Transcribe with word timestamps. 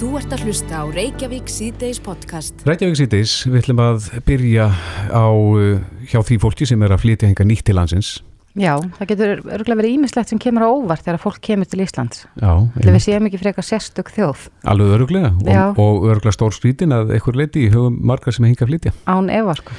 Þú 0.00 0.14
ert 0.16 0.32
að 0.32 0.46
hlusta 0.46 0.78
á 0.80 0.84
Reykjavík 0.88 1.50
síðdeis 1.52 1.98
podcast. 2.00 2.62
Reykjavík 2.64 2.96
síðdeis, 3.02 3.34
við 3.44 3.58
ætlum 3.60 3.82
að 3.84 4.06
byrja 4.24 4.70
á 5.12 5.28
uh, 5.28 5.82
hjá 6.08 6.22
því 6.24 6.38
fólki 6.40 6.68
sem 6.70 6.80
er 6.86 6.94
að 6.94 7.02
flytja 7.02 7.28
hengar 7.28 7.44
nýtt 7.44 7.66
til 7.68 7.76
landsins. 7.76 8.14
Já, 8.56 8.78
það 8.96 9.10
getur 9.12 9.32
örgulega 9.44 9.78
verið 9.82 9.98
ímislegt 9.98 10.32
sem 10.32 10.40
kemur 10.40 10.64
á 10.64 10.72
óvart 10.72 11.04
þegar 11.04 11.20
fólk 11.20 11.42
kemur 11.44 11.68
til 11.68 11.84
Íslands. 11.84 12.24
Já, 12.40 12.48
Þegar 12.78 12.96
við 12.96 13.04
séum 13.04 13.28
ekki 13.28 13.42
frekar 13.44 13.66
sérstök 13.68 14.10
þjóð 14.16 14.46
alveg 14.72 14.94
öruglega 14.96 15.30
Já. 15.44 15.62
og, 15.68 15.78
og 15.84 16.08
öruglega 16.08 16.34
stór 16.34 16.56
skrítin 16.56 16.96
að 16.96 17.12
einhver 17.18 17.36
leiti 17.38 17.66
í 17.68 17.70
hugum 17.70 18.00
margar 18.00 18.34
sem 18.34 18.48
hengar 18.48 18.66
að 18.66 18.72
flytja. 18.72 18.94
án 19.04 19.28
efa 19.36 19.58
sko. 19.60 19.76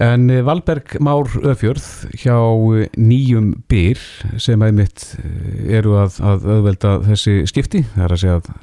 En 0.00 0.30
uh, 0.32 0.40
Valberg 0.48 0.96
Már 1.04 1.28
Öfjörð 1.52 1.86
hjá 2.16 2.34
uh, 2.40 2.86
nýjum 2.96 3.52
byr 3.68 4.00
sem 4.40 4.64
einmitt 4.64 5.10
uh, 5.20 5.28
eru 5.68 5.98
að, 6.00 6.16
að 6.24 6.48
auðvelda 6.56 6.96
þessi 7.12 7.42
skipti, 7.52 7.84
það 7.92 8.08
er 8.08 8.16
að 8.16 8.24
segja 8.24 8.40
að 8.40 8.54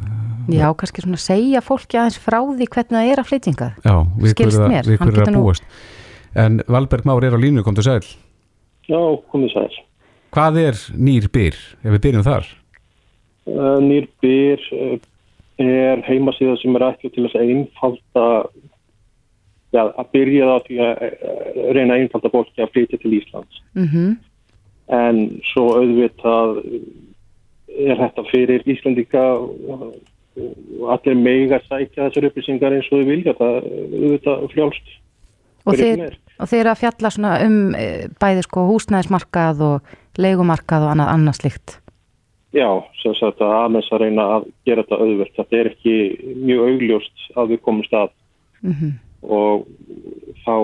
Já, 0.54 0.68
kannski 0.80 1.04
svona 1.04 1.20
segja 1.20 1.62
fólki 1.66 1.98
aðeins 2.00 2.20
frá 2.24 2.40
því 2.40 2.68
hvernig 2.72 2.96
það 2.96 3.12
er 3.12 3.22
að 3.22 3.28
flytjinga. 3.32 3.68
já, 3.84 3.96
við 4.22 4.32
Skilst 4.34 4.58
hverju 4.58 4.70
mér, 4.72 4.84
að, 4.84 4.88
við 4.92 5.00
hann 5.00 5.08
hverju 5.12 5.20
getur 5.20 5.34
nú- 5.36 5.44
búast. 5.44 5.64
En 6.36 6.62
Valberg 6.68 7.06
Már 7.06 7.24
er 7.24 7.36
á 7.36 7.40
línu, 7.42 7.64
kom 7.64 7.76
til 7.76 7.84
sæl. 7.84 8.06
Já, 8.88 9.00
komið 9.32 9.54
sæl. 9.54 9.76
Hvað 10.32 10.58
er 10.62 10.80
nýr 10.96 11.28
byr, 11.34 11.56
ef 11.84 11.92
við 11.96 12.02
byrjum 12.06 12.24
þar? 12.28 12.48
Uh, 13.48 13.80
Nýr 13.82 14.08
byr 14.22 14.60
uh, 14.76 14.98
er 15.64 16.02
heimasíða 16.08 16.58
sem 16.62 16.76
er 16.76 16.84
ekki 16.92 17.10
til 17.16 17.26
að 17.30 17.38
einfalda, 17.42 18.26
já, 19.74 19.84
að 19.88 20.10
byrja 20.14 20.50
það 20.52 20.66
því 20.68 20.80
að 20.84 21.04
uh, 21.08 21.72
reyna 21.76 21.94
að 21.96 22.02
einfalda 22.04 22.32
fólki 22.36 22.62
að 22.64 22.74
flytja 22.76 23.00
til 23.04 23.14
Íslands. 23.20 23.62
Mm 23.76 24.18
En 24.88 25.42
svo 25.44 25.66
auðvitað 25.82 26.62
er 27.76 27.98
þetta 28.00 28.24
fyrir 28.30 28.62
Íslandika 28.72 29.24
og 29.36 29.98
og 30.38 30.94
allir 30.96 31.18
mega 31.20 31.60
sækja 31.66 32.08
þessar 32.08 32.30
upplýsingar 32.30 32.78
eins 32.78 32.90
og 32.92 33.02
þau 33.02 33.10
vilja. 33.10 33.36
Það 33.40 33.58
auðvitað 33.64 34.46
frjálst. 34.54 34.94
Og, 35.68 35.74
þeir, 35.76 36.04
og 36.40 36.52
þeir 36.52 36.70
að 36.72 36.80
fjalla 36.84 37.12
svona 37.12 37.34
um 37.44 37.58
e, 37.76 37.88
bæði 38.22 38.46
sko 38.46 38.68
húsnæðismarkað 38.70 39.66
og 39.68 39.98
leigumarkað 40.22 40.86
og 40.86 40.94
annað 40.94 41.12
annað 41.16 41.42
slíkt. 41.42 41.80
Já, 42.56 42.70
sem 43.02 43.14
sagt 43.18 43.42
að 43.44 43.58
aðeins 43.58 43.90
að 43.92 44.06
reyna 44.06 44.30
að 44.38 44.48
gera 44.66 44.86
þetta 44.86 45.02
auðvelt. 45.04 45.36
Þetta 45.36 45.60
er 45.60 45.72
ekki 45.74 45.98
mjög 46.46 46.70
augljóst 46.72 47.28
að 47.36 47.52
við 47.54 47.62
komumst 47.68 47.98
að 47.98 48.16
Mm 48.66 48.96
og 49.28 49.66
þá 50.46 50.56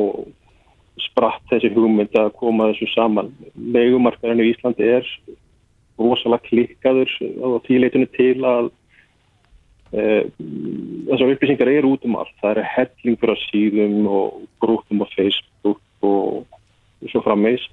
spratt 1.02 1.42
þessi 1.50 1.72
hugmynd 1.74 2.14
að 2.18 2.34
koma 2.38 2.70
þessu 2.72 2.90
saman. 2.94 3.32
Leigumarkarinn 3.58 4.44
í 4.44 4.52
Íslandi 4.54 4.90
er 5.00 5.10
rosalega 6.00 6.48
klikkaður 6.48 7.12
og 7.44 7.60
því 7.66 7.84
leitinu 7.84 8.10
til 8.14 8.38
að 8.48 8.70
þessar 9.94 11.34
upplýsingar 11.36 11.70
eru 11.70 11.94
út 11.94 12.06
um 12.08 12.18
allt. 12.18 12.34
Það 12.42 12.58
er 12.58 12.72
hellingur 12.76 13.34
af 13.34 13.44
síðum 13.48 14.08
og 14.10 14.40
grúpum 14.64 15.04
á 15.06 15.08
Facebook 15.14 15.82
og 16.02 16.48
svo 17.12 17.22
frammeins. 17.26 17.66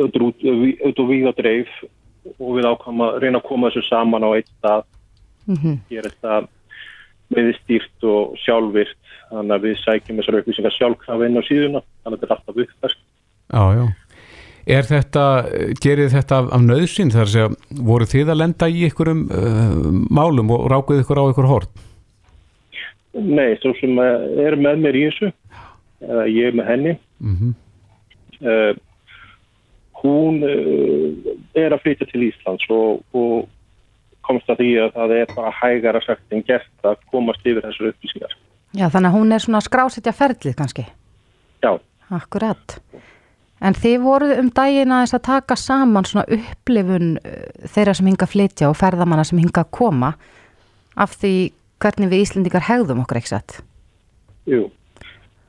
Auðvitað 0.00 1.08
við 1.10 1.26
að 1.30 1.36
dreif 1.40 1.72
og 2.36 2.56
við 2.58 2.68
ákvæm 2.68 3.04
að 3.04 3.18
reyna 3.24 3.40
að 3.40 3.48
koma 3.48 3.70
þessu 3.70 3.88
saman 3.88 4.26
á 4.26 4.30
eitt 4.36 4.50
stað 4.58 4.84
-hmm. 5.48 5.78
gera 5.88 6.10
þetta 6.10 6.48
meðstýrt 7.30 8.06
og 8.10 8.36
sjálfvirt 8.42 8.98
þannig 9.30 9.54
að 9.54 9.66
við 9.66 9.76
sækjum 9.84 10.20
þessar 10.20 10.38
upplýsingar 10.40 10.76
sjálfkrafa 10.76 11.28
inn 11.28 11.38
á 11.38 11.42
síðuna 11.46 11.82
þannig 12.02 12.16
að 12.16 12.20
þetta 12.20 12.26
er 12.26 12.36
alltaf 12.36 12.62
uppfært 12.64 13.00
Já, 13.50 13.62
já. 13.74 13.84
Er 14.68 14.84
þetta, 14.84 15.24
gerir 15.80 16.10
þetta 16.12 16.42
af, 16.42 16.50
af 16.52 16.64
nöðsinn 16.64 17.12
þar 17.12 17.26
að 17.26 17.32
segja, 17.34 17.78
voru 17.86 18.08
þið 18.08 18.32
að 18.32 18.40
lenda 18.42 18.68
í 18.68 18.82
ykkurum 18.90 19.22
uh, 19.32 19.78
málum 20.12 20.52
og 20.56 20.66
rákuð 20.72 21.00
ykkur 21.04 21.22
á 21.22 21.24
ykkur 21.32 21.48
hort? 21.48 21.86
Nei, 23.16 23.56
svo 23.58 23.72
sem 23.80 23.96
eh, 23.98 24.44
er 24.44 24.54
með 24.60 24.84
mér 24.84 24.98
í 24.98 25.06
þessu 25.08 25.32
eða 26.06 26.26
ég 26.30 26.52
er 26.52 26.60
með 26.60 26.70
henni 26.74 26.92
Mm 27.20 27.56
uh, 28.40 28.76
hún 30.00 30.38
uh, 30.46 31.32
er 31.58 31.74
að 31.74 31.82
flytja 31.82 32.06
til 32.08 32.22
Íslands 32.30 32.64
og, 32.72 33.02
og 33.12 33.50
komst 34.24 34.48
að 34.48 34.62
því 34.62 34.70
að 34.84 34.94
það 34.94 35.12
er 35.18 35.34
bara 35.34 35.50
hægara 35.58 36.00
sagt 36.06 36.32
en 36.32 36.46
gert 36.46 36.86
að 36.88 37.02
komast 37.12 37.44
yfir 37.44 37.66
þessar 37.66 37.90
upplýsingar 37.90 38.38
Já, 38.70 38.86
þannig 38.86 39.10
að 39.10 39.16
hún 39.18 39.34
er 39.34 39.42
svona 39.42 39.58
að 39.58 39.66
skrásetja 39.66 40.12
ferlið 40.14 40.54
kannski. 40.56 40.84
Já, 41.60 41.72
Akkurat. 42.10 42.80
En 43.60 43.76
þið 43.76 43.96
voruð 44.04 44.34
um 44.40 44.50
daginn 44.56 44.92
aðeins 44.96 45.14
að 45.16 45.26
taka 45.28 45.56
saman 45.60 46.08
svona 46.08 46.24
upplifun 46.32 47.14
uh, 47.20 47.46
þeirra 47.68 47.94
sem 47.96 48.08
hinga 48.08 48.26
að 48.26 48.34
flytja 48.34 48.70
og 48.70 48.78
ferðamanna 48.80 49.26
sem 49.28 49.40
hinga 49.40 49.64
að 49.66 49.72
koma 49.76 50.14
af 51.00 51.16
því 51.20 51.34
hvernig 51.80 52.12
við 52.12 52.26
Íslendingar 52.26 52.68
hegðum 52.68 53.04
okkur 53.04 53.20
ekki 53.20 53.34
satt. 53.34 53.60
jú 54.48 54.68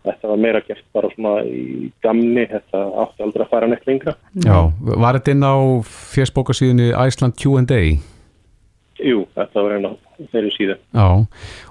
Þetta 0.02 0.32
var 0.32 0.40
meira 0.42 0.62
gert 0.66 0.86
bara 0.96 1.10
svona 1.14 1.44
í 1.46 1.92
gamni, 2.02 2.48
þetta 2.50 2.80
átti 3.04 3.22
aldrei 3.22 3.44
að 3.46 3.52
fara 3.52 3.68
neitt 3.70 3.84
lengra. 3.86 4.16
Já, 4.34 4.56
var 4.98 5.20
þetta 5.20 5.36
inn 5.36 5.46
á 5.46 5.56
fjersbókasíðunni 5.86 6.88
Iceland 6.90 7.38
Q&A? 7.38 7.82
Jú, 9.02 9.20
þetta 9.38 9.66
var 9.66 9.76
einn 9.76 9.86
á 9.86 9.94
þeirri 10.34 10.54
síðu. 10.56 10.78
Já, 10.98 11.06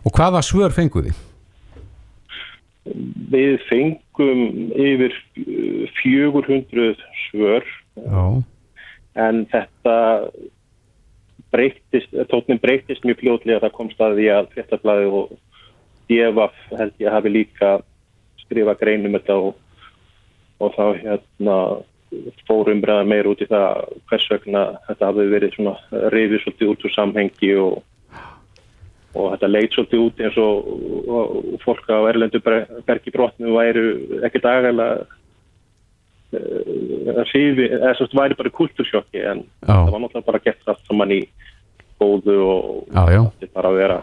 og 0.06 0.14
hvaða 0.14 0.44
svör 0.46 0.76
fenguði? 0.76 1.16
Við 3.30 3.58
fengum 3.68 4.40
yfir 4.72 5.12
uh, 5.42 5.84
400 6.00 6.94
svör. 7.26 7.66
Já, 8.00 8.24
en 9.20 9.44
þetta 9.50 9.96
breytist, 11.50 12.14
tóknin 12.30 12.62
breytist 12.62 13.04
mjög 13.04 13.20
fljótlega. 13.24 13.62
Það 13.66 13.76
komst 13.76 14.02
að 14.02 14.18
því 14.20 14.28
að 14.36 14.50
fréttablaði 14.54 15.12
og 15.20 15.36
DFF 16.10 16.74
held 16.78 17.02
ég 17.02 17.14
hafi 17.14 17.32
líka 17.32 17.76
skrifa 18.44 18.74
greinum 18.78 19.14
þetta 19.18 19.36
og, 19.38 19.54
og 20.58 20.74
þá 20.74 20.84
hérna 20.98 21.56
fórum 22.48 22.80
bregða 22.82 23.06
meir 23.06 23.28
út 23.30 23.42
í 23.44 23.48
það 23.50 23.84
hvers 24.10 24.26
vegna 24.32 24.64
þetta 24.88 25.10
hafi 25.10 25.26
verið 25.30 25.54
svona 25.54 26.08
reyfið 26.14 26.42
svolítið 26.42 26.72
út 26.72 26.86
úr 26.86 26.94
samhengi 26.96 27.52
og 27.62 27.76
og 29.14 29.32
þetta 29.32 29.48
leit 29.50 29.72
svolítið 29.74 30.04
út 30.04 30.20
eins 30.22 30.36
og, 30.38 30.68
og, 31.00 31.32
og 31.54 31.64
fólk 31.64 31.88
á 31.90 31.98
Erlendu 32.10 32.38
bergi 32.44 33.10
brotnu 33.14 33.56
væru 33.56 33.86
ekki 34.26 34.42
dagalega 34.44 35.02
uh, 36.38 37.24
sífi, 37.32 37.66
eða 37.66 37.96
svo 37.98 38.06
væri 38.14 38.38
bara 38.38 38.54
kultursjokki 38.54 39.24
en 39.32 39.42
Já. 39.66 39.74
það 39.74 39.90
var 39.90 40.04
náttúrulega 40.04 40.30
bara 40.30 40.44
gett 40.46 40.70
allt 40.70 40.86
saman 40.86 41.16
í 41.16 41.20
góðu 42.00 42.38
og 42.46 42.88
þetta 42.94 43.54
bara 43.56 43.72
að 43.72 43.80
vera 43.82 43.98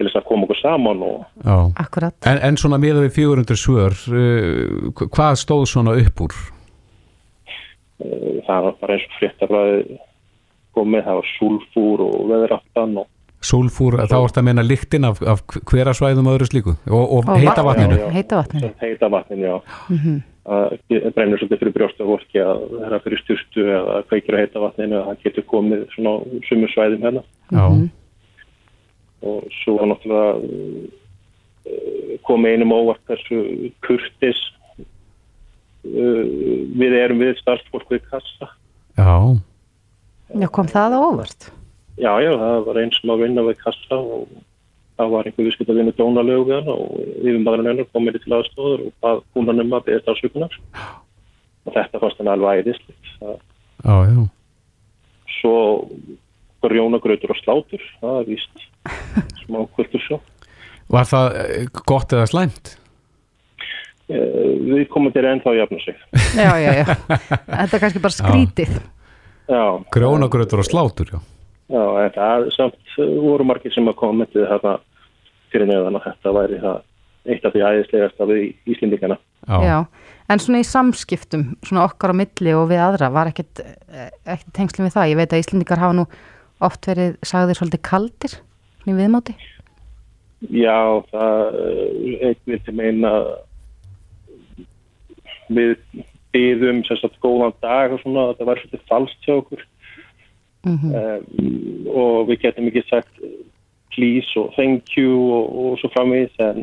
til 0.00 0.08
þess 0.08 0.18
að 0.18 0.28
koma 0.30 0.46
okkur 0.48 0.60
saman 0.62 1.02
og 1.04 1.18
já. 1.44 1.56
Akkurat. 1.84 2.16
En, 2.26 2.38
en 2.48 2.56
svona 2.60 2.80
miða 2.80 3.04
við 3.04 3.12
400 3.20 3.62
svör, 3.62 3.96
uh, 4.10 4.90
hvað 5.06 5.38
stóð 5.44 5.66
svona 5.70 5.94
upp 6.00 6.26
úr? 6.26 6.36
uh, 8.00 8.36
það 8.48 8.66
var 8.66 8.78
bara 8.82 8.96
eins 8.96 9.06
og 9.06 9.18
fréttablaði 9.20 10.00
komið, 10.74 11.04
það 11.06 11.18
var 11.20 11.30
sulfúr 11.36 12.04
og 12.06 12.18
veðraftan 12.30 12.98
og 13.02 13.08
Súlfúr, 13.40 13.96
þá 14.04 14.16
ertu 14.18 14.42
að 14.42 14.48
meina 14.50 14.64
lyktin 14.66 15.06
af, 15.08 15.22
af 15.24 15.40
hverasvæðum 15.70 16.26
og 16.28 16.34
öðru 16.36 16.48
slíku 16.50 16.74
og, 16.90 17.04
og 17.04 17.30
heita 17.32 17.62
vatn. 17.64 17.68
vatninu. 17.70 17.96
Já, 17.96 18.02
já. 18.04 18.10
Heita 18.18 18.40
vatninu. 18.42 18.66
Sem 18.66 18.82
heita 18.84 19.08
vatninu, 19.14 19.46
já 19.46 19.56
Mm 19.88 20.18
það 20.50 21.12
brennur 21.14 21.40
svolítið 21.40 21.60
fyrir 21.60 21.74
brjósta 21.74 22.06
fólki 22.06 22.40
að 22.42 22.62
það 22.70 22.84
er 22.86 22.94
að 22.96 23.02
fyrir 23.04 23.20
styrstu 23.22 23.66
eða 23.76 23.96
kveikir 24.08 24.36
að 24.36 24.42
heita 24.44 24.62
vatninu 24.62 24.96
að 24.98 25.08
það 25.08 25.24
getur 25.26 25.46
komið 25.50 25.82
svona 25.94 26.14
á 26.16 26.18
sumur 26.48 26.72
svæðum 26.72 27.04
hérna 27.06 27.22
Já, 27.50 27.64
og 29.30 29.44
svo 29.60 29.76
var 29.76 29.90
náttúrulega 29.90 30.32
uh, 30.40 32.16
komið 32.26 32.56
einum 32.56 32.74
óvart 32.74 33.04
þessu 33.10 33.42
kurtis 33.84 34.40
uh, 35.84 36.24
við 36.80 36.98
erum 37.02 37.20
við 37.20 37.36
starfsfólk 37.42 37.92
við 37.92 38.02
kassa 38.08 38.50
já, 38.96 39.12
Já, 40.40 40.48
kom 40.48 40.70
það 40.72 40.96
á 40.96 41.00
óvart? 41.04 41.50
Já, 42.00 42.12
já, 42.24 42.30
það 42.40 42.64
var 42.68 42.80
einn 42.82 42.94
sem 42.96 43.12
að 43.14 43.22
vinna 43.24 43.44
við 43.48 43.60
kassa 43.64 43.98
og 44.00 44.32
það 45.00 45.12
var 45.14 45.28
einhver 45.30 45.46
viðskipt 45.48 45.70
að 45.72 45.78
vinna 45.80 45.94
dónalögu 45.98 46.48
við 46.48 46.56
hann 46.58 46.72
og 46.74 46.96
yfirmaðurinn 47.20 47.70
hennar 47.72 47.88
kom 47.92 48.04
með 48.08 48.18
til 48.24 48.34
aðstóður 48.38 48.82
og 48.88 48.96
bað 49.04 49.22
húnan 49.36 49.62
um 49.64 49.76
að 49.78 49.86
beðast 49.88 50.10
afsökunar 50.12 50.58
og 51.66 51.76
þetta 51.76 52.02
fannst 52.02 52.20
hann 52.20 52.32
alveg 52.34 52.60
æðislegt 52.64 53.14
já, 53.20 53.94
já. 54.10 54.20
svo 55.38 55.54
grjónagrautur 56.64 57.32
og 57.32 57.40
slátur 57.40 57.86
það 58.02 58.18
er 58.20 58.28
víst 58.34 58.66
smá 59.46 59.62
kultursjó 59.76 60.20
Var 60.90 61.06
það 61.06 61.26
eh, 61.38 61.66
gott 61.86 62.12
eða 62.16 62.26
slæmt? 62.26 62.76
við 64.10 64.88
komum 64.90 65.12
til 65.14 65.22
ennþá 65.30 65.52
að 65.52 65.58
jafna 65.60 65.78
sig 65.84 65.98
Já, 66.34 66.50
já, 66.58 66.70
já. 66.80 66.86
Þetta 67.46 67.76
er 67.76 67.82
kannski 67.84 68.00
bara 68.02 68.16
skrítið. 68.20 68.72
já, 69.46 69.62
Grjónagrautur 69.94 70.62
og 70.64 70.66
slátur, 70.66 71.12
já. 71.14 71.20
Já 71.70 71.84
en 72.04 72.14
það 72.18 72.46
samt 72.56 72.94
uh, 72.98 73.16
voru 73.22 73.46
margir 73.48 73.74
sem 73.74 73.88
að 73.90 73.98
koma 74.02 74.24
með 74.24 74.40
þetta 74.52 74.76
fyrir 75.50 75.70
neðan 75.70 75.98
að 75.98 76.06
þetta 76.10 76.36
væri 76.36 76.62
það 76.62 76.86
eitt 77.30 77.44
af 77.44 77.52
því 77.54 77.66
æðislegast 77.68 78.22
af 78.24 78.30
Íslendingana 78.70 79.18
Já, 79.48 79.60
Já. 79.64 79.78
En 80.30 80.38
svona 80.38 80.60
í 80.62 80.66
samskiptum, 80.66 81.46
svona 81.66 81.86
okkar 81.88 82.12
á 82.14 82.20
milli 82.20 82.52
og 82.54 82.68
við 82.70 82.82
aðra, 82.84 83.08
var 83.10 83.30
ekkert, 83.32 83.62
ekkert 84.22 84.52
tengslum 84.54 84.86
við 84.86 84.94
það. 84.94 85.08
Ég 85.10 85.18
veit 85.18 85.32
að 85.34 85.42
Íslendingar 85.42 85.82
hafa 85.82 85.96
nú 85.98 86.04
oft 86.62 86.86
verið 86.86 87.16
sagðir 87.26 87.58
svolítið 87.58 87.82
kaldir 87.88 88.36
í 88.86 88.94
viðmáti? 88.94 89.34
Já, 90.54 91.02
það 91.10 91.58
einn 92.28 92.38
vilti 92.46 92.76
meina 92.76 93.10
við 95.50 95.74
byðum 96.30 96.84
sérstaklega 96.86 97.26
góðan 97.26 97.56
dag 97.64 97.96
og 97.96 98.00
svona, 98.04 98.28
þetta 98.30 98.48
var 98.48 98.62
svolítið 98.62 98.86
falskt 98.92 99.26
hjá 99.26 99.34
okkur 99.34 99.66
Mm 100.64 100.76
-hmm. 100.76 100.92
um, 100.94 101.86
og 101.96 102.28
við 102.28 102.40
getum 102.42 102.66
ekki 102.68 102.82
sagt 102.88 103.14
please 103.94 104.30
og 104.36 104.52
thank 104.58 104.96
you 104.96 105.32
og, 105.36 105.46
og 105.60 105.78
svo 105.80 105.88
framvís 105.94 106.34
en 106.38 106.58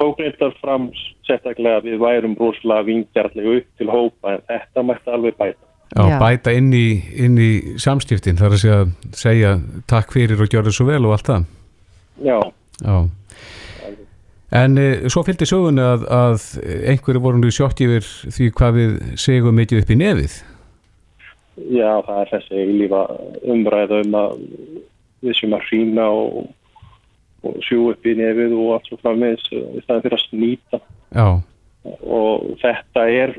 tók 0.00 0.18
reyndar 0.18 0.54
fram 0.60 0.90
sérstaklega 1.26 1.76
að 1.80 1.88
við 1.88 1.98
værum 2.00 2.36
rosalega 2.40 2.86
vingjarlega 2.88 3.56
upp 3.58 3.68
til 3.78 3.88
hópa 3.90 4.34
en 4.34 4.42
þetta 4.50 4.82
mætti 4.82 5.10
alveg 5.10 5.34
bæta. 5.38 5.64
Já, 5.96 6.08
Já. 6.10 6.18
bæta 6.18 6.50
inn 6.50 6.72
í, 6.74 7.02
inn 7.24 7.38
í 7.38 7.78
samstiftin, 7.78 8.36
þar 8.36 8.56
að 8.56 8.62
segja, 8.64 8.80
segja 9.12 9.52
takk 9.86 10.12
fyrir 10.12 10.40
og 10.42 10.50
gjörðu 10.50 10.72
svo 10.74 10.88
vel 10.88 11.04
og 11.06 11.12
allt 11.12 11.30
það. 11.30 11.46
Já, 12.24 12.40
Já. 12.82 12.96
En 14.56 14.78
e, 14.78 15.08
svo 15.10 15.24
fylgdi 15.26 15.46
sögunni 15.48 15.82
að, 15.82 16.04
að 16.12 16.44
einhverju 16.92 17.22
voru 17.22 17.40
nú 17.40 17.50
sjokk 17.50 17.80
yfir 17.82 18.04
því 18.06 18.50
hvað 18.58 18.76
við 18.78 18.92
segum 19.18 19.58
mikið 19.58 19.82
upp 19.82 19.90
í 19.90 19.98
nefið. 20.02 20.36
Já, 21.56 21.90
það 22.06 22.20
er 22.20 22.32
þessi 22.34 22.64
lífa 22.82 23.02
umræða 23.54 24.00
um 24.04 24.16
að 24.20 24.32
við 25.24 25.38
sem 25.40 25.54
að 25.56 25.68
hrína 25.70 26.06
og, 26.12 26.48
og 27.46 27.60
sjú 27.64 27.90
upp 27.92 28.06
í 28.06 28.16
nefið 28.18 28.56
og 28.56 28.74
allt 28.76 28.90
svo 28.90 28.98
framvís 29.00 29.46
í 29.52 29.84
staðin 29.84 30.04
fyrir 30.04 30.18
að 30.18 30.26
snýta. 30.26 30.82
Já, 31.16 31.28
og 32.02 32.50
þetta 32.62 33.06
er 33.12 33.34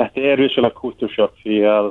þetta 0.00 0.30
er 0.32 0.44
vissulega 0.44 0.78
kultursjokk 0.78 1.42
því 1.42 1.60
að 1.68 1.90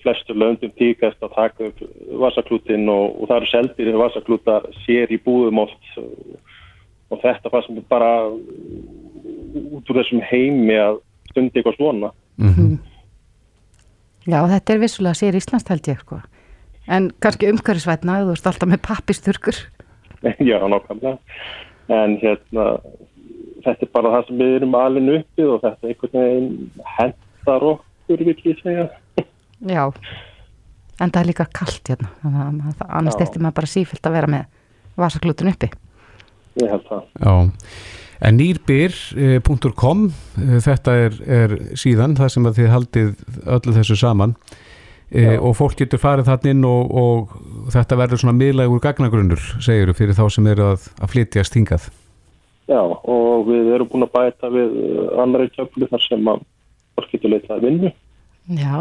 flestu 0.00 0.36
löndum 0.36 0.72
tíkast 0.78 1.20
að 1.24 1.34
taka 1.34 1.68
upp 1.68 1.80
vasaklútin 2.22 2.88
og, 2.88 3.18
og 3.20 3.28
það 3.28 3.36
eru 3.36 3.50
seldir 3.50 3.98
vasaklúta 4.00 4.60
sér 4.84 5.12
í 5.12 5.18
búðum 5.20 5.60
oft. 5.66 5.90
Og, 6.00 6.38
og 7.10 7.20
þetta 7.24 7.52
var 7.52 7.66
sem 7.66 7.80
bara 7.90 8.12
út 8.30 9.90
úr 9.90 10.00
þessum 10.00 10.22
heimi 10.30 10.78
að 10.80 11.02
stundi 11.32 11.60
eitthvað 11.60 11.80
svona. 11.80 12.14
Mm 12.40 12.78
Já, 14.30 14.38
þetta 14.54 14.74
er 14.74 14.82
vissulega 14.84 15.18
sér 15.18 15.38
Íslands 15.38 15.68
held 15.70 15.90
ég 15.90 16.00
sko. 16.04 16.20
En 16.90 17.10
kannski 17.22 17.50
umhverfisvætna, 17.50 18.20
þú 18.24 18.34
ert 18.36 18.50
alltaf 18.50 18.70
með 18.70 18.82
pappisturkur. 18.86 19.58
já, 20.50 20.58
nákvæmlega 20.68 21.18
en 21.90 22.16
hérna 22.22 22.66
þetta 23.64 23.86
er 23.86 23.92
bara 23.94 24.12
það 24.14 24.26
sem 24.28 24.40
við 24.40 24.56
erum 24.58 24.76
alveg 24.78 25.20
uppið 25.20 25.52
og 25.54 25.62
þetta 25.64 25.90
einhvern 25.90 26.18
veginn 26.18 26.84
hendar 26.96 27.66
okkur, 27.74 28.24
vil 28.28 28.34
ég 28.46 28.62
segja 28.62 28.88
Já, 29.74 29.84
en 31.00 31.12
það 31.12 31.20
er 31.22 31.30
líka 31.30 31.48
kalt 31.56 31.92
hérna, 31.92 32.12
þannig 32.22 32.68
að 32.70 32.84
annars 32.88 33.16
Já. 33.16 33.22
þyrfti 33.22 33.42
maður 33.44 33.58
bara 33.60 33.72
sífilt 33.74 34.08
að 34.08 34.16
vera 34.18 34.32
með 34.36 34.44
vasaklútun 35.00 35.52
uppi. 35.52 35.70
ég 36.60 36.72
held 36.74 36.86
það 36.88 37.02
já. 37.24 37.34
En 38.20 38.36
nýrbyr.com, 38.36 40.02
eh, 40.36 40.58
þetta 40.60 40.96
er, 41.06 41.14
er 41.24 41.54
síðan 41.78 42.18
það 42.18 42.34
sem 42.34 42.48
að 42.50 42.58
þið 42.58 42.74
haldið 42.74 43.14
öllu 43.56 43.76
þessu 43.78 43.96
saman. 43.96 44.36
E, 45.10 45.24
og 45.42 45.56
fólk 45.58 45.74
getur 45.80 45.98
farið 45.98 46.28
þarna 46.28 46.52
inn 46.52 46.66
og, 46.68 46.92
og 46.94 47.70
þetta 47.74 47.96
verður 47.98 48.20
svona 48.22 48.36
miðlægur 48.38 48.82
gagnagrunnur, 48.84 49.40
segiru, 49.58 49.94
fyrir 49.98 50.14
þá 50.14 50.22
sem 50.30 50.46
eru 50.52 50.68
að, 50.68 50.84
að 51.02 51.10
flytjast 51.16 51.56
hingað. 51.58 51.88
Já, 52.70 52.78
og 52.78 53.48
við 53.48 53.72
erum 53.74 53.90
búin 53.90 54.06
að 54.06 54.12
bæta 54.14 54.52
við 54.54 54.76
annari 55.18 55.50
töflu 55.56 55.88
þar 55.90 56.04
sem 56.04 56.30
að 56.30 56.44
fólk 56.94 57.10
getur 57.16 57.34
leitað 57.34 57.56
að 57.56 57.66
vinnu. 57.66 57.90
Já, 58.60 58.76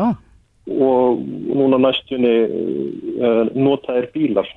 og 0.69 1.25
núna 1.57 1.81
næstunni 1.81 2.35
notaðir 3.57 4.11
bílar. 4.13 4.53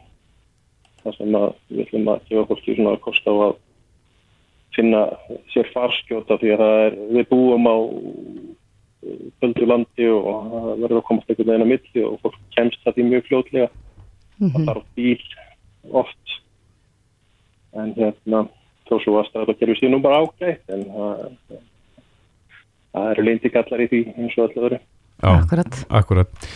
Þar 1.06 1.16
sem 1.16 1.40
að 1.40 1.48
við 1.70 1.86
ætlum 1.86 2.12
að 2.12 2.26
gefa 2.28 2.48
fólki 2.50 2.76
svona 2.76 2.98
kost 3.06 3.24
á 3.24 3.32
að 3.32 3.56
finna 4.76 5.02
sér 5.52 5.68
farskjóta 5.74 6.38
því 6.40 6.52
að 6.54 6.62
það 6.62 6.82
er, 6.86 6.98
við 7.16 7.28
búum 7.30 7.68
á 7.68 7.76
kvöldu 9.42 9.66
landi 9.66 10.08
og 10.14 10.26
það 10.52 10.68
verður 10.84 11.00
að 11.00 11.06
komast 11.08 11.30
einhvern 11.32 11.50
veginn 11.50 11.66
að 11.66 11.72
milli 11.72 12.04
og 12.06 12.18
fólk 12.22 12.38
kemst 12.56 12.84
það 12.84 12.98
því 12.98 13.06
mjög 13.08 13.28
fljótlega 13.28 13.68
það 14.42 14.68
þarf 14.68 14.86
bíl 14.96 15.24
oft 16.02 16.36
en 17.82 17.94
hérna 17.96 18.44
þó 18.88 18.94
svo 19.02 19.18
að 19.22 19.54
gerur 19.58 19.80
sér 19.80 19.92
nú 19.92 20.00
bara 20.04 20.22
ágætt 20.22 20.72
en 20.72 20.86
það, 20.92 21.26
það 22.92 23.10
eru 23.14 23.26
lindikallar 23.28 23.84
í 23.84 23.90
því 23.92 24.02
eins 24.16 24.38
og 24.38 24.78
Já, 25.22 25.30
akkurat. 25.38 25.82
akkurat. 25.88 26.48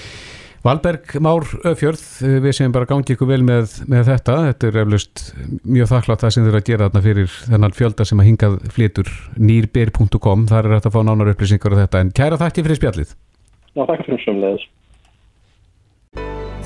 Valberg 0.66 1.20
Már 1.22 1.44
Öfjörð, 1.62 2.00
eh, 2.26 2.40
við 2.42 2.54
séum 2.58 2.72
bara 2.74 2.88
gangi 2.90 3.14
ykkur 3.14 3.28
vel 3.30 3.42
með, 3.46 3.76
með 3.86 4.08
þetta, 4.08 4.34
þetta 4.48 4.66
er 4.66 4.78
eflust 4.82 5.22
mjög 5.62 5.92
þakklátt 5.92 6.24
það 6.24 6.32
sem 6.34 6.42
þið 6.42 6.50
eru 6.50 6.58
að 6.58 6.66
gera 6.66 6.88
þarna 6.88 7.02
fyrir 7.04 7.36
þennan 7.52 7.76
fjölda 7.76 8.06
sem 8.08 8.22
að 8.22 8.26
hingað 8.26 8.56
flytur. 8.74 9.12
Nýrbir.com, 9.38 10.48
þar 10.50 10.66
er 10.66 10.74
þetta 10.74 10.90
að 10.90 10.96
fá 10.96 11.06
nánar 11.06 11.30
upplýsingar 11.36 11.78
á 11.78 11.80
þetta, 11.84 12.02
en 12.02 12.12
kæra 12.18 12.40
þakki 12.42 12.66
fyrir 12.66 12.80
spjallið. 12.80 13.14
Já, 13.76 13.82
takk 13.84 14.02
fyrir 14.08 14.18
umsumleðis 14.18 14.66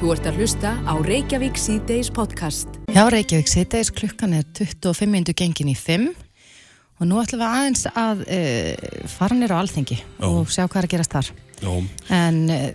Þú 0.00 0.12
ert 0.14 0.26
að 0.30 0.36
hlusta 0.40 0.74
á 0.80 0.94
Reykjavík 1.04 1.60
síðdeis 1.60 2.08
podcast. 2.08 2.80
Já, 2.88 3.04
Reykjavík 3.12 3.52
sitteis 3.52 3.92
klukkan 3.92 4.32
er 4.32 4.46
25 4.56 5.12
mindu 5.12 5.36
gengin 5.36 5.68
í 5.68 5.76
5 5.76 6.08
og 6.08 7.08
nú 7.10 7.20
ætlum 7.20 7.42
við 7.42 7.50
aðeins 7.50 7.84
að 7.92 8.22
uh, 8.24 9.08
fara 9.12 9.36
nýra 9.36 9.60
á 9.60 9.60
alþingi 9.60 10.00
og 10.24 10.48
sjá 10.48 10.64
hvað 10.64 10.86
er 10.86 10.88
að 10.88 10.94
gerast 10.94 11.18
þar. 11.18 11.34
Já, 11.60 11.74
En 12.16 12.46
uh, 12.48 12.70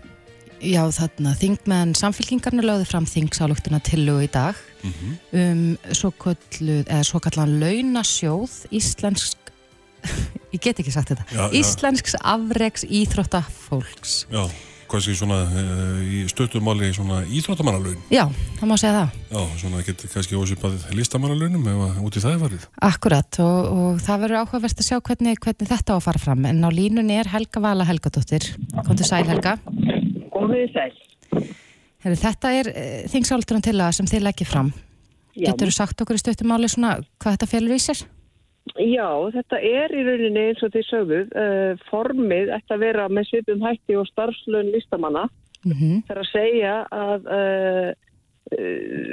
já, 0.65 0.81
þarna 0.97 1.35
þingmenn 1.39 1.95
samfélkingarna 1.97 2.65
lögðu 2.65 2.89
fram 2.89 3.07
þingsáluktuna 3.09 3.81
tillögu 3.85 4.25
í 4.25 4.31
dag 4.33 4.59
um 4.85 5.63
svo 5.95 6.11
kalluð, 6.21 6.85
eða 6.85 7.01
svo 7.07 7.21
kallan 7.23 7.57
launasjóð 7.61 8.59
íslensk 8.75 9.45
ég 10.55 10.61
get 10.61 10.79
ekki 10.81 10.93
sagt 10.93 11.13
þetta. 11.13 11.25
Já, 11.31 11.43
já. 11.47 11.57
íslensks 11.59 12.15
afreks 12.21 12.85
íþróttafólks. 12.85 14.15
Já, 14.31 14.45
sé 14.95 15.15
svona 15.17 15.41
uh, 15.49 15.97
í 16.05 16.21
stöttumáli 16.31 16.91
svona 16.95 17.23
íþróttamannalaun. 17.27 17.97
Já, 18.13 18.23
það 18.59 18.69
má 18.69 18.75
segja 18.79 18.93
það. 18.95 19.17
Já, 19.33 19.41
svona 19.63 19.81
getur 19.87 20.13
kannski 20.13 20.39
ósipað 20.39 20.77
listamannalaunum 20.95 21.67
ef 21.71 21.81
að 21.87 21.99
út 22.07 22.19
í 22.19 22.23
það 22.23 22.37
er 22.37 22.43
farið. 22.45 22.69
Akkurat 22.91 23.41
og, 23.43 23.59
og 23.75 23.99
það 24.05 24.23
verður 24.23 24.43
áhugavert 24.43 24.85
að 24.85 24.89
sjá 24.91 25.01
hvernig, 25.09 25.41
hvernig 25.43 25.73
þetta 25.73 25.91
á 25.91 25.95
að 25.97 26.07
fara 26.07 26.23
fram. 26.27 26.47
En 26.47 26.63
á 26.63 26.69
línunni 26.71 27.19
er 27.19 27.33
Helga 27.33 27.65
Vala 27.65 27.89
Helgadóttir. 27.89 28.53
Komdu 28.85 29.07
sæl 29.07 29.25
Helga 29.27 29.57
Góðið 30.35 30.73
sæl. 30.75 30.91
Heru, 32.05 32.17
Þetta 32.21 32.51
er 32.59 32.71
uh, 32.71 32.97
þingsáldurum 33.13 33.63
til 33.65 33.77
að 33.79 33.95
sem 33.99 34.09
þið 34.09 34.27
leggir 34.27 34.49
fram 34.49 34.73
Já, 35.35 35.49
Getur 35.49 35.71
þú 35.71 35.75
sagt 35.75 36.03
okkur 36.03 36.19
í 36.19 36.21
stöttumáli 36.21 36.69
svona 36.71 36.99
hvað 37.19 37.37
þetta 37.37 37.51
félur 37.51 37.75
í 37.75 37.81
sér? 37.83 38.05
já, 38.81 39.09
þetta 39.35 39.59
er 39.61 39.93
í 39.93 40.03
rauninni 40.07 40.43
eins 40.49 40.63
og 40.65 40.71
þið 40.73 40.87
sögðuð, 40.89 41.33
uh, 41.37 41.83
formið 41.89 42.49
ætti 42.55 42.73
að 42.73 42.81
vera 42.81 43.05
með 43.13 43.27
svipum 43.29 43.61
hætti 43.61 43.97
og 43.99 44.07
starfslaun 44.09 44.71
listamanna. 44.73 45.27
Mm 45.65 45.75
-hmm. 45.75 46.01
Það 46.07 46.15
er 46.15 46.21
að 46.21 46.31
segja 46.31 46.73
að 46.91 47.29
uh, 47.37 47.91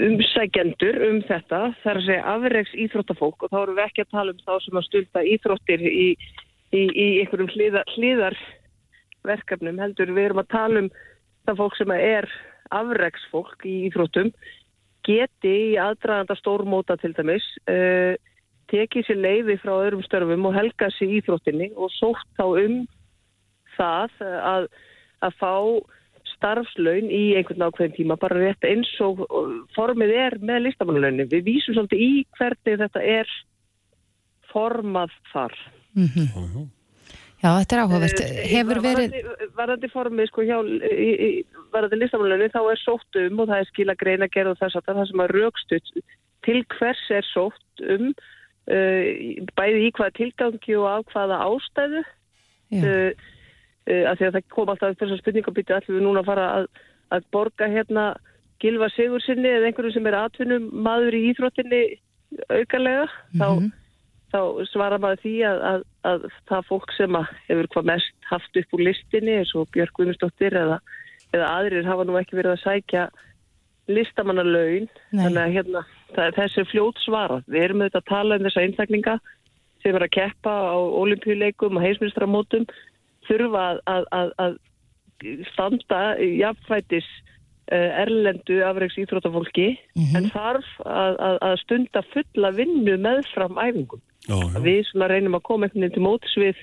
umsækjendur 0.08 0.96
um 1.08 1.20
þetta, 1.28 1.60
það 1.82 1.92
er 1.92 2.00
að 2.00 2.06
segja 2.06 2.32
afreiks 2.34 2.74
íþróttafólk 2.84 3.42
og 3.42 3.52
þá 3.52 3.58
erum 3.62 3.76
við 3.76 3.86
ekki 3.86 4.02
að 4.04 4.14
tala 4.16 4.32
um 4.32 4.42
þá 4.46 4.54
sem 4.64 4.76
að 4.80 4.88
stulta 4.88 5.28
íþróttir 5.34 5.80
í, 5.80 6.08
í, 6.72 6.82
í 7.04 7.06
einhverjum 7.20 7.52
hliðar, 7.54 7.84
hliðarverkefnum 7.96 9.80
heldur. 9.80 10.12
Við 10.12 10.24
erum 10.24 10.42
að 10.44 10.52
tala 10.52 10.84
um 10.84 10.90
það 11.46 11.60
fólk 11.62 11.78
sem 11.78 11.94
er 11.96 12.28
afreiksfólk 12.72 13.64
í 13.68 13.76
íþróttum 13.88 14.32
geti 15.06 15.54
í 15.72 15.78
aðdraðanda 15.82 16.36
stórmóta 16.38 16.96
til 17.00 17.12
dæmis 17.16 17.46
uh, 17.70 18.14
tekið 18.72 19.08
sér 19.08 19.20
leiði 19.20 19.58
frá 19.60 19.74
öðrum 19.74 20.04
störfum 20.06 20.46
og 20.48 20.56
helga 20.56 20.88
sér 20.96 21.16
íþróttinni 21.18 21.72
og 21.74 21.90
sótt 21.98 22.28
þá 22.38 22.46
um 22.46 22.78
það 23.76 24.22
að, 24.22 24.68
að 25.26 25.36
fá 25.40 25.54
starfslaun 26.32 27.10
í 27.12 27.22
einhvern 27.38 27.66
ákveðin 27.68 27.96
tíma 27.96 28.18
bara 28.20 28.40
rétt 28.40 28.66
eins 28.66 28.90
og 29.04 29.22
formið 29.76 30.12
er 30.16 30.36
með 30.42 30.66
listamannlaunin. 30.66 31.30
Við 31.30 31.44
vísum 31.46 31.76
svolítið 31.76 32.02
í 32.02 32.12
hvernig 32.38 32.80
þetta 32.82 33.02
er 33.18 33.34
formað 34.52 35.14
þar. 35.32 35.56
Mhm. 35.94 36.26
Já, 36.32 36.81
já. 37.42 37.50
Þetta 37.58 37.76
er 37.76 37.82
áhugavert. 37.84 38.20
Eh, 38.22 38.42
Hefur 38.52 38.80
verið, 38.84 39.16
Varðandi, 39.56 39.90
formið, 39.92 40.28
sko, 40.30 40.44
hjá, 40.46 40.58
varðandi 41.74 41.98
listamannlaunin, 42.00 42.52
þá 42.54 42.62
er 42.72 42.80
sótt 42.80 43.18
um 43.20 43.42
og 43.42 43.50
það 43.50 43.60
er 43.60 43.68
skila 43.70 43.94
greina 44.00 44.28
gerð 44.32 44.54
og 44.54 44.60
þess 44.62 44.78
að 44.78 44.86
það 44.88 45.02
sem 45.10 45.24
að 45.24 45.34
raukstuð 45.36 45.90
til 46.46 46.64
hvers 46.78 47.02
er 47.10 47.26
sótt 47.28 47.84
um 47.92 48.08
uh, 48.12 49.04
bæði 49.58 49.84
í 49.88 49.92
hvaða 49.98 50.16
tilgangi 50.18 50.76
og 50.78 50.88
af 50.90 51.12
hvaða 51.12 51.38
ástæðu 51.46 52.02
uh, 52.02 53.12
uh, 53.12 54.04
að 54.10 54.16
því 54.18 54.26
að 54.28 54.34
það 54.38 54.48
kom 54.56 54.72
alltaf 54.72 54.96
þessar 55.02 55.20
spurningabíti 55.22 55.76
allir 55.76 55.96
við 55.98 56.04
núna 56.06 56.22
að 56.24 56.30
fara 56.32 56.48
að, 56.60 56.66
að 57.14 57.28
borga 57.34 57.68
hérna 57.70 58.06
Gilva 58.62 58.88
Sigursinni 58.94 59.50
eða 59.50 59.70
einhverju 59.70 59.94
sem 59.96 60.06
er 60.06 60.18
atvinnum 60.22 60.68
maður 60.86 61.16
í 61.18 61.22
íþróttinni 61.32 61.82
aukarlega 62.48 63.06
þá, 63.36 63.48
Mhm. 63.50 63.72
þá 64.32 64.40
svara 64.72 64.98
maður 65.02 65.22
því 65.24 65.34
að, 65.50 65.62
að, 65.70 65.82
að 66.08 66.26
það 66.50 66.68
fólk 66.68 66.94
sem 66.96 67.18
hefur 67.48 67.68
hvað 67.74 67.90
mest 67.92 68.30
haft 68.30 68.58
upp 68.58 68.76
úr 68.76 68.84
listinni 68.88 69.36
eins 69.40 69.52
og 69.58 69.68
Björg 69.74 69.94
Guðmundsdóttir 69.98 70.56
eða, 70.58 70.80
eða 71.30 71.50
aðrir 71.58 71.86
hafa 71.88 72.06
nú 72.08 72.16
ekki 72.20 72.38
verið 72.38 72.56
að 72.56 72.64
sækja 72.64 73.04
listamanna 73.90 74.44
laun 74.46 74.88
Nei. 75.10 75.22
þannig 75.24 75.42
að 75.42 75.54
hérna, 75.56 75.84
er 76.24 76.36
þessi 76.36 76.66
fljót 76.70 77.00
svarað 77.02 77.46
við 77.50 77.66
erum 77.66 77.82
auðvitað 77.82 78.02
að 78.02 78.10
tala 78.10 78.38
um 78.38 78.46
þessa 78.46 78.66
einstaklinga 78.66 79.16
sem 79.82 79.98
er 79.98 80.06
að 80.06 80.14
keppa 80.14 80.52
á 80.74 80.78
olimpíuleikum 80.78 81.78
og 81.78 81.86
heimsmyndstamótum 81.86 82.68
þurfa 83.26 83.64
að, 83.72 83.82
að, 83.90 84.06
að, 84.18 84.32
að 84.44 85.42
standa 85.52 86.00
jafnfætis 86.22 87.08
uh, 87.70 87.90
erlendu 88.04 88.62
afreiks 88.66 88.98
íþróttafólki 89.02 89.68
en 90.18 90.30
þarf 90.34 90.70
að, 90.86 91.18
að, 91.18 91.36
að 91.48 91.58
stunda 91.64 92.04
fulla 92.14 92.54
vinnu 92.58 92.96
meðfram 93.02 93.58
æfingum 93.62 94.02
Já, 94.28 94.36
já. 94.38 94.60
við 94.62 94.84
svona 94.90 95.10
reynum 95.10 95.38
að 95.38 95.44
koma 95.48 95.66
einhvern 95.66 95.86
veginn 95.86 95.96
til 95.96 96.04
móts 96.04 96.36
við 96.38 96.60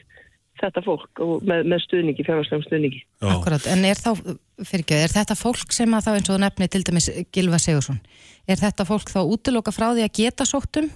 þetta 0.60 0.84
fólk 0.84 1.22
og 1.24 1.44
með, 1.48 1.66
með 1.72 1.84
stuðningi, 1.86 2.26
fjárhagslegum 2.28 2.66
stuðningi 2.68 3.02
Já. 3.02 3.30
Akkurat, 3.32 3.68
en 3.72 3.86
er 3.88 4.00
þá, 4.00 4.10
fyrir 4.68 4.86
ekki, 4.86 4.98
er 5.06 5.14
þetta 5.14 5.38
fólk 5.40 5.76
sem 5.76 5.94
að 5.96 6.08
þá 6.08 6.10
eins 6.14 6.30
og 6.30 6.34
þú 6.34 6.40
nefni 6.44 6.70
til 6.72 6.82
dæmis 6.88 7.12
Gilva 7.36 7.60
Sigursson, 7.64 8.02
er 8.48 8.60
þetta 8.60 8.88
fólk 8.88 9.12
þá 9.12 9.22
útiloka 9.24 9.76
frá 9.76 9.92
því 9.92 10.08
að 10.08 10.16
geta 10.20 10.48
sóttum? 10.48 10.90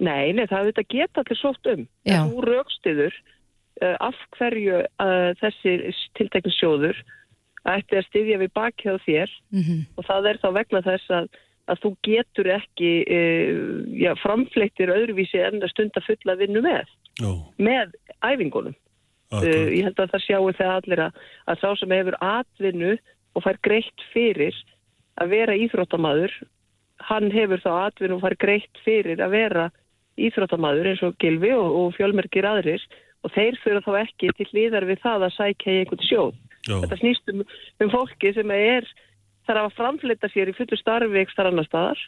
Nei, 0.00 0.32
nei, 0.32 0.46
það 0.48 0.64
auðvitað 0.64 0.88
geta 0.94 1.22
allir 1.22 1.38
sótt 1.38 1.70
um. 1.74 1.84
Já. 2.08 2.16
En 2.16 2.30
þú 2.30 2.44
raukstiður 2.46 3.16
uh, 3.84 3.96
af 4.08 4.20
hverju 4.38 4.80
uh, 4.80 5.30
þessi 5.42 5.74
tiltekni 6.16 6.54
sjóður 6.56 7.00
ætti 7.68 7.98
að 7.98 8.06
styðja 8.08 8.40
við 8.40 8.52
bakið 8.56 8.96
á 8.96 8.98
þér 9.04 9.38
Mm 9.52 9.86
og 10.00 10.06
það 10.08 10.30
er 10.30 10.38
þá 10.40 10.48
vegna 10.56 10.80
þess 10.86 11.12
að, 11.12 11.26
að 11.70 11.82
þú 11.84 11.90
getur 12.06 12.50
ekki 12.56 12.92
uh, 13.06 13.80
já, 13.94 14.12
framfleyttir 14.22 14.92
öðruvísi 14.94 15.40
en 15.42 15.62
að 15.62 15.72
stunda 15.74 16.02
fulla 16.04 16.36
vinnu 16.40 16.62
með, 16.64 16.94
Já, 17.20 17.30
með 17.58 17.96
æfingunum. 18.20 18.76
Uh, 19.30 19.70
ég 19.70 19.86
held 19.86 20.00
að 20.02 20.14
það 20.16 20.24
sjáu 20.26 20.54
það 20.58 20.72
allir 20.76 21.02
að, 21.06 21.18
að 21.46 21.60
sá 21.60 21.68
sem 21.78 21.92
hefur 21.94 22.16
atvinnu 22.26 22.94
og 23.38 23.44
fær 23.44 23.60
greitt 23.62 24.06
fyrir 24.10 24.56
að 25.20 25.36
vera 25.36 25.54
íþróttamaður, 25.58 26.32
hann 27.10 27.30
hefur 27.34 27.62
þá 27.62 27.70
atvinnu 27.84 28.16
og 28.16 28.24
fær 28.24 28.36
greitt 28.42 28.82
fyrir 28.84 29.22
að 29.22 29.36
vera 29.36 29.68
íþróttamaður 30.20 30.90
eins 30.90 31.04
og 31.06 31.14
Gilvi 31.22 31.52
og, 31.54 31.68
og 31.78 31.94
fjölmerkir 31.96 32.48
aðrir 32.48 32.82
og 33.24 33.32
þeir 33.34 33.58
fyrir 33.62 33.84
þá 33.84 33.92
ekki 34.02 34.32
til 34.36 34.48
líðar 34.56 34.86
við 34.88 35.02
það 35.04 35.26
að 35.28 35.36
sækja 35.36 35.72
í 35.72 35.82
einhvern 35.82 36.08
sjóð. 36.08 36.34
Já, 36.68 36.74
Þetta 36.82 36.98
snýst 37.00 37.32
um, 37.32 37.44
um 37.80 37.92
fólki 37.92 38.32
sem 38.36 38.52
er, 38.54 38.88
þarf 39.50 39.68
að 39.68 39.76
framflita 39.78 40.30
sér 40.30 40.52
í 40.52 40.56
fullu 40.56 40.78
starfi 40.78 41.22
ekstra 41.24 41.50
annar 41.50 41.68
staðar 41.68 42.02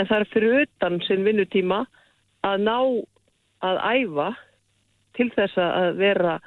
en 0.00 0.08
það 0.08 0.18
er 0.18 0.30
fyrir 0.32 0.64
utan 0.64 0.98
sinn 1.06 1.26
vinnutíma 1.26 1.84
að 2.46 2.64
ná 2.66 2.78
að 3.62 3.78
æfa 3.92 4.32
til 5.16 5.28
þess 5.36 5.60
að 5.60 6.00
vera 6.00 6.40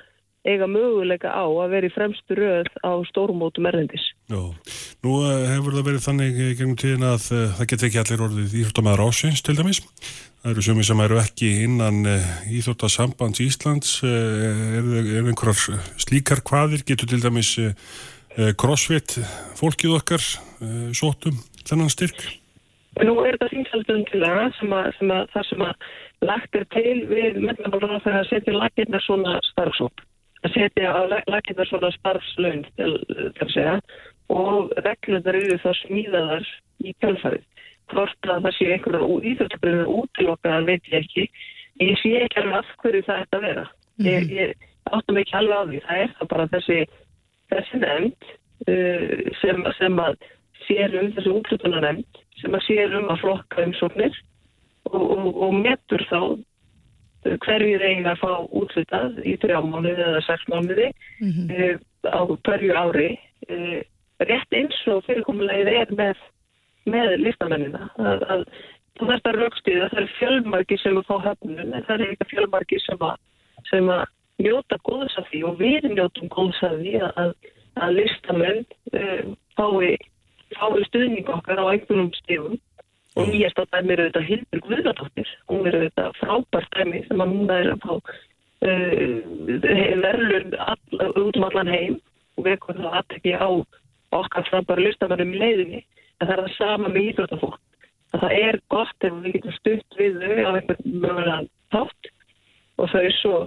eiga 0.46 0.68
möguleika 0.70 1.32
á 1.34 1.46
að 1.46 1.72
vera 1.74 1.89
í 1.89 1.94
fremstu 1.94 2.38
röð 2.38 2.70
á 2.86 2.94
stórumótum 3.10 3.65
erlendis. 3.65 4.12
já. 4.30 4.42
Nú 5.06 5.18
eh, 5.25 5.48
hefur 5.54 5.74
það 5.74 5.88
verið 5.89 6.06
þannig 6.06 6.38
gegnum 6.60 6.77
tíðin 6.82 7.06
að 7.06 7.25
uh, 7.34 7.42
það 7.58 7.70
geti 7.72 7.88
ekki 7.88 8.01
allir 8.01 8.24
orðið 8.27 8.56
íþróttamæður 8.62 9.04
ásins 9.06 9.44
til 9.46 9.56
dæmis. 9.58 9.82
Það 10.42 10.51
eru 10.51 10.65
sumi 10.65 10.86
sem 10.86 11.01
eru 11.06 11.20
ekki 11.22 11.50
innan 11.65 12.00
uh, 12.10 12.27
íþróttasambands 12.54 13.42
Íslands. 13.46 13.96
Uh, 14.06 14.77
er, 14.80 14.92
er 15.01 15.30
einhverjar 15.32 15.82
slíkar 16.01 16.42
hvaðir? 16.46 16.86
Getur 16.86 17.10
til 17.10 17.22
dæmis 17.25 17.56
crossfit 18.60 19.18
fólkið 19.60 20.00
okkar 20.00 20.24
uh, 20.24 20.89
sótum 20.96 21.38
þennan 21.65 21.94
styrk? 21.94 22.25
Nú 23.04 23.13
er 23.25 23.36
þetta 23.36 23.51
þingsalduðum 23.51 24.04
til 24.08 24.24
það 24.24 24.44
sem 24.60 24.74
að, 24.75 24.89
sem 24.98 25.10
að 25.12 25.32
það 25.34 25.48
sem 25.50 25.63
að 25.65 25.88
lagt 26.30 26.60
er 26.60 26.68
til 26.72 26.98
við 27.12 27.39
mennabálur 27.44 27.96
að 27.98 28.12
að 28.13 28.30
setja 28.30 28.56
laginnar 28.56 29.04
svona 29.04 29.39
starfsóp 29.51 30.06
að 30.46 30.54
setja 30.54 30.92
á 30.94 31.01
laginnar 31.10 31.70
svona 31.70 31.92
starfslaun 31.96 32.63
til, 32.77 32.92
til 33.08 33.46
að 33.46 33.54
segja 33.54 33.75
og 34.34 34.72
reglunar 34.86 35.38
eru 35.38 35.58
þá 35.62 35.72
smíðaðar 35.82 36.48
í 36.82 36.94
kjálfarið. 37.01 37.44
Hvort 37.94 38.30
að 38.30 38.46
það 38.48 38.56
sé 38.58 38.70
einhverja 38.74 39.10
íþjóðsbyrðinu 39.32 39.98
útilokkaðar 40.00 40.70
veit 40.70 40.88
ég 40.89 41.04
ekki. 41.04 41.25
Ég 41.84 42.00
sé 42.01 42.13
ekki 42.24 42.42
alveg 42.42 42.58
af 42.62 42.72
hverju 42.82 43.04
það 43.06 43.22
ætti 43.22 43.38
að 43.38 43.46
vera. 43.46 43.65
Ég, 44.06 44.32
ég 44.34 44.65
áttum 44.89 45.20
ekki 45.22 45.38
alveg 45.38 45.62
á 45.62 45.63
því. 45.70 45.82
Það 45.86 46.01
er 46.06 46.15
það 46.18 46.32
bara 46.34 46.48
þessi, 46.56 46.80
þessi 47.54 47.82
nefnd 47.84 48.30
uh, 48.70 49.16
sem, 49.42 49.64
sem 49.80 50.02
að 50.02 50.20
sér 50.66 50.96
um 51.02 51.12
þessi 51.16 51.34
útlutunar 51.34 51.86
nefnd 51.86 52.22
sem 52.42 52.58
að 52.58 52.66
sér 52.68 53.00
um 53.00 53.10
að 53.14 53.24
flokka 53.24 53.66
umsóknir 53.66 54.20
og, 54.92 55.02
og, 55.02 55.42
og 55.48 55.58
metur 55.60 56.06
þá 56.12 56.20
uh, 56.22 57.36
hverju 57.48 57.82
þeir 57.82 58.12
að 58.12 58.22
fá 58.22 58.32
útlutað 58.62 59.20
í 59.25 59.36
þrjá 59.42 59.60
mánuði 59.66 60.08
eða 60.12 60.24
sex 60.28 60.48
mánuði 60.52 60.92
uh, 60.92 61.75
á 62.06 62.22
hverju 62.46 62.78
ári. 62.78 63.12
Uh, 63.50 63.82
rétt 64.24 64.56
eins 64.56 64.78
og 64.88 65.04
fyrirkomulegið 65.10 65.72
er 65.74 65.92
með, 65.98 66.22
með 66.88 67.16
listamennina 67.20 67.90
að, 68.00 68.24
að 68.32 68.44
þú 68.96 69.10
þarfst 69.10 69.30
að 69.30 69.40
raukstuða 69.42 69.90
það 69.92 70.02
er 70.02 70.14
fjölmarki 70.20 70.78
sem 70.80 71.00
að 71.00 71.10
fá 71.10 71.16
höfnum 71.25 71.74
en 71.75 71.88
það 71.88 71.96
er 71.96 72.06
eitthvað 72.06 72.32
fjölmarki 72.32 72.80
sem 72.86 73.04
að, 73.04 73.18
sem 73.72 73.90
að 73.92 74.06
njóta 74.42 74.80
góðs 74.88 75.18
af 75.20 75.27
því 75.32 75.42
og 75.50 75.60
við 75.62 75.89
njótum 75.94 76.32
góðs 76.34 76.62
af 76.68 76.77
því 76.82 76.94
að, 77.08 77.34
að 77.80 77.98
listamenn 78.00 78.62
uh, 78.94 79.34
fái, 79.58 79.96
fái 80.58 80.86
stuðning 80.89 81.34
okkar 81.38 81.62
á 81.62 81.65
einhvernum 81.72 82.12
stífum 82.22 82.60
og 83.15 83.30
nýjast 83.32 83.62
að 83.62 83.72
dæmi 83.72 83.96
eru 83.96 84.08
þetta 84.10 84.25
Hildur 84.30 84.63
Guðnardóttir 84.65 85.36
hún 85.51 85.70
eru 85.70 85.86
þetta 85.86 86.10
frábært 86.20 86.74
dæmi 86.75 87.06
sem 87.08 87.24
að 87.24 87.32
núna 87.32 87.62
er 87.62 87.72
að 87.75 87.86
fá 87.86 87.94
uh, 87.96 89.15
verðlun 90.04 90.60
all, 90.65 91.08
út 91.24 91.39
um 91.39 91.48
allan 91.48 91.72
heim 91.72 92.00
og 92.36 92.50
komum 92.60 92.84
það 92.84 92.98
aðtekki 93.00 93.36
á 93.39 93.50
okkar 94.15 94.48
frábæra 94.50 94.84
listamennum 94.84 95.34
í 95.36 95.42
leiðinni. 95.42 95.84
En 96.20 96.27
það 96.27 96.36
er 96.36 96.44
það 96.44 96.58
sama 96.58 96.92
með 96.92 97.08
íþróttafólk. 97.12 97.62
Að 98.13 98.24
það 98.24 98.36
er 98.39 98.60
gott 98.72 99.08
ef 99.08 99.15
við 99.24 99.36
getum 99.36 99.56
stutt 99.56 99.98
við 100.00 100.20
þau 100.22 100.36
á 100.36 100.51
einhvern 100.56 101.00
mögulega 101.04 101.38
þátt 101.75 102.12
og 102.75 102.92
þau 102.92 103.08
svo 103.20 103.39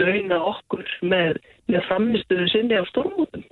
launa 0.00 0.40
okkur 0.52 0.84
með, 1.02 1.40
með 1.70 1.86
framistuðu 1.88 2.48
sinni 2.52 2.78
á 2.80 2.84
stórmútum 2.90 3.44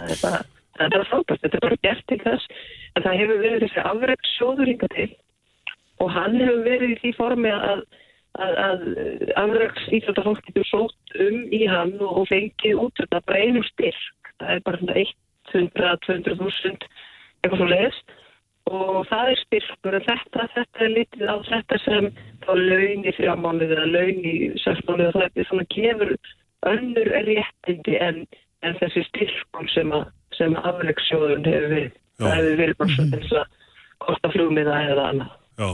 það 0.00 0.10
er 0.14 0.20
bara, 0.22 0.42
bara 0.78 1.06
frábært, 1.10 1.44
þetta 1.44 1.60
er 1.60 1.66
bara 1.68 1.80
gert 1.86 2.04
til 2.10 2.20
þess 2.24 2.50
en 2.96 3.06
það 3.06 3.20
hefur 3.22 3.44
verið 3.44 3.64
þessi 3.66 3.86
afreikssjóður 3.92 4.72
hinga 4.72 4.90
til 4.96 5.08
og 6.02 6.12
hann 6.12 6.36
hefur 6.40 6.64
verið 6.66 6.92
í 6.94 6.98
því 7.00 7.12
formi 7.16 7.52
að, 7.52 7.82
að, 8.36 8.58
að 8.66 8.84
afreiks 9.42 9.88
íþjóttafólk 9.98 10.44
getur 10.48 10.68
sótt 10.68 11.16
um 11.26 11.38
í 11.54 11.62
hann 11.70 11.94
og, 12.00 12.22
og 12.22 12.28
fengið 12.30 12.82
út 12.84 13.00
þetta 13.00 13.22
bara 13.28 13.42
einum 13.44 13.66
styrk. 13.70 14.32
Það 14.36 14.52
er 14.54 14.62
bara 14.66 14.82
svona 14.82 15.04
100-200.000 15.54 16.88
eitthvað 17.40 17.60
svo 17.60 17.68
leiðist 17.70 18.16
og 18.66 19.06
það 19.06 19.30
er 19.32 19.40
styrkur 19.44 19.96
en 19.98 20.06
þetta, 20.06 20.48
þetta 20.54 20.82
er 20.86 20.92
litið 20.94 21.30
á 21.30 21.36
þetta 21.46 21.78
sem 21.84 22.08
þá 22.42 22.50
laun 22.58 23.06
í 23.06 23.14
þrjá 23.14 23.34
mánuði 23.38 23.76
eða 23.76 23.86
laun 23.92 24.26
í 24.26 24.34
mánuði 24.56 25.06
og 25.06 25.16
það 25.16 25.26
er 25.28 25.48
svona 25.50 25.68
gefur 25.74 26.12
önnur 26.72 27.12
réttindi 27.28 27.96
en, 28.02 28.20
en 28.66 28.78
þessi 28.80 29.06
styrkur 29.10 29.70
sem 29.74 29.94
að, 29.94 30.06
sem 30.34 30.58
að 30.58 30.70
afleiksjóðun 30.72 31.46
hefur 31.46 31.72
verið. 31.76 31.96
Það 32.18 32.38
hefur 32.40 32.60
verið 32.62 32.78
bara 32.80 32.96
svona 32.96 33.20
þess 33.20 33.40
að 33.40 33.58
kosta 34.06 34.32
flugmiða 34.34 34.78
eða 34.90 35.08
annað. 35.12 35.34
já. 35.56 35.70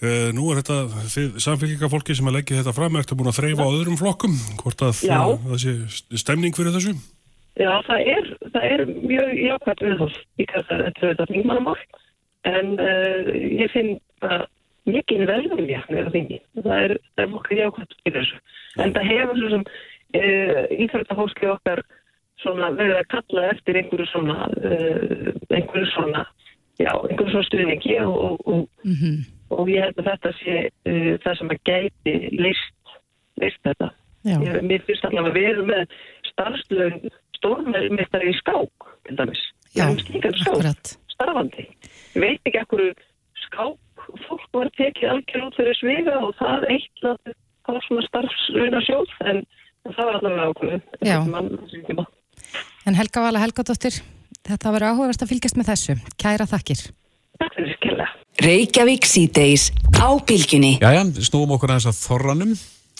Uh, 0.00 0.28
nú 0.34 0.50
er 0.50 0.62
þetta 0.62 1.06
þið 1.12 1.38
samfélgingafólki 1.44 2.16
sem 2.18 2.30
að 2.30 2.38
leggja 2.40 2.60
þetta 2.62 2.76
fram, 2.76 2.96
ertu 2.98 3.18
búin 3.18 3.30
að 3.30 3.40
þreyfa 3.42 3.68
á 3.68 3.74
öðrum 3.76 4.00
flokkum? 4.00 4.36
Hvort 4.62 4.84
að 4.86 5.02
Já. 5.06 5.20
það 5.44 5.58
sé 5.62 5.74
stemning 6.24 6.56
fyrir 6.56 6.74
þessu? 6.74 6.96
Já, 7.60 7.72
það 7.84 8.06
er, 8.14 8.28
það 8.54 8.64
er 8.64 8.82
mjög 8.88 9.32
jákvæmt 9.44 9.82
viðhóð 9.84 10.14
í 10.40 10.46
hvað 10.48 10.68
það 10.70 10.84
er 10.86 10.94
þetta 11.02 11.26
þingmannamál 11.30 11.80
en 12.48 12.74
uh, 12.80 13.30
ég 13.34 13.70
finn 13.74 13.96
að 14.24 14.46
mikið 14.88 15.24
velvilja 15.28 15.80
með 15.92 16.10
þingi. 16.14 16.40
Það 16.56 16.84
er, 16.84 16.94
það 17.14 17.24
er 17.24 17.38
okkar 17.38 17.58
jákvæmt 17.58 17.96
í 18.00 18.12
þessu. 18.16 18.38
En 18.80 18.94
það 18.96 19.08
hefur 19.10 19.40
svo 19.40 19.50
sem 19.54 19.64
uh, 19.66 20.62
íþjóðtafólki 20.86 21.50
okkar 21.54 21.82
svona 22.40 22.70
verið 22.78 22.96
að 22.96 23.10
kalla 23.12 23.46
eftir 23.52 23.80
einhverju 23.80 24.08
svona, 24.10 24.38
uh, 24.56 25.30
einhverju 25.52 25.90
svona, 25.92 26.24
já, 26.80 26.92
einhverju 26.94 27.34
svona 27.34 27.48
stuðningi 27.50 27.96
og, 28.06 28.16
og, 28.16 28.52
og, 28.54 28.84
og 29.58 29.72
ég 29.72 29.84
held 29.84 30.00
að 30.00 30.12
þetta 30.12 30.34
sé 30.40 30.60
uh, 30.70 31.14
það 31.24 31.40
sem 31.42 31.54
að 31.54 31.64
gæti 31.70 32.16
list, 32.40 32.94
list 33.42 33.66
þetta. 33.68 33.92
Ég, 34.28 34.58
mér 34.68 34.82
finnst 34.84 35.06
allavega 35.08 35.32
að 35.32 35.46
erum 35.48 35.70
með 35.70 35.92
starfslögn 36.28 37.12
stórmeistari 37.40 38.32
í 38.32 38.36
skák, 38.36 38.90
til 39.08 39.16
dæmis. 39.16 39.40
Já, 39.72 39.86
akkurat. 39.86 40.96
starfandi. 41.14 41.64
Ég 42.14 42.20
veit 42.24 42.42
ekki 42.48 42.60
ekkur 42.64 42.82
skák 43.46 43.78
fólk 44.26 44.46
var 44.54 44.70
tekið 44.78 45.12
algjör 45.14 45.46
út 45.46 45.58
fyrir 45.58 45.76
sviga 45.78 46.14
og 46.24 46.32
það 46.38 46.66
eitt 46.74 47.04
að 47.06 47.18
það 47.26 47.76
var 47.76 47.84
svona 47.86 48.06
starfslögna 48.06 48.80
sjóð 48.86 49.10
en, 49.30 49.42
en 49.86 49.96
það 49.96 50.08
var 50.08 50.14
allavega 50.18 50.46
ákveðin. 50.50 50.82
En 52.88 52.96
Helga 52.98 53.24
Vala 53.26 53.42
Helgadóttir, 53.44 54.00
þetta 54.48 54.72
verður 54.74 54.90
áhugavert 54.94 55.22
að 55.24 55.30
fylgjast 55.34 55.60
með 55.60 55.70
þessu. 55.74 55.98
Kæra 56.20 56.48
þakkir. 56.50 56.80
Takk 57.40 57.56
fyrir 57.56 57.76
skella. 57.76 58.06
Reykjavík 58.40 59.04
síðdeis 59.08 59.68
á 60.00 60.08
bylginni. 60.26 60.78
Jæja, 60.80 61.02
snúum 61.28 61.54
okkur 61.56 61.74
aðeins 61.74 61.90
að 61.92 62.00
þorranum. 62.00 62.54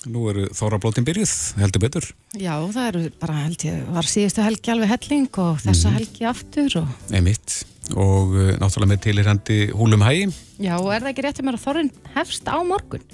Nú 0.09 0.23
eru 0.31 0.47
þórablótin 0.57 1.05
byrjuð, 1.05 1.33
heldur 1.61 1.83
betur. 1.83 2.07
Já, 2.41 2.55
það 2.73 2.87
eru 2.89 3.01
bara 3.21 3.35
held 3.43 3.65
ég, 3.67 3.81
var 3.93 4.07
síðustu 4.09 4.41
helgi 4.47 4.73
alveg 4.73 4.89
helling 4.95 5.27
og 5.43 5.59
þessa 5.61 5.91
helgi 5.93 6.25
aftur 6.31 6.77
og 6.81 7.11
Nei 7.13 7.21
mitt. 7.27 7.59
Og 7.93 8.33
uh, 8.33 8.53
náttúrulega 8.63 8.93
með 8.95 9.03
tilirandi 9.05 9.59
húlum 9.77 10.05
hægi. 10.07 10.31
já, 10.63 10.73
og 10.79 10.89
er 10.95 11.03
það 11.05 11.11
ekki 11.13 11.25
rétt 11.27 11.41
að 11.43 11.47
mér 11.51 11.59
að 11.59 11.65
þorrin 11.67 11.91
hefst 12.15 12.49
á 12.49 12.57
morgun? 12.65 13.05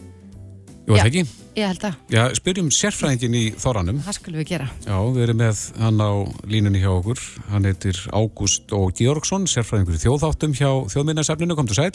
Jú, 0.86 0.94
það 0.94 1.08
ekki? 1.08 1.22
Ég 1.56 1.70
held 1.72 1.84
að, 1.88 1.94
Já, 2.12 2.20
spyrjum 2.38 2.68
sérfræðingin 2.70 3.34
í 3.34 3.44
þóranum. 3.58 3.98
það 4.06 4.16
skulum 4.20 4.38
við 4.42 4.50
gera. 4.52 4.66
Já, 4.86 4.96
við 5.16 5.22
erum 5.24 5.40
með 5.40 5.62
hann 5.82 5.98
á 6.04 6.10
línunni 6.46 6.82
hjá 6.84 6.90
okkur. 6.92 7.22
Hann 7.50 7.66
heitir 7.66 7.98
Ágúst 8.14 8.70
og 8.76 8.92
Georgsson, 9.00 9.48
sérfræðingur 9.50 9.96
í 9.96 10.02
þjóðþáttum 10.04 10.54
hjá 10.54 10.68
þjóðminnarsafninu. 10.92 11.56
Komdu 11.58 11.74
sæl. 11.74 11.90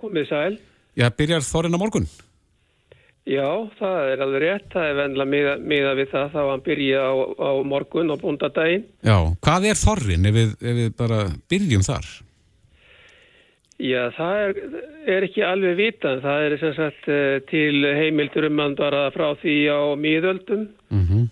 Komið 0.00 0.26
sæl. 0.32 0.58
Já, 0.98 1.06
byrjar 1.14 1.44
þorrin 1.46 1.76
á 1.76 1.82
morgun? 1.84 2.08
Já, 3.28 3.46
það 3.78 4.08
er 4.12 4.24
alveg 4.24 4.42
rétt. 4.44 4.66
Það 4.72 4.88
er 4.88 4.96
vennilega 4.98 5.56
miða, 5.60 5.92
við 5.98 6.08
það 6.14 6.32
þá 6.32 6.40
að 6.40 6.50
hann 6.50 6.64
byrja 6.66 7.04
á, 7.04 7.12
á 7.36 7.50
morgun 7.72 8.14
og 8.14 8.22
búndadaginn. 8.22 8.88
Já, 9.06 9.16
hvað 9.44 9.68
er 9.70 9.80
þorrin 9.82 10.30
ef 10.30 10.36
við, 10.38 10.56
ef 10.60 10.78
við 10.80 10.90
bara 10.98 11.20
byrjum 11.52 11.86
þar? 11.86 12.08
Já, 13.80 14.02
það 14.16 14.38
er, 14.44 14.58
er 15.14 15.26
ekki 15.28 15.44
alveg 15.46 15.76
vitað. 15.78 16.24
Það 16.24 16.46
er 16.46 16.56
sem 16.60 16.74
sagt 16.76 17.12
eh, 17.12 17.36
til 17.48 17.84
heimildur 17.96 18.48
um 18.50 18.64
hann 18.64 18.76
bara 18.78 19.06
frá 19.14 19.30
því 19.42 19.58
á 19.72 19.80
miðöldum 20.00 20.68
Mm 20.90 21.28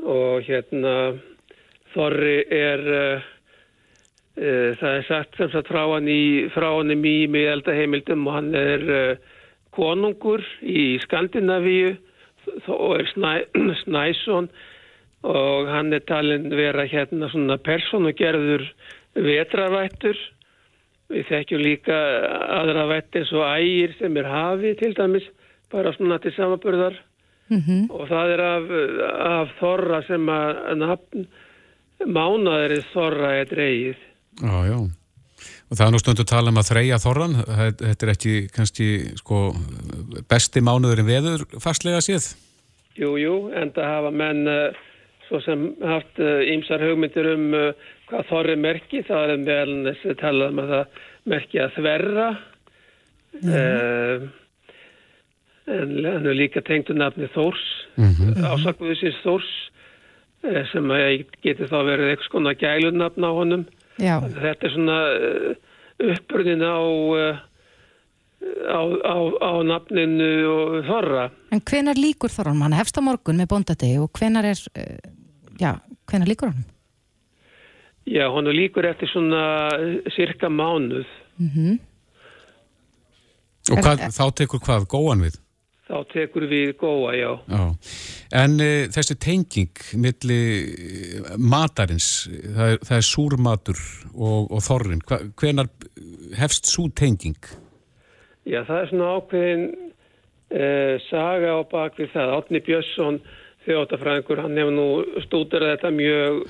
og 0.00 0.46
hérna 0.46 0.92
Þorri 1.94 2.36
er, 2.54 2.82
uh, 4.38 4.70
það 4.78 4.92
er 4.94 5.06
sagt 5.08 5.38
sem 5.40 5.50
sagt 5.52 5.70
frá 5.72 5.82
hann 5.90 6.08
í, 6.10 6.46
frá 6.54 6.68
hann 6.70 6.94
í 6.94 6.98
miðelda 7.00 7.74
heimildum 7.74 8.28
og 8.30 8.36
hann 8.36 8.52
er 8.54 8.84
uh, 8.86 9.29
konungur 9.76 10.44
í 10.62 10.98
Skandinavíu 11.04 11.94
og 12.66 12.98
er 12.98 13.08
Snæ, 13.12 13.32
Snæsson 13.84 14.50
og 15.22 15.68
hann 15.68 15.92
er 15.92 16.04
talin 16.08 16.48
vera 16.50 16.86
hérna 16.88 17.28
svona 17.28 17.58
personugerður 17.60 18.64
vetravættur. 19.14 20.16
Við 21.10 21.26
þekkjum 21.26 21.62
líka 21.64 21.98
aðra 22.60 22.86
vætt 22.92 23.18
eins 23.18 23.32
og 23.34 23.44
ægir 23.44 23.96
sem 23.98 24.16
er 24.16 24.28
hafi 24.30 24.76
til 24.78 24.94
dæmis, 24.94 25.26
bara 25.72 25.92
svona 25.96 26.20
til 26.22 26.32
samaburðar 26.36 26.96
og 27.50 28.04
það 28.06 28.32
er 28.36 28.40
af, 28.46 28.68
af 29.26 29.54
þorra 29.58 30.02
sem 30.06 30.28
að 30.30 30.60
nafn 30.78 31.26
mánaðurinn 32.06 32.86
þorra 32.92 33.32
er 33.40 33.50
dreigið. 33.50 34.06
Já, 34.40 34.56
já. 34.70 34.99
Og 35.70 35.78
það 35.78 35.86
er 35.86 35.92
nú 35.94 36.00
stundu 36.02 36.24
að 36.24 36.30
tala 36.32 36.50
um 36.50 36.58
að 36.58 36.68
þreja 36.72 36.96
þorran. 36.98 37.34
Þetta 37.78 38.06
er 38.06 38.10
ekki 38.10 38.34
kannski 38.50 38.86
sko, 39.20 39.42
besti 40.30 40.62
mánuður 40.66 41.04
en 41.04 41.06
veður 41.06 41.44
fastlega 41.62 42.00
séð. 42.02 42.32
Jú, 42.98 43.14
jú, 43.22 43.34
en 43.54 43.70
það 43.76 43.92
hafa 43.94 44.10
menn 44.10 44.50
uh, 44.50 44.80
svo 45.28 45.38
sem 45.44 45.68
haft 45.86 46.18
ímsar 46.18 46.82
hugmyndir 46.82 47.30
um 47.36 47.54
uh, 47.54 47.70
hvað 48.10 48.26
þorri 48.32 48.58
merki. 48.58 49.04
Það 49.06 49.36
er 49.36 49.42
meðal 49.46 49.78
þess 49.86 50.10
að 50.10 50.20
tala 50.24 50.50
um 50.50 50.62
að 50.64 50.74
það 50.74 51.00
merki 51.30 51.62
að 51.62 51.74
þverra. 51.78 52.28
Uh, 53.38 54.28
en 55.70 55.92
hann 56.02 56.26
er 56.26 56.34
líka 56.34 56.64
tengdu 56.66 56.96
nafni 56.98 57.28
Þórs, 57.30 57.62
mm 57.94 58.14
-hmm. 58.16 58.46
ásakbuðsins 58.50 59.22
Þórs, 59.22 59.50
uh, 60.50 60.64
sem 60.72 60.90
að 60.90 61.28
geti 61.46 61.70
þá 61.70 61.78
verið 61.86 62.10
eitthvað 62.10 62.26
skona 62.26 62.58
gælunafn 62.58 63.22
á 63.22 63.30
honum. 63.30 63.70
Já, 64.00 64.16
Þetta 64.24 64.66
er 64.66 64.72
svona 64.74 64.98
uh, 65.12 65.54
uppbrunnin 66.14 66.62
á, 66.64 66.78
uh, 66.80 67.36
á, 68.64 68.80
á, 69.04 69.16
á 69.44 69.52
nafninu 69.68 70.30
og 70.48 70.76
þorra. 70.88 71.26
en 71.52 71.60
hvenar 71.60 72.00
líkur 72.00 72.32
þorran? 72.32 72.62
Hann 72.64 72.76
hefst 72.78 72.96
á 72.96 73.02
morgun 73.04 73.36
með 73.42 73.50
bóndadegi 73.52 74.00
og 74.00 74.10
hvenar 74.16 74.48
er, 74.48 74.62
uh, 74.72 74.96
já, 75.60 75.74
hvenar 76.10 76.30
líkur 76.32 76.54
hann? 76.54 76.64
Já, 78.08 78.24
hann 78.32 78.48
er 78.48 78.56
líkur 78.56 78.88
eftir 78.88 79.10
svona 79.12 79.44
cirka 80.16 80.48
mánuð. 80.48 81.06
Og 83.70 83.76
Er- 83.78 83.84
hvað, 83.84 84.00
þá 84.16 84.24
tekur 84.34 84.60
hvað 84.64 84.86
góan 84.90 85.20
við? 85.28 85.36
Þá 85.90 85.96
tekur 86.12 86.44
við 86.46 86.68
góa, 86.78 87.10
já. 87.18 87.30
Já. 87.50 87.62
En 88.38 88.52
uh, 88.62 88.84
þessi 88.94 89.16
tenging 89.18 89.80
milli 89.98 90.36
eh, 90.70 91.30
matarins, 91.42 92.10
það 92.30 92.74
er, 92.76 92.76
það 92.86 92.96
er 93.00 93.06
súrmatur 93.08 93.80
og, 94.14 94.52
og 94.54 94.62
þorrin. 94.62 95.02
Hva, 95.08 95.18
hvenar 95.42 95.70
hefst 96.38 96.70
sú 96.70 96.86
tenging? 96.94 97.34
Já, 98.46 98.62
það 98.68 98.76
er 98.84 98.90
svona 98.92 99.08
ákveðin 99.18 99.64
uh, 99.74 100.94
saga 101.08 101.56
á 101.58 101.60
bakvið 101.74 102.12
það. 102.14 102.34
Átni 102.38 102.62
Björnsson, 102.68 103.18
þjóttafræðingur, 103.66 104.44
hann 104.46 104.60
hefur 104.62 104.76
nú 104.78 104.88
stúderað 105.26 105.74
þetta 105.74 105.90
mjög 105.98 106.44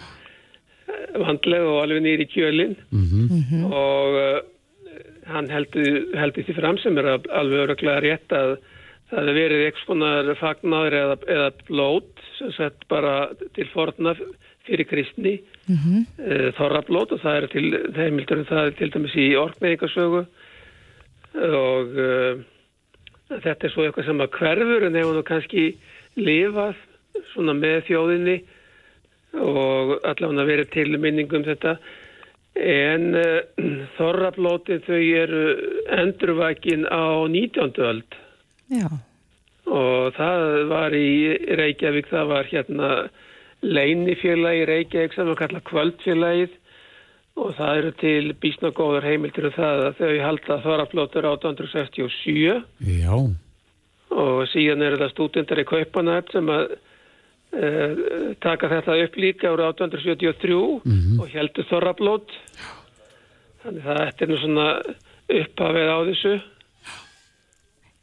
vandlega 1.24 1.70
og 1.70 1.80
alveg 1.84 2.04
nýri 2.04 2.26
kjölinn 2.28 2.76
og 3.70 4.18
uh, 4.20 4.42
hann 5.30 5.48
heldur, 5.50 6.02
því 6.36 6.56
fram 6.60 6.76
sem 6.82 6.98
er 7.00 7.08
al- 7.16 7.32
alveg 7.40 7.64
öruglega 7.64 8.04
rétt 8.04 8.36
að 8.36 8.58
það 9.10 9.20
hefur 9.20 9.38
verið 9.40 9.64
eitthvað 9.66 9.88
konar 9.90 10.30
fagnaður 10.40 10.98
eða, 11.00 11.16
eða 11.36 11.48
blót 11.68 12.22
sem 12.38 12.52
sett 12.56 12.86
bara 12.88 13.14
til 13.56 13.66
forna 13.72 14.14
fyrir 14.66 14.86
kristni 14.86 15.40
mm 15.66 15.76
-hmm. 15.76 16.52
þorrablót 16.58 17.12
og 17.12 17.20
það 17.20 17.36
er 17.36 17.46
til 17.46 17.66
þeimildur 17.96 18.38
en 18.38 18.50
það 18.52 18.66
er 18.66 18.76
til 18.78 18.90
dæmis 18.90 19.16
í 19.16 19.26
orkneiðingarsögu 19.36 20.24
og 21.34 21.96
uh, 21.96 22.42
þetta 23.30 23.66
er 23.66 23.72
svo 23.72 23.86
eitthvað 23.86 24.06
sem 24.06 24.20
að 24.20 24.32
hverfur 24.38 24.86
en 24.86 24.98
hefur 24.98 25.18
nú 25.18 25.24
kannski 25.26 25.66
lifað 26.18 26.78
svona 27.32 27.54
með 27.54 27.84
þjóðinni 27.88 28.38
og 29.38 30.00
allavega 30.02 30.46
verið 30.48 30.72
til 30.74 30.98
minningum 30.98 31.46
þetta 31.46 31.76
en 32.60 33.14
uh, 33.14 33.68
þorrablótin 33.98 34.82
þau 34.86 34.98
eru 35.22 35.44
endurvækin 36.00 36.88
á 36.90 37.26
19. 37.30 37.78
öld 37.78 38.18
Já, 38.70 38.86
og 39.66 40.14
það 40.16 40.44
var 40.70 40.94
í 40.94 41.10
Reykjavík, 41.58 42.08
það 42.10 42.32
var 42.32 42.48
hérna 42.50 42.90
leinifélagi 43.66 44.66
Reykjavík 44.70 45.14
sem 45.16 45.30
var 45.30 45.38
kallað 45.40 45.66
kvöldfélagið. 45.70 46.56
Og 47.40 47.54
það 47.56 47.78
eru 47.78 47.90
til 48.00 48.32
bísna 48.42 48.72
góður 48.74 49.06
heimildir 49.06 49.46
um 49.48 49.54
það 49.54 49.82
að 49.86 50.00
þau 50.00 50.14
halda 50.24 50.56
þorrablótur 50.64 51.28
1867 51.30 52.58
Já. 52.90 53.14
og 54.10 54.40
síðan 54.50 54.82
eru 54.84 54.98
það 55.00 55.12
stúdendar 55.14 55.62
í 55.62 55.66
Kaupanæft 55.70 56.34
sem 56.34 56.50
að 56.52 56.74
uh, 56.74 57.94
taka 58.44 58.70
þetta 58.74 58.98
upp 59.06 59.16
líka 59.22 59.54
ára 59.54 59.70
1873 59.72 60.58
og 61.22 61.30
heldur 61.32 61.68
þorrablót 61.70 62.34
þannig 63.62 63.86
það 63.86 64.02
þetta 64.02 64.26
er 64.26 64.32
nú 64.32 64.40
svona 64.42 64.68
upphafið 65.40 65.94
á 65.94 65.98
þessu 66.10 66.34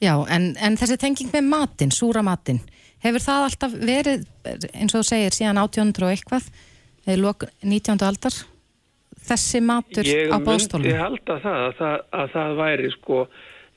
já 0.04 0.14
en, 0.34 0.52
en 0.60 0.78
þessi 0.80 0.98
tenging 1.02 1.34
með 1.34 1.50
matinn, 1.52 1.94
súra 1.96 2.24
matinn, 2.26 2.62
hefur 3.04 3.24
það 3.24 3.48
alltaf 3.50 3.76
verið, 3.78 4.26
eins 4.74 4.94
og 4.94 5.02
þú 5.02 5.10
segir, 5.10 5.36
síðan 5.36 5.62
1800 5.64 6.08
og 6.08 6.14
eitthvað, 6.14 6.50
eða 7.08 7.20
lok 7.24 7.48
19. 7.64 8.00
aldar, 8.08 8.40
þessi 9.28 9.62
matur 9.66 10.08
Ég 10.08 10.34
á 10.34 10.38
bóðstólum? 10.40 10.90
halda 10.98 11.40
það 11.44 11.62
að, 11.62 11.78
það 11.78 12.02
að 12.22 12.34
það 12.36 12.58
væri 12.62 12.92
sko 12.96 13.22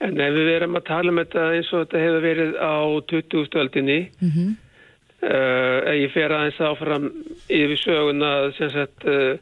en 0.00 0.20
ef 0.24 0.34
við 0.36 0.48
verum 0.48 0.78
að 0.78 0.86
tala 0.88 1.12
um 1.12 1.20
þetta 1.20 1.46
eins 1.56 1.70
og 1.74 1.84
þetta 1.84 2.02
hefur 2.04 2.26
verið 2.26 2.52
á 2.56 2.74
20. 3.12 3.46
stöldinni 3.48 3.98
mm 4.08 4.30
-hmm. 4.34 4.52
uh, 5.28 5.90
ég 6.00 6.12
fer 6.14 6.32
aðeins 6.32 6.60
áfram 6.60 7.10
yfir 7.48 7.80
söguna 7.80 8.52
sem 8.58 8.70
sagt 8.70 9.04
uh, 9.04 9.36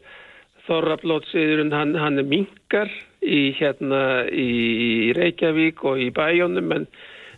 Þorrablótsiðurinn 0.68 1.72
hann, 1.72 1.94
hann 1.96 2.18
er 2.20 2.26
minkar 2.28 2.90
í 3.22 3.42
hérna 3.58 4.02
í 4.30 5.12
Reykjavík 5.16 5.84
og 5.84 6.02
í 6.02 6.10
bæjónum 6.14 6.74
en 6.76 6.88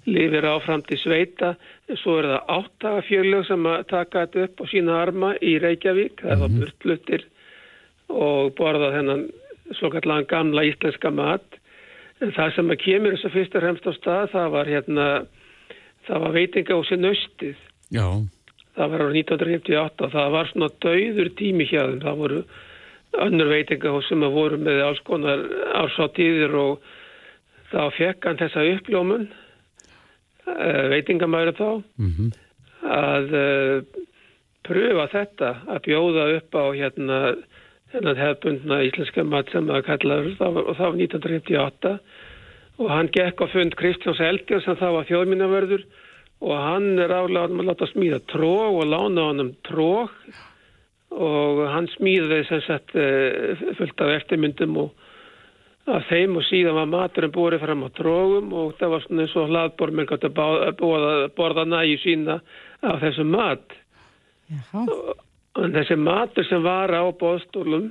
lifir 0.08 0.46
áfram 0.48 0.82
til 0.86 0.98
sveita 1.00 1.54
svo 2.00 2.18
er 2.20 2.30
það 2.30 2.54
áttagafjörlög 2.56 3.44
sem 3.48 3.68
að 3.68 3.84
taka 3.90 4.24
þetta 4.24 4.46
upp 4.48 4.62
á 4.62 4.64
sína 4.72 4.96
arma 5.02 5.34
í 5.40 5.58
Reykjavík 5.62 6.24
það 6.24 6.32
er 6.34 6.42
það 6.44 6.58
burtlutir 6.60 7.26
og 8.10 8.54
borða 8.58 8.90
þennan 8.96 9.28
svokallan 9.78 10.26
gamla 10.26 10.64
íslenska 10.66 11.10
mat. 11.14 11.58
En 12.20 12.34
það 12.36 12.54
sem 12.56 12.72
að 12.72 12.82
kemur 12.84 13.16
þess 13.16 13.28
að 13.28 13.36
fyrst 13.36 13.54
og 13.56 13.64
fremst 13.64 13.86
á 13.88 13.92
stað, 13.96 14.24
það 14.34 14.48
var 14.54 14.70
hérna, 14.70 15.06
það 16.08 16.24
var 16.24 16.34
veitingahúsi 16.36 16.98
nöstið. 17.00 17.62
Já. 17.94 18.06
Það 18.76 18.92
var 18.92 19.04
á 19.04 19.08
1958 19.08 20.04
og 20.06 20.12
það 20.14 20.34
var 20.36 20.50
svona 20.50 20.70
dauður 20.84 21.30
tími 21.38 21.68
hjá 21.70 21.80
þeim. 21.86 22.02
Það 22.04 22.20
voru 22.24 22.42
önnur 23.18 23.50
veitingahús 23.50 24.08
sem 24.08 24.22
að 24.22 24.36
voru 24.36 24.58
með 24.62 24.82
alls 24.86 25.00
konar 25.06 25.42
ársáttíðir 25.80 26.54
og 26.54 26.84
þá 27.72 27.82
fekk 27.96 28.28
hann 28.28 28.38
þessa 28.40 28.66
uppljómun, 28.74 29.26
uh, 30.46 30.84
veitingamæri 30.94 31.56
þá, 31.58 31.82
Mm 31.98 32.30
að 32.80 33.34
uh, 33.36 34.04
pröfa 34.64 35.06
þetta, 35.12 35.50
að 35.68 35.82
bjóða 35.84 36.26
upp 36.38 36.56
á 36.56 36.64
hérna 36.76 37.18
þennan 37.90 38.20
hefbundna 38.20 38.82
íslenska 38.86 39.24
mat 39.26 39.50
sem 39.50 39.66
það 39.66 40.04
var, 40.06 40.60
og 40.62 40.76
það 40.78 40.86
var 40.86 41.00
1958 41.00 41.94
og 42.80 42.92
hann 42.92 43.10
gekk 43.12 43.42
á 43.42 43.46
fund 43.52 43.74
Kristjáns 43.76 44.22
Elger 44.24 44.62
sem 44.64 44.78
það 44.78 44.94
var 44.96 45.08
þjóðmínavörður 45.10 45.82
og 46.40 46.54
hann 46.56 46.86
er 47.02 47.12
álega 47.12 47.48
að 47.48 47.66
láta 47.66 47.88
smíða 47.90 48.20
tróg 48.30 48.78
og 48.80 48.86
lána 48.88 49.26
honum 49.30 49.50
tróg 49.66 50.14
og 51.10 51.62
hann 51.72 51.88
smíði 51.96 52.42
sem 52.48 52.62
sagt 52.66 52.94
eh, 52.94 53.58
fullt 53.78 54.02
af 54.04 54.14
eftirmyndum 54.20 54.76
og 54.84 55.06
af 55.90 56.06
þeim 56.10 56.36
og 56.38 56.44
síðan 56.46 56.76
var 56.76 56.90
maturinn 56.90 57.32
búið 57.34 57.58
fram 57.64 57.82
á 57.82 57.90
trógum 57.96 58.52
og 58.54 58.76
það 58.78 58.92
var 58.94 59.04
svona 59.06 59.24
eins 59.24 59.36
og 59.40 59.50
hlaðbor 59.50 59.94
með 59.96 60.10
gott 60.12 60.26
að 60.28 60.36
borða, 61.34 61.64
næju 61.66 61.98
sína 62.04 62.38
af 62.86 63.00
þessum 63.02 63.32
mat. 63.34 63.74
Já, 64.50 64.86
En 65.58 65.72
þessi 65.74 65.96
matur 65.98 66.46
sem 66.46 66.62
var 66.62 66.92
á 66.94 67.02
bóðstólum 67.18 67.88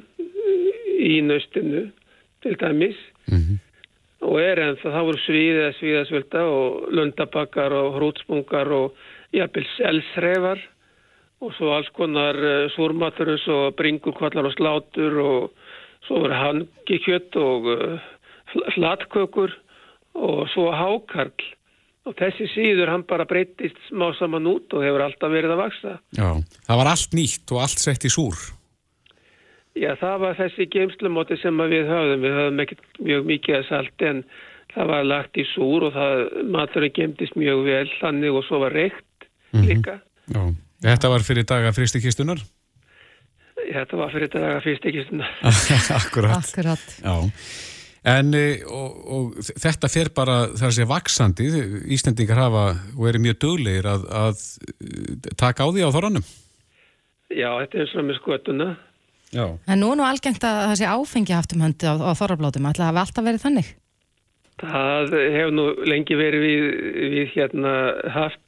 í 1.00 1.18
nöstinu 1.28 1.90
til 2.44 2.56
dæmis 2.56 3.00
og 4.24 4.40
er 4.40 4.62
en 4.64 4.78
það 4.80 5.06
voru 5.10 5.22
svíð 5.26 5.60
eða 5.60 5.74
svíðasvölda 5.78 6.44
og 6.48 6.88
lundabakkar 6.96 7.76
og 7.76 7.98
hrútspungar 7.98 8.72
og 8.72 8.96
jafnvel 9.36 9.66
elsreifar 9.92 10.64
og 11.40 11.54
svo 11.56 11.74
alls 11.76 11.90
konar 11.96 12.38
uh, 12.38 12.68
súrmatur 12.76 13.34
eins 13.36 13.48
og 13.52 13.76
bringur, 13.80 14.16
kvallar 14.18 14.50
og 14.50 14.56
slátur 14.58 15.20
og 15.24 15.70
svo 16.08 16.24
voru 16.26 16.36
hangikjött 16.36 17.38
og 17.40 17.70
uh, 17.74 18.12
hlattkökur 18.76 19.56
og 20.20 20.46
svo 20.54 20.70
hákarl 20.74 21.48
og 22.10 22.16
þessi 22.18 22.48
síður 22.54 22.90
hann 22.94 23.04
bara 23.08 23.28
breytist 23.30 23.78
smá 23.90 24.10
saman 24.18 24.48
út 24.50 24.74
og 24.74 24.86
hefur 24.86 25.04
alltaf 25.06 25.32
verið 25.32 25.54
að 25.54 25.62
vaksa. 25.62 25.98
Já, 26.18 26.30
það 26.66 26.80
var 26.82 26.92
allt 26.94 27.18
nýtt 27.18 27.54
og 27.54 27.62
allt 27.66 27.84
sett 27.84 28.08
í 28.08 28.12
súr. 28.14 28.40
Já, 29.78 29.94
það 30.00 30.16
var 30.24 30.40
þessi 30.40 30.66
geimslumóti 30.74 31.38
sem 31.40 31.60
við 31.72 31.92
höfðum. 31.92 32.24
Við 32.26 32.38
höfðum 32.40 32.64
ekkert 32.64 33.04
mjög 33.06 33.28
mikið 33.30 33.58
að 33.60 33.68
salti 33.70 34.10
en 34.10 34.24
það 34.74 34.90
var 34.94 35.06
lagt 35.08 35.38
í 35.40 35.46
súr 35.54 35.86
og 35.88 35.94
það, 35.96 36.24
maturinn 36.56 36.96
gemdist 36.98 37.38
mjög 37.40 37.62
vel 37.68 37.86
þannig 38.00 38.40
og 38.40 38.48
svo 38.48 38.64
var 38.66 38.76
reykt 38.76 39.30
líka. 39.54 40.00
Já. 40.34 40.42
Þetta 40.84 41.12
var 41.12 41.26
fyrir 41.28 41.48
daga 41.48 41.74
fristikistunar? 41.76 42.42
Þetta 43.70 44.00
var 44.00 44.14
fyrir 44.14 44.32
daga 44.32 44.62
svona. 44.64 45.28
Akkurat. 46.00 46.38
akkurat. 46.40 46.86
Já. 47.04 47.16
En 48.08 48.32
e, 48.34 48.62
og, 48.64 49.00
og 49.12 49.40
þetta 49.44 49.90
fer 49.92 50.10
bara, 50.16 50.38
það 50.54 50.64
er 50.64 50.70
að 50.70 50.76
segja, 50.78 50.90
vaksandi. 50.90 51.48
Íslendingar 51.92 52.40
hafa 52.40 52.64
og 52.96 53.10
eru 53.12 53.20
mjög 53.26 53.42
döglegir 53.44 53.90
að, 53.92 54.06
að 54.22 54.46
eh, 54.80 55.34
taka 55.36 55.68
á 55.68 55.70
því 55.70 55.84
á 55.84 55.90
þorranum. 55.96 56.30
Já, 57.30 57.50
þetta 57.60 57.76
er 57.76 57.84
eins 57.84 57.98
og 58.00 58.08
með 58.08 58.20
skotuna. 58.22 58.70
Já. 59.36 59.46
En 59.68 59.84
nú 59.84 59.92
er 59.92 60.00
nú 60.00 60.08
algengt 60.08 60.48
að 60.48 60.62
það 60.64 60.78
sé 60.80 60.90
áfengi 60.90 61.36
haft 61.36 61.54
um 61.54 61.66
höndi 61.68 61.92
á, 61.92 61.94
á 62.00 62.12
þorrablótum, 62.18 62.70
ætla 62.72 62.88
að 62.88 62.94
hafa 62.94 63.04
alltaf 63.04 63.28
verið 63.28 63.44
þannig? 63.46 63.74
Það 64.60 65.14
hefur 65.36 65.54
nú 65.56 65.66
lengi 65.88 66.16
verið 66.20 66.46
við, 66.48 66.64
við 67.14 67.36
hérna 67.36 67.74
haft 68.16 68.42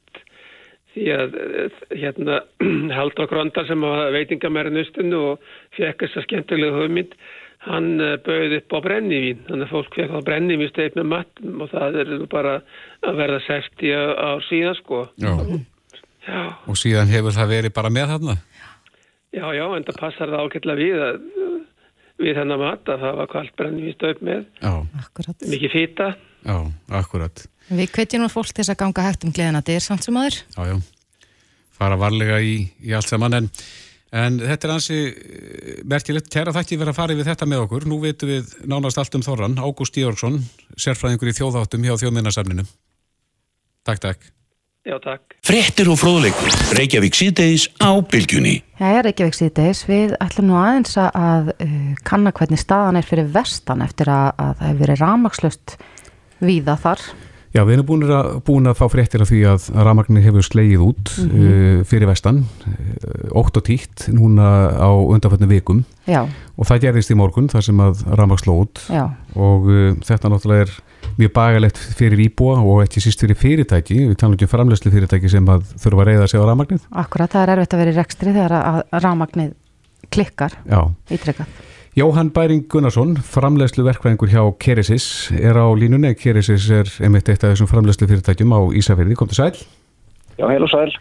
því 0.94 1.06
að 1.16 1.36
eh, 1.42 1.78
hérna 2.02 2.40
Haldur 2.96 3.28
Gröndal 3.30 3.66
sem 3.68 3.80
var 3.86 4.10
veitingamæri 4.14 4.84
og 5.18 5.40
fekk 5.76 6.04
þessa 6.06 6.24
skemmtilega 6.26 6.76
hugmynd 6.82 7.14
hann 7.62 8.00
eh, 8.02 8.16
bauð 8.26 8.56
upp 8.58 8.74
á 8.74 8.78
brennivín 8.84 9.42
þannig 9.48 9.68
að 9.68 9.74
fólk 9.74 9.98
fekk 9.98 10.16
á 10.18 10.20
brennivín 10.26 10.70
steip 10.72 10.96
með 10.98 11.10
matnum 11.14 11.60
og 11.62 11.70
það 11.70 12.00
er 12.02 12.14
bara 12.32 12.54
að 13.06 13.20
verða 13.22 13.40
60 13.46 13.92
ár 14.18 14.42
síðan 14.48 14.78
sko 14.80 15.04
Já. 15.22 15.32
Já, 16.22 16.42
Og 16.70 16.76
síðan 16.78 17.10
hefur 17.10 17.34
það 17.34 17.48
verið 17.56 17.72
bara 17.74 17.90
með 17.90 18.12
þarna? 18.14 18.34
já, 19.32 19.46
já, 19.56 19.64
en 19.76 19.86
það 19.88 19.96
passar 19.98 20.30
það 20.30 20.42
ágætlega 20.44 20.78
við 20.78 21.00
að 21.06 21.22
við 22.22 22.36
hennar 22.38 22.60
mat 22.60 22.90
að 22.92 23.00
það 23.02 23.16
var 23.18 23.30
kvalt 23.32 23.54
brennivín 23.58 23.96
stöp 23.96 24.20
með 24.22 24.44
Já, 24.60 24.72
Akkurat. 25.02 25.46
mikið 25.50 25.72
fýta 25.74 26.10
já, 26.46 26.56
akkurat. 27.00 27.46
Við 27.72 27.94
hvetjum 27.94 28.24
nú 28.24 28.28
fólk 28.32 28.50
til 28.50 28.60
þess 28.60 28.74
að 28.74 28.82
ganga 28.82 29.06
hægt 29.06 29.24
um 29.26 29.32
gleðina, 29.32 29.62
þetta 29.62 29.78
er 29.78 29.86
samt 29.86 30.04
sem 30.06 30.18
aður. 30.20 30.42
Já, 30.56 30.62
já. 30.68 31.28
Fara 31.78 31.96
varlega 31.98 32.36
í, 32.44 32.58
í 32.84 32.92
allt 32.94 33.08
saman 33.08 33.38
en, 33.38 33.48
en 34.12 34.36
þetta 34.42 34.68
er 34.68 34.74
ansi 34.74 34.98
eh, 35.08 35.80
merkilegt. 35.88 36.28
Kæra 36.32 36.54
þætti 36.54 36.78
verið 36.82 36.92
að 36.92 37.00
fara 37.00 37.16
við 37.18 37.30
þetta 37.32 37.48
með 37.48 37.64
okkur. 37.64 37.88
Nú 37.88 37.98
veitum 38.02 38.30
við 38.30 38.52
nánast 38.68 39.00
allt 39.00 39.16
um 39.18 39.24
Þorran. 39.24 39.56
Ágúst 39.58 39.96
Georgsson, 39.96 40.38
sérfræðingur 40.76 41.32
í 41.32 41.36
þjóðáttum 41.40 41.88
hjá 41.88 41.96
þjóðminnarsafninu. 42.04 42.68
Takk, 43.88 44.04
takk. 44.04 44.30
Já, 44.82 44.96
takk 44.98 45.36
Fréttir 45.46 45.86
og 45.90 45.98
fróðleikur. 45.98 46.54
Reykjavík 46.74 47.14
síðdeis 47.14 47.68
á 47.78 47.94
bylgjunni. 48.02 48.56
Já, 48.78 48.86
ég 48.90 48.98
er 48.98 49.08
veik 49.10 49.36
síðdeis. 49.38 49.84
Við 49.86 50.14
ætlum 50.22 50.48
nú 50.50 50.56
aðeins 50.58 50.96
að 50.98 51.52
uh, 51.54 51.74
kanna 52.06 52.32
hvernig 52.34 52.58
staðan 52.62 52.98
er 52.98 53.06
fyrir 53.06 53.30
vestan 53.30 53.82
eftir 53.82 54.10
að, 54.10 54.32
að 54.42 54.52
það 54.58 54.68
hefur 54.68 54.80
verið 54.82 55.02
rámakslust 55.02 55.76
víða 56.42 56.76
þar. 56.82 57.04
Já, 57.52 57.60
við 57.68 57.74
erum 57.74 57.88
búin 57.88 58.04
að, 58.08 58.28
búin 58.46 58.68
að 58.70 58.78
fá 58.78 58.86
fréttir 58.88 59.22
af 59.24 59.28
því 59.28 59.40
að 59.50 59.66
ramagnir 59.84 60.24
hefur 60.24 60.46
slegið 60.46 60.84
út 60.86 61.10
uh, 61.20 61.82
fyrir 61.88 62.08
vestan, 62.08 62.44
uh, 62.64 63.40
ótt 63.42 63.58
og 63.60 63.66
títt 63.66 64.06
núna 64.12 64.46
á 64.80 64.88
undanfætnu 64.88 65.50
vikum 65.50 65.82
Já, 66.08 66.24
og 66.24 66.68
það 66.68 66.86
gerðist 66.86 67.12
í 67.12 67.18
morgun 67.18 67.50
þar 67.52 67.66
sem 67.68 67.82
að 67.84 68.06
ramagn 68.16 68.40
sló 68.40 68.56
út 68.64 68.80
já, 68.88 69.04
og 69.36 69.68
uh, 69.68 69.90
þetta 70.00 70.32
náttúrulega 70.32 70.66
er 70.66 70.74
mjög 71.18 71.32
bagalegt 71.36 71.80
fyrir 71.98 72.22
íbúa 72.24 72.56
og 72.62 72.86
ekki 72.86 73.02
síst 73.04 73.20
fyrir 73.20 73.36
fyrirtæki, 73.36 73.98
við 74.08 74.16
talum 74.22 74.38
ekki 74.38 74.48
um 74.48 74.52
framlegslu 74.54 74.92
fyrirtæki 74.94 75.32
sem 75.32 75.50
að 75.52 75.66
þurfa 75.82 76.06
að 76.06 76.08
reyða 76.08 76.30
sig 76.32 76.40
á 76.40 76.44
ramagnið. 76.48 76.86
akkurat. 77.04 77.34
Það 77.34 77.44
er 77.44 77.52
erfitt 77.56 77.76
að 77.76 77.82
vera 77.82 77.92
í 77.92 77.98
rekstri 77.98 78.32
þegar 78.32 78.56
að, 78.56 78.80
rámagnið 79.04 79.52
klikkar 80.12 80.56
Já, 80.64 80.80
ítrekkað. 81.12 81.52
Jóhann 81.96 82.30
Bæring 82.32 82.62
Gunnarsson, 82.72 83.16
framlegslu 83.20 83.84
verkvæðingur 83.84 84.30
hjá 84.32 84.42
Keresis, 84.64 85.06
er 85.36 85.58
á 85.60 85.68
línunni. 85.76 86.14
Keresis 86.16 86.64
er 86.72 86.88
einmitt 87.04 87.28
eitt 87.28 87.42
af 87.44 87.52
þessum 87.52 87.68
framlegslu 87.68 88.06
fyrirtækjum 88.08 88.54
á 88.56 88.60
Ísafirði. 88.80 89.16
Kom 89.20 89.28
til 89.28 89.36
sæl. 89.42 89.58
Já, 90.40 90.46
heil 90.48 90.64
og 90.64 90.70
sæl. 90.72 90.94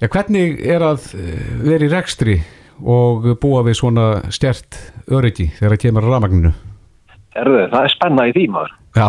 Já, 0.00 0.08
hvernig 0.08 0.56
er 0.64 0.84
að 0.88 1.04
eh, 1.20 1.42
vera 1.66 1.84
í 1.84 1.90
rekstri 1.92 2.38
og 2.80 3.28
búa 3.42 3.60
við 3.66 3.76
svona 3.82 4.06
stjert 4.32 4.78
öryggi 5.12 5.50
þegar 5.58 5.74
það 5.76 5.82
kemur 5.84 6.08
á 6.08 6.12
ramagninu? 6.14 6.54
Erðu, 7.36 7.60
það 7.74 7.84
er 7.84 7.92
spenna 7.92 8.26
í 8.30 8.32
því 8.36 8.46
maður. 8.56 8.74
Já, 8.96 9.08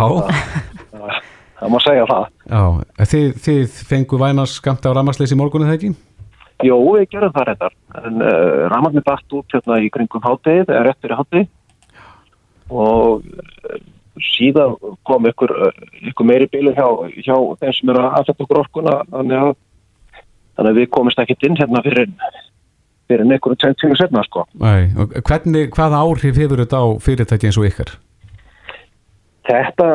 Það 1.58 1.72
má 1.74 1.78
segja 1.82 2.04
það. 2.06 2.26
já. 2.52 2.62
Þið, 3.10 3.30
þið 3.48 3.78
fengu 3.90 4.20
vænas 4.22 4.52
skamt 4.60 4.84
af 4.86 4.94
ramagsleysi 4.94 5.34
í 5.34 5.40
morgunni 5.40 5.66
þegar 5.72 5.80
ekki? 5.80 5.94
Jó, 6.66 6.78
við 6.96 7.06
gerum 7.14 7.34
það 7.36 7.46
reyndar. 7.52 7.76
En 8.02 8.24
uh, 8.24 8.64
rafmagnir 8.72 9.06
dætt 9.06 9.36
út 9.38 9.54
hérna 9.54 9.78
í 9.84 9.92
kringum 9.94 10.24
háttegið, 10.24 10.72
eða 10.72 10.82
rétt 10.88 11.04
fyrir 11.04 11.20
háttegið. 11.20 11.52
Og 12.74 13.22
uh, 13.22 13.78
síðan 14.26 14.74
kom 15.06 15.30
ykkur, 15.30 15.54
ykkur 16.10 16.28
meiri 16.28 16.50
bílu 16.50 16.74
hjá, 16.74 16.88
hjá 17.22 17.36
þeim 17.62 17.78
sem 17.78 17.94
eru 17.94 18.02
að 18.02 18.18
aðfætta 18.22 18.48
okkur 18.48 18.62
orkuna. 18.64 18.98
Þannig 19.14 19.44
að, 19.44 19.54
þannig 20.58 20.74
að 20.74 20.82
við 20.82 20.92
komist 20.98 21.22
ekkert 21.22 21.46
inn 21.46 21.62
hérna 21.62 21.86
fyrir, 21.86 22.12
fyrir 23.06 23.26
einhverju 23.38 23.74
tíma 23.78 24.02
setna, 24.02 24.26
sko. 24.26 24.50
Nei, 24.58 24.90
og 24.98 25.14
hvernig, 25.22 25.70
hvaða 25.78 26.02
áhrif 26.02 26.42
hefur 26.42 26.66
þetta 26.66 26.82
á 26.82 26.86
fyrirtæki 27.06 27.52
eins 27.52 27.62
og 27.62 27.70
ykkar? 27.70 27.98
Þetta, 29.48 29.92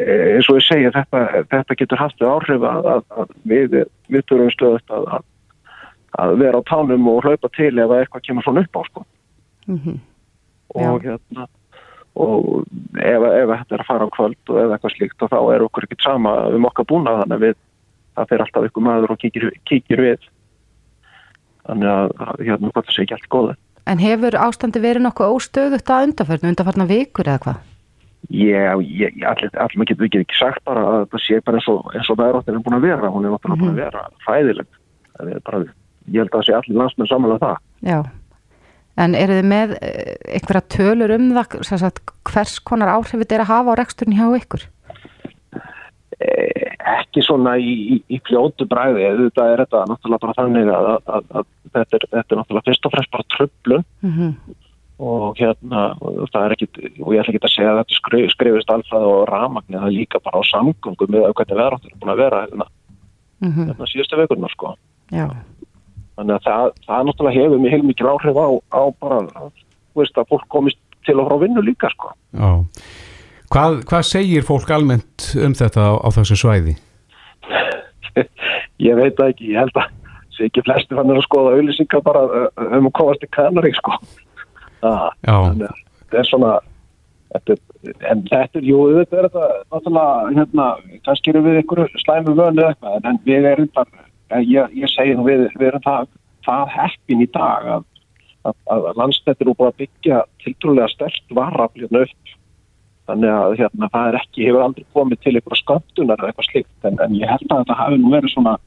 eh, 0.00 0.28
eins 0.34 0.48
og 0.48 0.56
ég 0.58 0.64
segi, 0.66 0.88
þetta, 0.96 1.26
þetta 1.52 1.76
getur 1.78 2.00
haft 2.00 2.24
áhrif 2.24 2.64
að, 2.66 2.88
að, 2.94 3.04
að 3.20 3.34
við, 3.52 3.82
við 4.08 4.24
þurfum 4.32 4.54
stöðut 4.56 4.96
að, 4.96 5.12
að, 6.18 6.32
að 6.32 6.42
vera 6.42 6.60
á 6.60 6.68
tánum 6.68 7.06
og 7.12 7.22
hlaupa 7.26 7.50
til 7.56 7.72
ef 7.74 7.86
að 7.86 8.02
eitthvað 8.02 8.26
kemur 8.26 8.46
svona 8.46 8.64
upp 8.66 8.80
á 8.80 8.82
sko. 8.88 9.06
og 10.74 11.06
hérna 11.06 11.46
og 12.18 12.66
ef, 12.98 13.22
ef 13.22 13.52
þetta 13.52 13.76
er 13.76 13.82
að 13.84 13.88
fara 13.88 14.08
á 14.08 14.14
kvöld 14.16 14.50
og 14.50 14.58
ef 14.58 14.74
eitthvað 14.74 14.94
slíkt 14.96 15.22
og 15.22 15.30
þá 15.30 15.38
er 15.54 15.64
okkur 15.68 15.86
ekki 15.86 16.00
sama 16.02 16.34
um 16.50 16.66
okkar 16.66 16.88
búna 16.88 17.14
þannig 17.20 17.36
að 17.36 17.46
við, 17.46 17.56
það 18.18 18.28
fer 18.32 18.44
alltaf 18.44 18.68
ykkur 18.68 18.86
maður 18.88 19.14
og 19.14 19.22
kíkir, 19.22 19.48
kíkir 19.68 20.02
við 20.02 20.28
þannig 21.68 21.90
að 21.92 22.12
að, 22.18 22.44
hérna 22.48 22.72
hvað 22.72 22.88
það 22.88 22.96
sé 22.96 23.06
ekki 23.06 23.18
allt 23.18 23.32
góða 23.32 23.56
En 23.88 24.00
hefur 24.02 24.36
ástandi 24.36 24.80
verið 24.84 25.06
nokkuð 25.06 25.34
óstöðugt 25.38 25.90
að 25.92 26.06
undarförnu, 26.10 26.50
undarfarna 26.50 26.84
vikur 26.90 27.28
eða 27.30 27.40
hvað? 27.44 27.60
Ég 28.34 28.66
allir, 28.68 29.52
maður 29.56 29.94
getur 29.94 30.20
ekki 30.20 30.36
sagt 30.36 30.60
bara 30.68 30.82
að 30.84 31.04
það 31.14 31.22
sé 31.24 31.38
bara 31.46 31.60
eins 31.60 31.68
og, 31.72 31.86
eins 31.94 32.10
og 32.12 32.18
veðráttin 32.20 32.58
er 32.58 32.64
búin 32.66 32.76
að 32.76 32.84
vera, 32.84 33.12
hún 33.14 33.24
er 33.24 33.32
náttúrulega 33.32 33.62
búin 33.62 33.72
að 33.72 33.80
vera 33.80 34.02
hræðileg. 34.26 34.76
Það 35.14 35.30
er 35.32 35.44
bara, 35.46 35.60
ég 36.12 36.22
held 36.22 36.32
að 36.32 36.38
það 36.38 36.46
sé 36.48 36.56
allir 36.58 36.80
landsmenn 36.80 37.10
samanlega 37.10 37.44
það. 37.44 37.60
Já. 37.88 37.98
En 38.98 39.14
eru 39.14 39.38
þið 39.38 39.48
með 39.52 39.74
eh, 39.78 40.14
einhverja 40.38 40.64
tölur 40.74 41.14
um 41.14 41.28
það, 41.36 41.58
sagt, 41.68 42.14
hvers 42.28 42.58
konar 42.66 42.90
áhrif 42.96 43.22
þetta 43.22 43.38
er 43.38 43.44
að 43.44 43.52
hafa 43.52 43.74
á 43.74 43.78
reksturinn 43.78 44.18
hjá 44.18 44.26
ykkur? 44.40 44.64
Eh, 46.18 46.72
ekki 46.98 47.22
svona 47.22 47.54
í, 47.62 47.74
í, 47.94 47.98
í 48.10 48.20
fljótu 48.26 48.66
bræði, 48.66 49.06
þetta 49.20 49.50
er 49.52 49.62
þetta 49.62 49.84
náttúrulega 49.92 50.24
bara 50.24 50.38
þannig 50.40 50.72
að, 50.74 50.88
að, 50.88 51.04
að, 51.06 51.28
að 51.30 51.52
þetta, 51.76 52.00
er, 52.00 52.08
þetta 52.16 52.34
er 52.34 52.40
náttúrulega 52.40 52.70
fyrst 52.72 52.88
og 52.88 52.96
fremst 52.96 53.14
bara 53.14 53.30
tröflun 53.36 53.86
Mm 54.02 54.32
og 54.98 55.38
hérna, 55.38 55.92
og 56.02 56.26
það 56.32 56.44
er 56.44 56.54
ekkit, 56.56 56.78
og 57.04 57.12
ég 57.14 57.22
ætla 57.22 57.34
ekki 57.34 57.46
að 57.46 57.52
segja 57.52 57.70
að 57.70 57.80
þetta 57.80 57.98
skri, 58.00 58.22
skrifist 58.32 58.72
alfað 58.74 59.04
og 59.06 59.20
ramagni, 59.30 59.76
það 59.76 59.86
er 59.86 59.94
líka 59.94 60.20
bara 60.24 60.40
á 60.42 60.50
samgöngum 60.50 61.12
með 61.14 61.28
hvernig 61.38 61.60
veðráttin 61.60 61.92
er 61.92 62.00
búin 62.00 62.12
að 62.14 62.22
vera 62.24 62.40
hérna, 62.42 62.66
-hmm. 63.44 63.68
hérna 63.68 63.86
síðustu 63.86 64.18
vekurnar 64.18 64.50
sko. 64.50 64.74
Já. 65.14 65.28
Þannig 66.18 66.34
að 66.34 66.46
það, 66.48 66.70
það 66.88 67.08
náttúrulega 67.08 67.42
hefur 67.42 67.60
mjög 67.62 67.74
heilmikið 67.76 68.10
áhrif 68.12 68.38
á, 68.42 68.48
á 68.74 68.82
bara, 68.98 69.18
veist, 69.98 70.18
að 70.18 70.32
fólk 70.32 70.48
komist 70.50 70.80
til 71.06 71.18
og 71.22 71.28
frá 71.28 71.36
vinnu 71.44 71.62
líka, 71.62 71.90
sko. 71.94 72.10
Hvað, 73.48 73.78
hvað 73.88 74.08
segir 74.08 74.46
fólk 74.46 74.72
almennt 74.74 75.28
um 75.38 75.54
þetta 75.56 75.84
á, 75.88 75.92
á 76.02 76.08
þessu 76.18 76.38
svæði? 76.42 76.74
ég 78.88 78.98
veit 78.98 79.14
það 79.14 79.30
ekki, 79.30 79.52
ég 79.52 79.62
held 79.62 79.78
að 79.78 79.94
ekki 80.48 80.62
flesti 80.66 80.94
fannir 80.94 81.18
að 81.18 81.26
skoða 81.26 81.54
auðlýsingar 81.56 82.02
bara 82.06 82.24
uh, 82.26 82.48
um 82.78 82.88
að 82.90 82.96
komast 82.98 83.24
í 83.26 83.30
kanari 83.34 83.72
sko. 83.78 83.96
það, 84.82 85.06
Já. 85.28 85.34
þannig 85.34 85.70
að 85.70 85.80
þetta 86.02 86.20
er 86.20 86.28
svona 86.28 86.52
þetta 87.28 87.56
en 88.10 88.22
þetta 88.28 88.60
er, 88.60 88.66
jú, 88.66 88.82
þetta 88.98 89.18
er 89.18 89.26
þetta 89.28 89.48
náttúrulega, 89.72 90.28
hérna, 90.38 90.68
kannski 91.06 91.32
erum 91.32 91.48
við 91.48 91.60
ykkur 91.62 91.82
slæmu 92.02 92.36
vönu 92.38 92.68
en 92.68 93.20
við 93.26 93.48
erum 93.52 93.70
bara, 93.74 94.06
ég, 94.36 94.74
ég 94.82 94.92
segi 94.92 95.14
nú 95.16 95.26
við, 95.28 95.46
við 95.58 95.70
erum 95.70 95.84
það, 95.84 96.10
það 96.46 96.74
heppin 96.74 97.24
í 97.24 97.28
dag 97.34 97.68
að, 97.76 97.86
að, 98.48 98.58
að 98.74 98.90
landstættir 99.02 99.52
og 99.52 99.58
búið 99.58 99.72
að 99.72 99.78
byggja 99.84 100.22
tiltrúlega 100.44 100.90
stert 100.92 101.36
varafljóðna 101.38 102.04
upp 102.06 102.34
þannig 103.08 103.32
að 103.32 103.54
hérna, 103.62 103.88
það 103.94 104.08
er 104.08 104.18
ekki, 104.18 104.46
hefur 104.46 104.64
aldrei 104.66 104.86
komið 104.96 105.22
til 105.24 105.36
ykkur 105.40 105.60
sköptunar 105.62 106.20
eða 106.20 106.32
eitthvað 106.32 106.48
slikt, 106.50 106.74
en, 106.84 106.98
en 107.04 107.14
ég 107.16 107.30
held 107.30 107.46
að 107.48 107.62
þetta 107.62 107.78
hafi 107.78 108.00
nú 108.02 108.12
verið 108.12 108.34
svona 108.34 108.58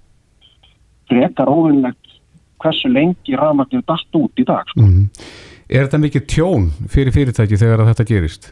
frekar 1.11 1.51
óvinnlegt 1.51 2.15
hversu 2.61 2.89
lengi 2.89 3.37
rafmagnir 3.37 3.83
dætt 3.85 4.17
út 4.17 4.41
í 4.41 4.45
dag 4.47 4.69
sko. 4.71 4.85
Mm. 4.85 5.05
Er 5.71 5.85
þetta 5.85 6.01
mikið 6.01 6.25
tjón 6.29 6.65
fyrir 6.91 7.15
fyrirtæki 7.15 7.59
þegar 7.61 7.85
þetta 7.91 8.07
gerist? 8.09 8.49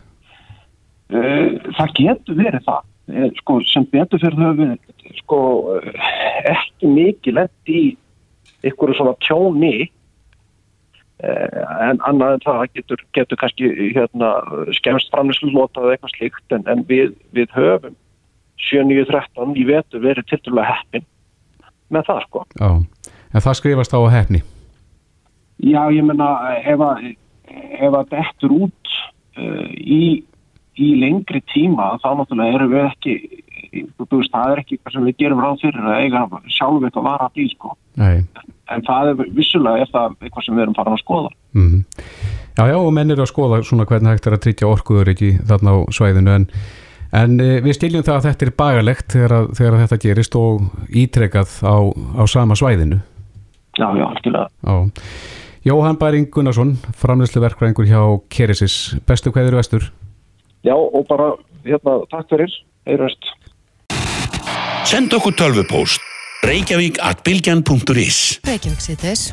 Eh, 1.10 1.58
það 1.74 1.96
getur 1.98 2.38
verið 2.38 2.64
það 2.68 2.86
sko, 3.40 3.60
sem 3.70 3.86
betur 3.92 4.22
fyrir 4.22 4.58
við 4.58 4.76
sko, 5.22 5.40
eh, 5.80 6.52
ekki 6.56 6.92
mikið 6.92 7.40
lent 7.40 7.72
í 7.72 7.84
ykkur 8.68 8.94
svona 8.98 9.16
tjóni 9.24 9.90
eh, 11.24 11.64
en 11.90 12.02
annað 12.08 12.38
en 12.38 12.46
það 12.46 12.66
getur, 12.80 13.06
getur 13.16 13.40
kannski 13.42 13.72
hérna, 13.96 14.36
skemmst 14.80 15.12
framlýslu 15.14 15.54
lotað 15.54 15.88
eða 15.88 15.98
eitthvað 15.98 16.16
slíkt 16.18 16.58
en, 16.58 16.68
en 16.72 16.86
við, 16.90 17.16
við 17.36 17.52
höfum 17.56 17.98
7.9.13 18.60 19.56
í 19.56 19.66
vetur 19.70 20.04
verið 20.04 20.28
tildulega 20.30 20.76
heppin 20.76 21.08
með 21.90 22.10
það 22.10 22.24
sko 22.28 22.46
Já, 22.60 22.70
en 23.34 23.46
það 23.46 23.60
skrifast 23.62 23.96
á 23.96 24.00
að 24.00 24.14
hefni. 24.18 24.42
Já, 25.60 25.82
ég 25.92 26.06
menna 26.08 26.30
ef 26.64 26.82
að, 26.84 27.08
ef 27.80 27.96
að 27.96 28.12
dettur 28.14 28.56
út 28.66 28.92
uh, 29.40 29.68
í, 29.76 30.24
í 30.80 30.90
lengri 31.02 31.42
tíma 31.54 31.94
þá 32.04 32.10
náttúrulega 32.20 32.58
erum 32.58 32.74
við 32.74 32.88
ekki 32.88 33.16
veist, 33.70 34.32
það 34.34 34.54
er 34.54 34.62
ekki 34.62 34.78
eitthvað 34.78 34.96
sem 34.96 35.08
við 35.08 35.18
gerum 35.22 35.42
ráð 35.44 35.64
fyrir 35.64 35.86
að 35.86 36.04
eiga 36.04 36.24
sjálf 36.56 36.86
eitthvað 36.88 37.08
vara 37.10 37.28
að 37.28 37.36
bíl 37.38 37.50
sko. 37.54 37.76
En 38.00 38.86
það 38.86 39.12
er 39.12 39.32
vissulega 39.38 39.84
er 39.84 39.92
það 39.94 40.16
eitthvað 40.24 40.46
sem 40.46 40.58
við 40.58 40.66
erum 40.66 40.78
farin 40.78 40.98
að 40.98 41.04
skoða 41.06 41.36
Mm. 41.50 41.80
Já, 42.60 42.68
já, 42.70 42.76
og 42.78 42.92
menn 42.94 43.10
eru 43.10 43.24
að 43.24 43.32
skoða 43.32 43.58
svona 43.66 43.88
hvernig 43.90 44.12
hægt 44.14 44.28
er 44.30 44.36
að 44.36 44.44
tryggja 44.44 44.68
orkuður 44.70 45.10
ekki 45.16 45.30
þarna 45.50 45.72
á 45.74 45.78
svæðinu 45.96 46.34
en, 46.36 46.44
en 47.18 47.40
e, 47.42 47.48
við 47.66 47.78
stiljum 47.78 48.04
það 48.06 48.20
að 48.20 48.28
þetta 48.28 48.46
er 48.46 48.52
bagalegt 48.60 49.16
þegar, 49.16 49.34
að, 49.34 49.48
þegar 49.58 49.78
þetta 49.80 50.00
gerist 50.04 50.38
og 50.38 50.68
ítrekað 50.94 51.56
á, 51.66 51.78
á 51.90 52.24
sama 52.30 52.58
svæðinu. 52.60 53.00
Já, 53.80 53.88
já, 53.98 54.06
Já. 54.62 54.76
Jóhann 55.66 55.98
Bæring 55.98 56.30
Gunnarsson, 56.30 56.76
framleyslu 57.02 57.42
verkvæðingur 57.44 57.90
hjá 57.90 58.04
Keresis. 58.30 58.78
Bestu 59.10 59.34
hverður 59.34 59.58
vestur? 59.58 59.90
Já, 60.66 60.76
og 60.76 61.06
bara, 61.08 61.34
hérna, 61.64 62.00
takk 62.12 62.32
fyrir 62.34 62.52
heyrjast 62.88 63.30
Send 64.90 65.14
okkur 65.14 65.36
tölvupóst. 65.38 66.02
Reykjavík 66.44 66.98
at 67.04 67.20
bylgjan.is 67.28 68.40
Reykjavík 68.48 68.82
síðdeis. 68.82 69.30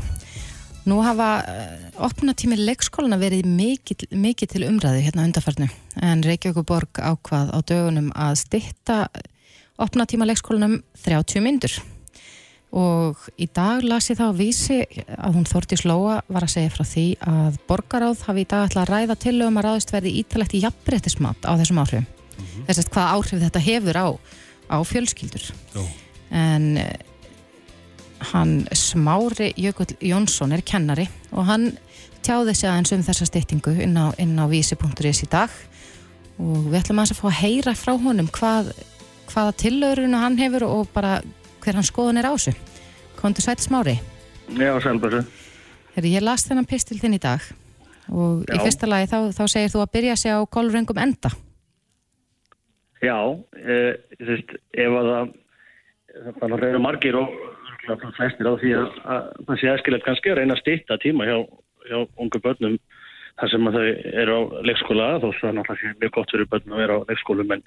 Nú 0.86 1.00
hafa 1.02 1.28
uh, 1.42 1.70
opnatími 2.06 2.58
leikskólana 2.60 3.18
verið 3.18 3.46
mikið, 3.48 4.04
mikið 4.14 4.52
til 4.52 4.66
umræðu 4.68 5.02
hérna 5.06 5.24
undarfarnu 5.26 5.70
en 6.02 6.22
Reykjavíkuborg 6.26 7.00
ákvað 7.00 7.50
á 7.54 7.58
dögunum 7.66 8.12
að 8.14 8.36
stitta 8.42 8.98
opnatíma 9.82 10.28
leikskólanum 10.28 10.80
30 11.06 11.42
myndur 11.46 11.74
og 12.74 13.20
í 13.38 13.46
dag 13.54 13.84
las 13.86 14.10
ég 14.10 14.18
þá 14.18 14.24
að 14.26 14.40
vísi 14.40 14.78
að 15.16 15.36
hún 15.38 15.46
Þórtís 15.48 15.84
Lóa 15.86 16.18
var 16.26 16.46
að 16.46 16.54
segja 16.56 16.72
frá 16.74 16.84
því 16.84 17.06
að 17.22 17.58
borgaráð 17.68 18.24
hafi 18.26 18.42
í 18.42 18.48
dag 18.50 18.66
ætla 18.66 18.82
að 18.82 18.92
ræða 18.92 19.16
til 19.22 19.36
um 19.46 19.60
að 19.60 19.68
ráðist 19.68 19.92
verði 19.94 20.14
ítalegt 20.20 20.56
í 20.56 20.62
jafnbrettismat 20.64 21.46
á 21.46 21.52
þessum 21.60 21.80
áhrifum. 21.84 22.08
Þess 22.66 22.82
að 22.82 22.90
hvað 22.96 23.12
áhrif 23.14 23.44
þetta 23.46 23.62
hefur 23.64 24.00
á, 24.02 24.06
á 24.66 24.76
fjölskyldur. 24.84 25.46
Já. 25.76 25.84
en 26.30 26.76
eh, 26.76 26.96
hann 28.32 28.66
Smári 28.74 29.52
Jökull 29.56 29.94
Jónsson 30.00 30.52
er 30.52 30.64
kennari 30.66 31.06
og 31.30 31.46
hann 31.46 31.70
tjáði 32.26 32.54
sig 32.56 32.70
aðeins 32.70 32.92
um 32.96 33.04
þessa 33.06 33.28
styttingu 33.28 33.76
inn 33.84 33.94
á, 33.94 34.10
á 34.10 34.44
vísi.is 34.50 35.22
í 35.22 35.30
dag. 35.30 35.52
Og 36.42 36.66
við 36.66 36.80
ætlum 36.80 37.00
aðeins 37.00 37.14
að 37.14 37.20
fá 37.20 37.28
að 37.30 37.40
heyra 37.40 37.74
frá 37.78 37.92
honum 38.02 38.28
hvað, 38.34 38.72
hvaða 39.30 39.56
tillögrunu 39.62 40.20
hann 40.20 40.38
hefur 40.40 40.66
og 40.66 40.90
bara 40.92 41.20
hver 41.66 41.78
hann 41.80 41.86
skoðun 41.86 42.20
er 42.20 42.28
á 42.30 42.32
þessu 42.36 42.54
Kondur 43.18 43.42
Sætt 43.42 43.64
Smári 43.64 43.96
Já, 44.54 44.76
sælbæsu. 44.78 45.24
Herri, 45.96 46.12
ég 46.14 46.22
las 46.22 46.44
þennan 46.46 46.68
pistil 46.70 47.00
þinn 47.00 47.16
í 47.16 47.22
dag 47.22 47.42
og 48.06 48.44
í 48.46 48.54
Já. 48.54 48.62
fyrsta 48.62 48.86
lagi 48.86 49.10
þá, 49.10 49.18
þá 49.34 49.44
segir 49.50 49.72
þú 49.72 49.82
að 49.82 49.92
byrja 49.96 50.16
sig 50.20 50.36
á 50.36 50.40
kolröngum 50.46 51.02
enda 51.02 51.32
Já, 53.02 53.18
eh, 53.58 53.98
þú 54.20 54.30
veist, 54.30 54.54
ef 54.72 54.94
að 55.00 55.10
það, 55.10 55.32
það 56.38 56.68
eru 56.70 56.82
margir 56.84 57.18
og 57.18 57.34
flestir 58.16 58.48
á 58.48 58.54
því 58.62 58.70
að, 58.78 58.86
að 59.04 59.26
það 59.48 59.60
sé 59.60 59.72
aðskilja 59.72 60.04
kannski 60.06 60.32
að 60.32 60.38
reyna 60.40 60.56
að 60.56 60.62
stýtta 60.62 61.00
tíma 61.02 61.26
hjá, 61.28 61.36
hjá 61.90 61.98
ungu 62.22 62.40
börnum 62.42 62.78
þar 63.36 63.52
sem 63.52 63.68
að 63.68 63.76
þau 63.76 63.86
eru 64.22 64.36
á 64.36 64.40
leikskóla 64.64 65.08
þó 65.20 65.26
svo 65.36 65.50
er 65.50 65.56
náttúrulega 65.58 66.00
mjög 66.00 66.14
gott 66.16 66.32
fyrir 66.32 66.48
börnum 66.52 66.76
að 66.76 66.82
vera 66.82 66.96
á 66.96 67.06
leikskólum 67.10 67.52
en 67.56 67.64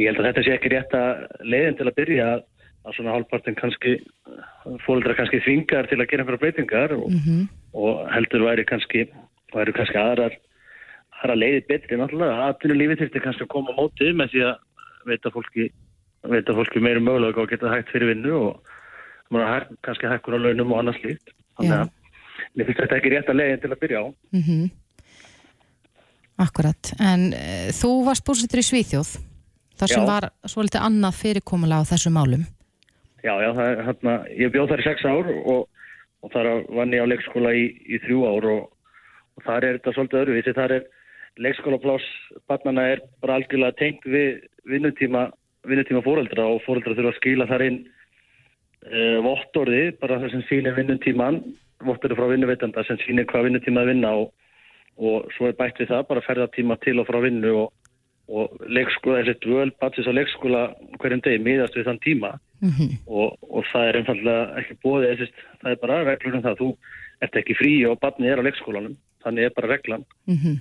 ég 0.00 0.08
held 0.08 0.20
að 0.22 0.28
þetta 0.28 0.44
sé 0.46 0.56
ekki 0.56 0.72
rétt 0.72 0.96
að 0.98 1.22
leiðin 1.46 1.78
til 1.78 1.86
að 1.86 1.98
byrja 2.00 2.28
að, 2.32 2.42
að 2.82 2.96
svona 2.96 3.14
hálfpartin 3.14 3.54
kannski 3.58 3.96
fóldra 4.86 5.14
kannski 5.18 5.40
þvingar 5.44 5.88
til 5.90 6.00
að 6.00 6.08
gera 6.10 6.24
einhverja 6.24 6.42
breytingar 6.42 6.94
og, 6.96 7.10
Mhm. 7.10 7.48
og 7.74 8.08
heldur 8.10 8.46
væri 8.48 8.64
kannski 8.66 9.06
væri 9.54 9.72
kannski 9.76 9.98
aðrar 10.00 10.34
aðra 11.22 11.36
leiði 11.38 11.66
betri. 11.68 11.96
Náttúrulega 11.96 12.50
atvinnulífi 12.50 12.98
þurfti 12.98 13.22
kannski 13.22 13.44
að 13.46 13.52
koma 13.54 13.70
á 13.70 13.78
móti 13.78 14.10
með 14.10 14.32
því 14.32 14.40
að 14.48 14.56
veita 15.06 15.30
fólki 15.30 15.70
veita 16.22 16.54
fólki 16.54 16.80
meiri 16.82 17.00
mögulega 17.02 17.42
að 17.42 17.50
geta 17.50 17.70
hægt 17.70 17.90
fyrir 17.90 18.14
vinnu 18.14 18.32
og 18.32 18.62
hæk, 19.32 19.68
kannski 19.82 20.06
hækkur 20.06 20.36
á 20.38 20.42
launum 20.42 20.72
og 20.72 20.78
annars 20.78 20.98
slíkt. 21.02 21.30
Þannig 21.58 21.78
að 21.78 21.90
mér 22.56 22.66
finnst 22.66 22.80
þetta 22.80 22.96
ekki 22.98 23.12
rétt 23.12 23.28
að 23.30 23.38
leiðin 23.38 23.60
til 23.62 23.70
að 23.70 23.80
byrja 23.82 23.98
á. 24.02 24.06
Mm 24.32 24.70
Akkurat, 26.42 26.94
en 26.98 27.28
uh, 27.36 27.68
þú 27.70 28.04
varst 28.06 28.24
búsettur 28.24 28.58
í 28.58 28.64
Svíþjóð. 28.66 29.20
Þar 29.78 29.88
sem 29.88 30.02
Já. 30.02 30.06
var 30.08 30.24
svolítið 30.48 30.80
annað 30.82 31.18
fyrirkomulega 31.20 31.84
á 31.84 31.90
þessum 31.92 32.16
málum 32.16 32.42
Já, 33.22 33.36
já, 33.38 33.52
það 33.54 33.68
er 33.70 33.80
hérna, 33.86 34.12
ég 34.34 34.50
bjóð 34.50 34.72
þar 34.72 34.80
í 34.82 34.84
sex 34.88 35.04
ár 35.06 35.28
og, 35.30 35.66
og 36.26 36.32
þar 36.34 36.48
vann 36.74 36.94
ég 36.96 37.04
á 37.06 37.10
leikskóla 37.10 37.52
í, 37.54 37.68
í 37.86 38.00
þrjú 38.02 38.24
ár 38.26 38.48
og, 38.50 38.64
og 39.38 39.46
þar 39.46 39.66
er 39.68 39.78
þetta 39.78 39.94
svolítið 39.94 40.22
öðruvísi, 40.24 40.54
þar 40.56 40.74
er 40.74 40.88
leikskólapláss, 41.46 42.08
barnana 42.50 42.88
er 42.96 43.04
bara 43.22 43.38
algjörlega 43.38 43.78
tengt 43.78 44.10
við 44.10 44.42
vinnutíma, 44.68 45.28
vinnutíma 45.70 46.02
fóreldra 46.02 46.50
og 46.50 46.60
fóreldra 46.66 46.98
þurfa 46.98 47.14
að 47.14 47.18
skila 47.20 47.48
þar 47.52 47.66
inn 47.68 47.80
uh, 48.90 49.18
vottorði, 49.28 49.82
bara 50.02 50.18
það 50.18 50.34
sem 50.34 50.46
sýnir 50.50 50.78
vinnutíman, 50.82 51.42
vottorði 51.86 52.18
frá 52.18 52.28
vinnuveitanda 52.34 52.88
sem 52.90 52.98
sýnir 53.06 53.30
hvað 53.30 53.52
vinnutíma 53.52 53.86
að 53.86 53.94
vinna 53.94 54.14
og, 54.18 54.30
og 54.98 55.30
svo 55.38 55.46
er 55.46 55.58
bætt 55.62 55.78
við 55.78 55.94
það 55.94 56.08
bara 56.10 56.26
ferðartíma 56.26 56.82
til 56.82 56.98
og 56.98 57.06
frá 57.06 57.22
vinnu 57.22 57.54
og, 57.62 57.70
leikskóla, 58.66 59.22
þessi 59.22 59.46
dvöl, 59.46 59.70
batsis 59.78 60.10
á 60.10 60.12
leikskóla 60.14 60.72
hverjum 60.98 61.22
degi 61.22 61.46
miðast 61.46 61.78
við 61.78 61.86
þann 61.86 62.02
tíma 62.02 62.38
og, 63.06 63.38
og 63.50 63.64
það 63.72 63.88
er 63.88 64.00
einfallega 64.00 64.42
ekki 64.62 64.76
bóðið, 64.84 65.24
það 65.62 65.70
er 65.72 65.80
bara 65.82 66.02
reglur 66.06 66.36
um 66.38 66.44
það, 66.44 66.60
þú 66.60 66.68
ert 67.26 67.40
ekki 67.40 67.58
frí 67.58 67.72
og 67.88 67.98
barnið 68.02 68.32
er 68.32 68.42
á 68.42 68.46
leikskólanum, 68.46 68.96
þannig 69.24 69.48
er 69.48 69.56
bara 69.56 69.72
reglan. 69.74 70.06
Mhm. 70.26 70.60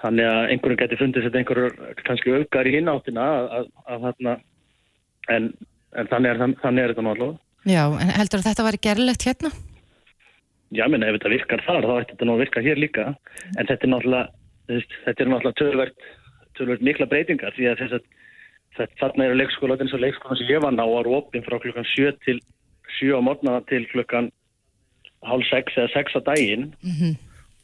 þannig 0.00 0.24
að 0.24 0.50
einhverjum 0.50 0.78
geti 0.80 0.96
fundið 0.96 1.24
þetta 1.26 1.38
einhverjur 1.38 1.74
kannski 2.06 2.32
aukar 2.32 2.66
í 2.66 2.70
hináttina 2.72 3.20
að, 3.20 3.48
að, 3.56 3.66
að 3.84 4.04
þarna 4.06 4.32
en, 5.28 5.48
en 5.92 6.06
þannig, 6.08 6.30
er, 6.30 6.54
þannig 6.62 6.82
er 6.82 6.94
þetta 6.94 7.04
náttúrulega 7.04 7.38
Já, 7.68 7.84
en 8.00 8.08
heldur 8.16 8.40
að 8.40 8.46
þetta 8.48 8.64
væri 8.64 8.80
gerlegt 8.80 9.26
hérna? 9.28 9.50
Já, 10.72 10.86
menn 10.88 11.04
ef 11.04 11.18
þetta 11.18 11.32
virkar 11.34 11.62
þar, 11.66 11.84
þá 11.84 11.94
ætti 11.98 12.14
þetta 12.14 12.28
nú 12.28 12.34
að 12.36 12.42
virka 12.44 12.62
hér 12.64 12.78
líka. 12.80 13.04
En 13.58 13.66
þetta 13.68 13.84
er 13.84 13.90
náttúrulega 13.92 14.30
þetta 14.70 15.24
er 15.24 15.30
náttúrulega 15.30 15.58
tölvert, 16.56 16.84
mikla 16.86 17.08
breytingar 17.10 17.56
því 17.56 17.68
að 17.68 17.82
þess 17.82 17.98
að 17.98 18.08
þarna 18.76 19.26
eru 19.26 19.38
leikskóla 19.40 19.76
eins 19.80 19.94
og 19.96 20.00
leikskóla 20.04 20.36
sem 20.38 20.46
ég 20.50 20.62
var 20.62 20.72
ná 20.72 20.84
var 20.86 21.08
opinn 21.10 21.42
frá 21.46 21.58
klukkan 21.60 21.84
7 21.84 22.12
til 22.24 22.40
7 23.00 23.16
á 23.16 23.20
morgnana 23.22 23.60
til 23.66 23.86
klukkan 23.90 24.30
hálf 25.26 25.44
6 25.50 25.74
eða 25.76 25.92
6 25.94 26.16
á 26.16 26.20
daginn. 26.30 26.70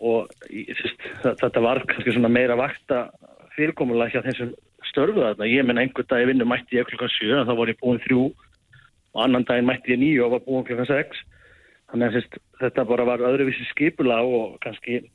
Og 0.00 0.28
í- 0.50 0.66
þú 0.68 0.82
veist, 0.82 1.00
þa- 1.22 1.36
þetta 1.40 1.60
var 1.62 1.78
kannski 1.88 2.12
svona 2.12 2.28
meira 2.28 2.56
vakta 2.56 3.10
fyrirkomulega 3.56 4.10
hjá 4.12 4.22
þeim 4.26 4.36
sem 4.36 4.54
störfuðu 4.92 5.24
þarna. 5.24 5.46
Ég 5.48 5.64
menn 5.64 5.78
einhver 5.78 6.04
dag 6.06 6.20
í 6.20 6.26
vinnu 6.28 6.44
mætti 6.44 6.76
ég 6.76 6.84
klukkan 6.86 7.08
7 7.08 7.32
en 7.40 7.46
þá 7.46 7.56
var 7.56 7.66
ég 7.72 7.80
búin 7.80 8.00
þrjú 8.04 8.34
og 9.14 9.24
annan 9.24 9.44
daginn 9.44 9.64
mætti 9.66 9.94
ég 9.94 9.98
9 9.98 10.20
og 10.26 10.30
var 10.32 10.40
búin 10.44 10.64
klukkan 10.68 10.86
6 10.86 11.16
þannig 11.90 12.08
að 12.10 12.14
veist, 12.18 12.38
þetta 12.60 12.84
bara 12.86 13.04
var 13.06 13.18
öðruvísi 13.24 13.64
skipula 13.70 14.20
og 14.22 14.58
kannski 14.60 15.08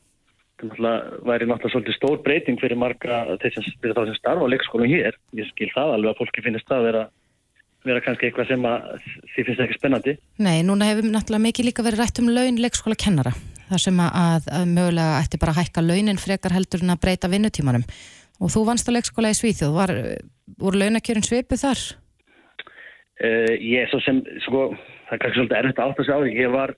væri 0.62 1.47
náttúrulega 1.50 1.74
svolítið 1.74 1.97
stór 1.97 2.21
breyting 2.26 2.62
fyrir 2.62 2.78
marga 2.80 3.24
sem, 3.41 3.65
fyrir 3.82 3.97
þá 3.97 4.06
sem 4.06 4.19
starfa 4.19 4.45
á 4.45 4.52
leikskólum 4.54 4.91
hér 4.91 5.17
ég 5.38 5.50
skil 5.52 5.71
það 5.74 5.95
alveg 5.95 6.13
að 6.13 6.21
fólki 6.21 6.45
finnist 6.45 6.69
það 6.69 6.80
að 6.80 6.88
vera 6.89 7.04
vera 7.88 8.02
kannski 8.06 8.28
eitthvað 8.28 8.52
sem 8.52 8.65
að 8.67 9.06
því 9.34 9.45
finnst 9.47 9.63
ekki 9.65 9.78
spennandi. 9.80 10.13
Nei, 10.41 10.62
núna 10.65 10.89
hefur 10.91 11.08
náttúrulega 11.10 11.45
mikið 11.47 11.67
líka 11.69 11.86
verið 11.86 12.04
rætt 12.04 12.21
um 12.21 12.30
laun 12.30 12.60
leikskóla 12.62 12.97
kennara. 13.00 13.34
Það 13.71 13.84
sem 13.86 14.02
að, 14.04 14.12
að, 14.21 14.50
að 14.58 14.67
mögulega 14.76 15.21
ætti 15.21 15.39
bara 15.41 15.56
að 15.56 15.62
hækka 15.62 15.84
launin 15.86 16.21
frekar 16.21 16.54
heldur 16.54 16.84
en 16.84 16.93
að 16.93 17.02
breyta 17.06 17.32
vinnutímanum. 17.32 17.86
Og 18.41 18.54
þú 18.54 18.65
vannst 18.67 18.89
á 18.89 18.93
leikskóla 18.93 19.32
í 19.32 19.38
Svíþjóð, 19.38 19.74
var, 19.78 19.93
voru 20.62 20.82
launakjörin 20.82 21.26
svipuð 21.26 21.63
þar? 21.63 21.84
Uh, 23.21 23.54
ég 23.58 23.89
svo 23.89 24.02
sem, 24.06 24.21
sko, 24.45 24.71
það 25.08 25.15
er 25.15 25.24
kannski 25.24 25.39
svolítið 25.39 25.60
erfitt 25.62 25.82
að 25.82 25.91
átt 25.91 26.04
að 26.04 26.10
sjá 26.10 26.15
því. 26.17 26.36
Ég 26.38 26.54
var 26.54 26.76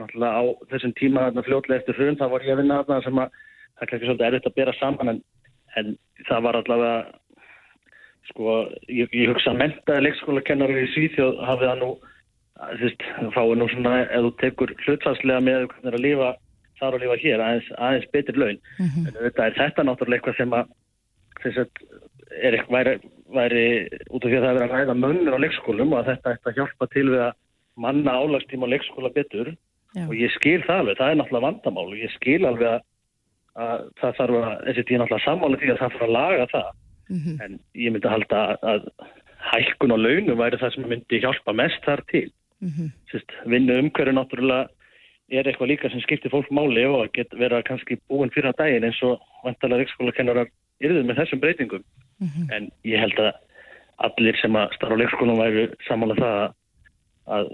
náttúrulega 0.00 0.38
á 0.38 0.42
þessum 0.72 0.94
tíma 0.98 1.26
þarna 1.26 1.44
fljótlega 1.46 1.80
eftir 1.82 1.98
hrun, 1.98 2.18
þá 2.20 2.26
var 2.32 2.46
ég 2.46 2.54
að 2.54 2.62
vinna 2.62 2.78
þarna 2.82 3.06
sem 3.06 3.18
að 3.22 3.34
það 3.72 3.82
er 3.84 3.90
kannski 3.90 4.08
svolítið 4.08 4.28
erfitt 4.28 4.48
að 4.48 4.56
bera 4.60 4.74
saman 4.78 5.12
en, 5.12 5.20
en 5.80 5.90
það 6.28 6.46
var 6.46 6.58
allavega, 6.60 6.94
sko, 8.30 8.54
ég, 8.88 9.12
ég 9.12 9.32
hugsa 9.32 9.52
að 9.52 9.60
mentaði 9.62 10.06
leikskólakennari 10.06 10.84
í 10.86 10.90
Svíþjóð 10.94 11.42
hafið 11.48 11.70
það 11.70 11.82
nú, 11.82 11.90
þú 12.62 12.86
veist, 12.86 13.06
fáið 13.36 13.54
nú 13.58 13.68
svona, 13.72 13.96
ef 14.04 14.26
þú 14.26 14.32
tekur 14.44 14.74
hlutfarslega 14.84 15.44
með 15.48 15.66
hvernig 15.66 15.82
það 15.82 15.92
er 15.92 15.98
að 15.98 16.06
lifa 16.06 16.30
þar 16.82 16.96
og 16.96 17.04
lifa 17.04 17.18
hér, 17.22 17.42
aðeins, 17.42 17.72
aðeins 17.78 18.08
betur 18.14 18.38
laun. 18.40 18.60
Mm 18.78 18.86
-hmm. 18.86 19.08
En 19.08 19.18
þetta 19.26 19.46
er 19.46 19.58
þetta 19.58 19.82
náttúrulega 19.86 20.18
eitthvað 20.18 20.38
sem 20.38 20.54
að, 20.58 20.72
þess 21.42 21.58
að, 21.62 21.68
er 22.42 22.56
eitthvað 22.56 22.76
væri, 22.78 22.94
væri 23.38 23.66
út 24.10 24.24
af 24.24 24.30
því 24.30 24.36
að 24.38 24.44
það 24.46 24.56
er 24.56 24.62
að 24.62 24.72
ræða 24.72 24.94
mönnur 25.04 25.36
á 25.36 25.44
leikskólum 25.44 25.92
og 25.92 25.98
að 26.00 26.10
þetta 26.10 26.50
að 26.50 26.56
hjálpa 26.56 26.86
til 26.92 27.08
við 27.10 27.22
að 27.28 27.32
manna 27.76 28.12
álagstíma 28.12 28.66
á 28.66 28.72
leikskóla 28.72 29.10
betur 29.14 29.54
Já. 29.92 30.06
og 30.08 30.14
ég 30.16 30.32
skil 30.32 30.60
það 30.64 30.78
alveg, 30.82 30.98
það 30.98 31.10
er 31.10 31.18
náttúrulega 31.20 31.46
vandamál 31.46 31.88
og 31.90 31.98
ég 32.00 32.12
skil 32.14 32.46
alveg 32.48 32.68
að, 32.68 32.84
að 33.64 33.82
það 34.00 34.14
þarf 34.18 34.36
að, 34.38 34.52
þessi 34.66 34.84
tíð 34.88 35.00
náttúrulega 35.02 35.26
sammála 35.26 35.58
því 35.60 35.72
að 35.72 35.80
það 35.80 35.96
þarf 35.96 36.04
að 36.06 36.14
laga 36.16 36.46
það 36.52 36.68
mm 37.08 37.18
-hmm. 37.18 37.34
en 37.44 37.58
ég 37.84 37.92
myndi 37.92 38.08
að 38.08 38.14
halda 38.16 38.44
að, 38.52 38.56
að 38.72 38.86
hækkun 39.52 39.96
og 39.96 40.00
launum 40.00 40.38
væri 40.38 40.60
það 40.62 40.74
sem 40.74 40.88
myndi 40.88 41.20
hjálpa 41.20 41.52
mest 41.52 41.84
þar 41.84 42.04
til 42.12 42.28
mm 42.60 42.70
-hmm. 42.70 42.88
Vinnu 43.52 43.78
umhverju 43.82 44.14
náttúrulega 44.16 44.68
er 45.32 45.48
eitthvað 45.48 45.70
líka 45.72 45.90
sem 45.90 46.00
skiptir 46.00 46.30
fólk 46.30 46.50
máli 46.50 46.84
og 46.86 47.04
að 47.04 47.12
geta 47.12 47.36
vera 47.36 47.62
kannski 47.62 47.98
búin 48.08 48.30
fyrir 48.30 48.52
að 48.52 48.58
daginn 48.60 48.84
eins 48.84 49.02
og 49.02 49.20
vantalega 49.44 49.82
leikskólakennarar 49.82 50.48
yfir 50.80 51.04
með 51.04 51.18
þessum 51.20 51.40
breytingum 51.40 51.84
mm 52.20 52.28
-hmm. 52.28 52.46
en 52.56 52.70
ég 52.84 52.98
held 53.00 53.18
að 53.18 53.32
allir 53.98 54.36
sem 54.40 54.56
að 54.56 54.74
starfa 54.76 54.94
á 54.96 55.00
leikskólanum 55.00 55.42
væri 55.42 55.68
sammála 55.88 56.14
það 56.14 56.52
að 57.26 57.46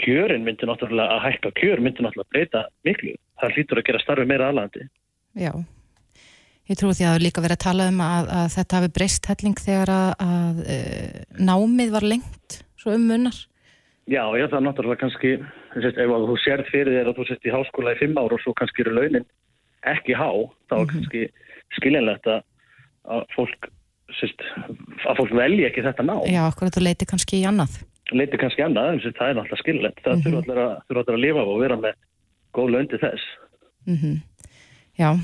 kjörin 0.00 0.44
myndi 0.46 0.68
náttúrulega 0.68 1.16
að 1.16 1.24
hækka 1.26 1.52
kjör 1.60 1.82
myndi 1.84 2.04
náttúrulega 2.04 2.32
breyta 2.32 2.64
miklu. 2.86 3.14
Það 3.40 3.56
hlýtur 3.56 3.80
að 3.80 3.86
gera 3.88 4.02
starfi 4.02 4.26
meira 4.28 4.50
aðlandi 4.50 4.88
Já, 5.32 5.52
ég 6.68 6.78
trú 6.78 6.92
því 6.92 7.06
að 7.08 7.22
líka 7.24 7.44
verið 7.44 7.58
að 7.58 7.64
tala 7.64 7.88
um 7.90 8.02
að, 8.04 8.28
að 8.40 8.50
þetta 8.56 8.80
hafi 8.80 8.92
breyst 8.98 9.28
helling 9.30 9.62
þegar 9.62 9.94
að, 9.94 10.10
að 10.26 10.62
e, 10.66 10.78
námið 11.40 11.94
var 11.94 12.08
lengt 12.14 12.58
svo 12.80 12.94
um 12.96 13.08
munnar 13.10 13.38
Já, 14.10 14.24
já, 14.34 14.48
það 14.50 14.58
er 14.58 14.64
náttúrulega 14.66 15.00
kannski 15.04 15.36
sést, 15.78 15.98
ef 16.02 16.10
þú 16.10 16.38
sérð 16.42 16.72
fyrir 16.72 16.96
þér 16.98 17.12
að 17.12 17.20
þú 17.20 17.28
sést 17.28 17.46
í 17.46 17.54
háskóla 17.54 17.94
í 17.94 18.00
fimm 18.00 18.18
ára 18.18 18.34
og 18.34 18.42
svo 18.42 18.54
kannski 18.58 18.82
eru 18.82 18.96
launin 18.96 19.28
ekki 19.88 20.16
há, 20.18 20.28
þá 20.68 20.74
er 20.74 20.82
mm 20.82 20.82
-hmm. 20.82 20.90
kannski 20.92 21.22
skiljanlegt 21.78 22.26
að, 22.26 22.42
að 23.14 23.22
fólk 23.36 23.70
sést, 24.18 24.42
að 25.06 25.16
fólk 25.16 25.32
velji 25.38 25.64
ekki 25.68 25.86
þetta 25.86 26.02
ná 26.02 26.16
Já, 26.26 26.42
okkur 26.50 26.68
að 26.68 26.76
þú 26.76 26.84
leiti 26.84 27.08
kannski 27.08 27.40
í 27.40 27.46
annað 27.46 27.78
leiti 28.18 28.40
kannski 28.40 28.64
annað, 28.64 28.90
en 28.92 29.00
það 29.18 29.28
er 29.28 29.38
náttúrulega 29.38 29.62
skiljanlegt 29.62 30.02
það 30.02 30.12
mm 30.12 30.20
-hmm. 30.20 30.26
þurfa 30.26 30.42
allir 30.42 31.00
að, 31.00 31.14
að 31.14 31.22
lifa 31.24 31.46
og 31.46 31.60
vera 31.62 31.76
með 31.76 31.94
góð 32.52 32.70
laundi 32.74 33.00
þess 33.02 33.24
mm 33.86 33.96
-hmm. 33.96 34.20
Já, 34.92 35.16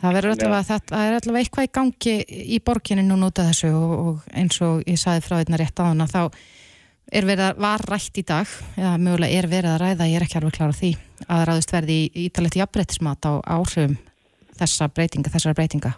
það 0.00 0.14
verður 0.14 0.32
allavega 0.32 0.68
þetta, 0.70 0.94
það 0.94 1.06
er 1.06 1.14
allavega 1.18 1.42
eitthvað 1.42 1.66
í 1.66 1.72
gangi 1.78 2.14
í 2.56 2.58
borginni 2.64 3.02
nú 3.02 3.16
nútað 3.18 3.48
þessu 3.50 3.70
og, 3.74 3.92
og 4.06 4.16
eins 4.30 4.60
og 4.62 4.82
ég 4.86 4.98
saði 5.00 5.24
frá 5.24 5.38
einna 5.38 5.58
rétt 5.58 5.80
á 5.82 5.90
hana 5.90 6.06
þá 6.06 6.30
er 7.12 7.26
verið 7.26 7.44
að 7.48 7.58
var 7.64 7.82
rætt 7.90 8.18
í 8.18 8.24
dag 8.24 8.46
eða 8.78 8.92
mögulega 9.02 9.38
er 9.38 9.48
verið 9.50 9.72
að 9.74 9.82
ræða, 9.82 10.08
ég 10.08 10.16
er 10.16 10.24
ekki 10.26 10.38
alveg 10.38 10.56
klára 10.56 10.78
því 10.78 10.92
að 11.28 11.44
ráðist 11.48 11.74
verði 11.74 11.98
í 11.98 12.26
ítalegt 12.26 12.56
jafnbreytismat 12.56 13.26
á 13.26 13.32
áhrifum 13.42 13.98
þessa 14.60 14.88
breytinga, 14.88 15.32
þessara 15.34 15.58
breytinga 15.58 15.92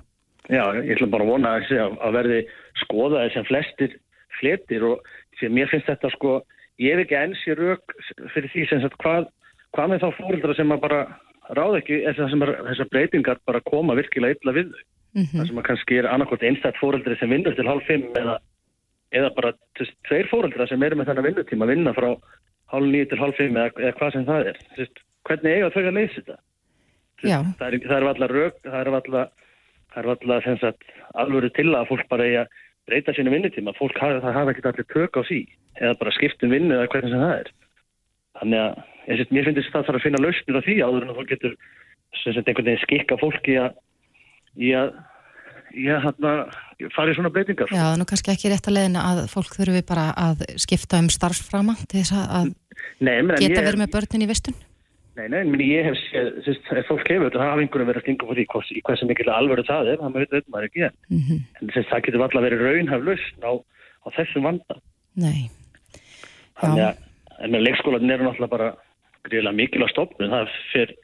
Já, 0.49 0.65
ég 0.77 0.97
ætlum 0.97 1.13
bara 1.13 1.25
að 1.25 1.31
vona 1.31 1.53
að, 1.57 1.99
að 2.05 2.17
verði 2.19 2.41
skoðaði 2.85 3.31
sem 3.33 3.47
flestir 3.49 3.95
fletir 4.41 4.85
og 4.85 5.15
sem 5.45 5.55
mér 5.55 5.71
finnst 5.71 5.91
þetta 5.91 6.11
sko, 6.15 6.41
ég 6.83 6.97
hef 6.97 7.05
ekki 7.05 7.21
enns 7.21 7.45
í 7.47 7.57
rauk 7.59 7.95
fyrir 8.35 8.51
því 8.53 8.67
sem 8.71 8.83
sagt 8.83 8.99
hvað, 9.03 9.29
hvað 9.77 9.93
með 9.93 10.05
þá 10.05 10.09
fórildra 10.19 10.57
sem 10.59 10.75
að 10.75 10.83
bara 10.87 11.05
ráð 11.53 11.79
ekki 11.83 12.01
þessar 12.17 12.91
breytingar 12.91 13.41
bara 13.47 13.63
koma 13.69 13.97
virkilega 13.99 14.39
illa 14.39 14.57
við 14.57 14.73
þau. 14.73 14.83
Mm 15.15 15.23
-hmm. 15.23 15.39
Það 15.39 15.47
sem 15.49 15.59
að 15.59 15.67
kannski 15.69 15.99
er 15.99 16.09
annarkort 16.11 16.43
einstætt 16.43 16.81
fórildri 16.81 17.17
sem 17.19 17.31
vinnur 17.31 17.55
til 17.55 17.69
halv 17.69 17.85
fimm 17.87 18.09
eða, 18.19 18.39
eða 19.15 19.31
bara 19.37 19.53
tveir 20.09 20.27
fórildra 20.31 20.67
sem 20.67 20.83
eru 20.83 20.97
með 20.97 21.07
þennan 21.11 21.29
vinnutíma 21.29 21.65
að 21.65 21.71
vinna 21.71 21.93
frá 21.95 22.09
halv 22.73 22.87
nýju 22.91 23.09
til 23.09 23.21
halv 23.21 23.37
fimm 23.39 23.57
eða, 23.57 23.71
eða 23.79 23.95
hvað 24.01 24.13
sem 24.13 24.27
það 24.27 24.51
er. 24.51 24.59
Tveist, 24.75 24.99
hvernig 25.29 25.55
eiga 25.55 25.71
þau 25.71 25.85
að 25.85 25.97
leysa 25.99 26.19
þetta? 26.19 26.37
Tveist, 27.21 27.59
það, 27.61 27.67
er, 27.69 27.75
er 27.95 28.09
alltaf 28.09 28.31
rauk, 28.35 28.57
það 28.65 28.81
er 28.81 28.93
alltaf, 30.11 30.75
alvöru 31.15 31.51
til 31.55 31.71
að 31.71 31.89
fólk 31.93 32.09
bara 32.11 32.27
eiga 32.27 32.47
breyta 32.89 33.15
sínu 33.17 33.33
vinnutíma. 33.33 33.77
Fólk 33.79 33.97
hafa, 34.01 34.23
það 34.25 34.37
hafa 34.39 34.55
ekkert 34.55 34.71
allir 34.73 34.91
tök 34.93 35.21
á 35.21 35.23
sí 35.29 35.45
eða 35.81 35.99
bara 36.01 36.15
skiptum 36.15 36.53
vinnu 36.53 36.77
eða 36.77 36.91
hvernig 36.93 37.15
sem 37.15 37.25
það 37.25 37.39
er. 37.39 37.55
Þannig 38.41 38.63
að 38.65 38.83
Sett, 39.05 39.33
mér 39.35 39.45
finnst 39.45 39.69
það 39.69 39.83
að 39.83 39.89
það 39.89 39.97
að 39.99 40.05
finna 40.07 40.21
lausnir 40.23 40.57
á 40.57 40.63
því 40.65 40.75
áður 40.81 41.05
en 41.05 41.17
þú 41.17 41.25
getur 41.29 41.57
sagt, 42.23 42.47
einhvern 42.49 42.69
veginn 42.71 42.85
skikka 42.85 43.19
fólki 43.21 43.57
að 43.61 43.75
í 44.57 44.71
að, 44.79 44.95
hana, 46.01 46.33
fara 46.95 47.13
í 47.13 47.17
svona 47.19 47.33
breytingar. 47.35 47.73
Já, 47.75 47.85
nú 48.01 48.07
kannski 48.09 48.33
ekki 48.33 48.53
rétt 48.53 48.71
að 48.71 48.79
leiðina 48.79 49.03
að 49.11 49.21
fólk 49.33 49.57
þurfi 49.59 49.83
bara 49.87 50.07
að 50.17 50.47
skipta 50.63 51.03
um 51.03 51.11
starfsframa 51.13 51.77
til 51.85 52.01
þess 52.01 52.17
að 52.17 52.55
nei, 53.05 53.19
geta 53.43 53.67
verið 53.67 53.83
með 53.83 53.93
börnin 53.99 54.25
í 54.25 54.31
vistun? 54.31 54.57
Nei, 55.15 55.29
nei, 55.31 55.45
menn 55.47 55.63
ég 55.63 55.87
hef 55.87 55.99
séð, 56.09 56.41
ef 56.51 56.89
fólk 56.89 57.07
hefur 57.07 57.29
þetta, 57.29 57.39
það 57.39 57.51
hafa 57.53 57.63
einhverju 57.63 57.87
verið 57.87 58.01
að 58.01 58.05
stinga 58.05 58.29
fyrir 58.31 58.47
hvers, 58.51 58.71
í 58.75 58.81
hversu 58.83 59.07
mikil 59.07 59.29
alvöru 59.31 59.65
það 59.69 59.91
er, 59.93 60.01
það 60.01 60.17
veit 60.33 60.49
maður 60.51 60.67
ekki 60.67 60.83
en, 60.89 60.97
mm 61.07 61.21
-hmm. 61.21 61.43
en 61.61 61.71
sett, 61.71 61.91
það 61.91 62.01
getur 62.07 62.25
alltaf 62.25 62.43
verið 62.43 62.65
raunhaf 62.67 63.05
lausn 63.07 63.47
á, 63.47 63.53
á 63.55 64.09
þessum 64.17 64.49
vanda. 64.49 64.77
Nei. 65.23 65.45
Þannig 66.59 66.83
að, 66.89 67.05
en 67.39 67.55
með 67.55 67.63
leikskólanin 67.69 68.15
eru 68.15 68.27
náttúrulega 68.27 68.55
bara 68.57 68.69
gríðilega 69.29 69.59
mikilvæg 69.61 69.93
stofnun, 69.93 70.35
það 70.35 70.57
fyrir 70.73 70.95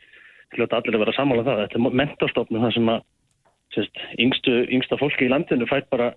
hljóta 0.56 0.80
allir 0.80 0.98
að 0.98 1.04
vera 1.04 1.14
samála 1.14 1.44
um 1.44 1.46
það, 1.46 1.62
þetta 1.62 1.78
er 1.78 1.98
mentastofnun 2.00 2.64
það 2.64 2.74
sem 2.74 2.90
að 2.90 3.04
sérst, 3.76 4.00
yngstu, 4.18 4.56
yngsta 4.74 4.98
fólki 4.98 5.28
í 5.28 5.30
landinu 5.30 5.68
fætt 5.70 5.86
bara 5.94 6.10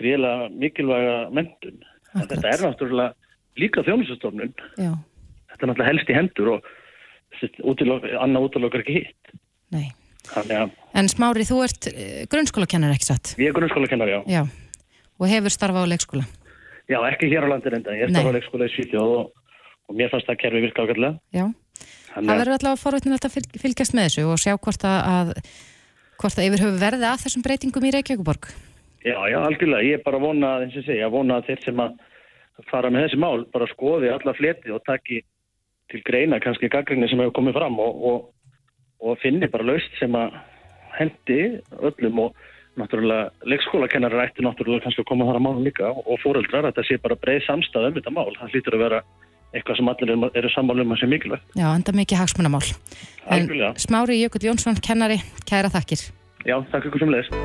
gríðilega 0.00 0.48
mikilvæga 0.48 1.18
mentun. 1.36 1.84
Þetta 2.14 2.40
er 2.54 2.64
náttúrulega 2.64 3.12
líka 3.60 3.84
þjónusastofnun, 3.84 4.56
þetta 4.80 5.60
er 5.60 5.68
náttúrulega 5.68 5.90
helst 5.92 6.08
í 6.08 6.16
hendur 6.16 6.54
og 6.56 6.72
annað 7.42 8.48
útlokar 8.48 8.84
ekki 8.84 9.00
hitt. 9.00 9.34
Nei. 9.74 9.86
Ja. 10.48 10.64
En 10.96 11.08
Smári, 11.12 11.44
þú 11.44 11.60
ert 11.66 11.88
eh, 11.90 12.24
grunnskólakennar 12.32 12.94
ekki 12.94 13.10
satt? 13.10 13.34
Ég 13.36 13.50
er 13.50 13.56
grunnskólakennar, 13.56 14.08
já. 14.08 14.20
Já, 14.30 14.42
og 15.20 15.28
hefur 15.28 15.52
starfað 15.52 15.84
á 15.84 15.92
leikskóla? 15.92 16.24
Já, 16.88 16.98
ekki 17.10 17.28
hér 17.28 17.44
á 17.44 17.52
landir 17.52 17.76
enda, 17.76 17.92
ég 17.92 18.06
er 18.06 18.14
starfað 18.14 18.32
á 18.32 18.36
leikskóla 18.38 18.68
í 18.70 18.72
Svíþjóð 18.72 19.16
og 19.18 19.32
og 19.88 19.98
mér 19.98 20.10
fannst 20.12 20.28
það 20.28 20.40
kerfi 20.40 20.62
virka 20.64 20.84
ákveðlega. 20.84 21.18
Já, 21.34 21.44
Þannig 22.14 22.30
það 22.30 22.40
verður 22.40 22.56
allavega 22.58 22.80
forvétnilegt 22.80 23.26
að 23.28 23.36
fylgjast 23.60 23.96
með 23.96 24.08
þessu 24.08 24.26
og 24.30 24.40
sjá 24.40 24.54
hvort 24.54 24.86
að, 24.88 25.32
hvort 26.22 26.38
að 26.38 26.48
yfir 26.48 26.64
höfu 26.64 26.80
verði 26.80 27.08
að 27.10 27.22
þessum 27.24 27.44
breytingum 27.44 27.86
í 27.88 27.92
Reykjavíkuborg. 27.96 28.50
Já, 29.04 29.18
já, 29.28 29.38
algjörlega. 29.42 29.84
Ég 29.84 29.98
er 29.98 30.04
bara 30.06 30.20
vona, 30.22 30.54
eins 30.64 30.76
og 30.80 30.86
segja, 30.86 31.10
vona 31.12 31.40
að 31.40 31.50
þeir 31.50 31.64
sem 31.66 31.82
að 31.84 31.96
fara 32.70 32.92
með 32.94 33.08
þessi 33.08 33.20
mál 33.20 33.44
bara 33.52 33.68
skoði 33.72 34.12
alla 34.14 34.36
fleti 34.38 34.72
og 34.72 34.84
taki 34.86 35.20
til 35.94 36.02
greina 36.06 36.40
kannski 36.42 36.70
gaggrinni 36.72 37.08
sem 37.10 37.22
hefur 37.22 37.36
komið 37.38 37.58
fram 37.58 37.78
og, 37.82 38.02
og, 38.10 38.26
og 39.04 39.20
finni 39.22 39.50
bara 39.50 39.66
laust 39.70 40.00
sem 40.00 40.14
að 40.18 40.34
hendi 40.98 41.40
öllum 41.80 42.26
og 42.26 42.42
náttúrulega 42.78 43.30
leikskólakennarar 43.46 44.28
ætti 44.28 44.42
náttúrulega 44.42 44.84
kannski 44.86 45.04
að 45.04 45.10
koma 45.10 45.28
þar 45.28 45.38
að 45.38 45.44
mánu 45.46 45.62
líka 45.66 45.90
og 45.94 46.18
fóreldrar, 46.24 46.66
þetta 46.70 46.86
sé 46.88 46.98
bara 47.02 47.18
breið 47.22 47.46
samstað 47.46 47.88
um 47.90 47.96
þetta 47.98 48.14
mál. 48.14 48.32
Það 48.40 48.54
hlýtur 48.56 48.76
að 48.78 48.84
vera 48.84 49.00
eitthvað 49.54 49.78
sem 49.78 49.90
allir 49.92 50.12
eru, 50.14 50.30
eru 50.40 50.50
sammálum 50.50 50.94
að 50.94 51.02
sé 51.02 51.08
mikilvægt. 51.10 51.54
Já, 51.54 51.68
enda 51.70 51.94
mikið 51.94 52.22
hagsmunamál. 52.22 52.64
Algjörlega. 53.30 53.70
Smári 53.78 54.18
Jökull 54.18 54.48
Jónsson, 54.48 54.80
kennari, 54.82 55.20
kæra 55.46 55.70
þakkir. 55.70 56.02
Já, 56.44 56.56
takk 56.72 56.90
ykkur 56.90 57.04
sem 57.04 57.14
leðist. 57.14 57.38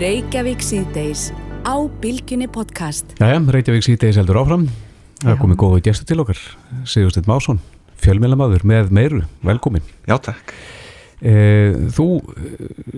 Reykjavík 0.00 0.64
síðdeis 0.64 1.28
á 1.62 1.74
Bilginni 2.02 2.50
podcast. 2.50 3.14
Jæja, 3.22 3.38
Reykjavík 3.38 3.86
síðdeis 3.86 4.18
heldur 4.18 4.42
áfram. 4.42 4.66
Það 5.22 5.36
er 5.36 5.40
komið 5.40 5.60
góðu 5.62 5.84
gæstu 5.86 6.08
til 6.08 6.18
okkar. 6.20 6.40
Sigursteinn 6.90 7.30
Másson, 7.30 7.62
fjölmélamadur 8.04 8.64
með 8.68 8.94
meiru. 8.94 9.20
Velkomin. 9.44 9.84
Já, 10.08 10.18
takk. 10.30 10.54
E, 11.24 11.34
þú 11.94 12.08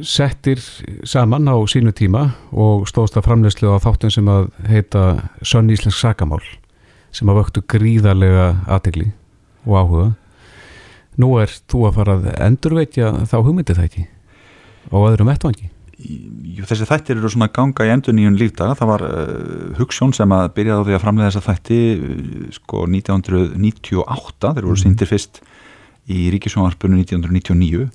settir 0.03 0.59
saman 1.07 1.47
á 1.47 1.55
sínu 1.71 1.93
tíma 1.95 2.25
og 2.51 2.89
stóðst 2.91 3.19
að 3.21 3.29
framlegslu 3.29 3.71
á 3.71 3.79
þáttum 3.85 4.11
sem 4.11 4.31
að 4.33 4.49
heita 4.67 5.03
Sönn 5.47 5.71
Íslensk 5.71 6.01
Sakamál 6.01 6.43
sem 7.15 7.29
að 7.31 7.39
vöktu 7.43 7.63
gríðarlega 7.71 8.49
aðtegli 8.67 9.13
og 9.67 9.79
áhuga 9.79 10.09
nú 11.23 11.31
er 11.41 11.53
þú 11.71 11.87
að 11.89 11.97
fara 12.01 12.17
að 12.19 12.29
endurveitja 12.49 13.13
þá 13.29 13.37
hugmyndið 13.39 13.79
það 13.79 13.89
ekki 13.89 14.05
á 14.91 14.97
öðrum 14.99 15.31
vettvangi 15.31 15.71
þessi 15.97 16.86
þættir 16.88 17.16
eru 17.16 17.30
svona 17.32 17.49
ganga 17.53 17.86
í 17.86 17.90
endur 17.92 18.14
nýjun 18.16 18.36
lífdaga, 18.36 18.76
það 18.76 18.90
var 18.90 19.05
uh, 19.07 19.74
Hugsjón 19.78 20.12
sem 20.16 20.32
að 20.36 20.51
byrjaði 20.59 20.82
á 20.82 20.86
því 20.86 20.97
að 20.97 21.03
framlega 21.05 21.30
þessa 21.30 21.47
þætti 21.47 21.78
uh, 21.97 22.47
sko 22.59 22.84
1998 22.92 24.53
þeir 24.59 24.68
voru 24.68 24.80
síndir 24.80 25.11
fyrst 25.11 25.40
í 26.12 26.28
Ríkisjónvarpunum 26.34 27.01
1999 27.01 27.88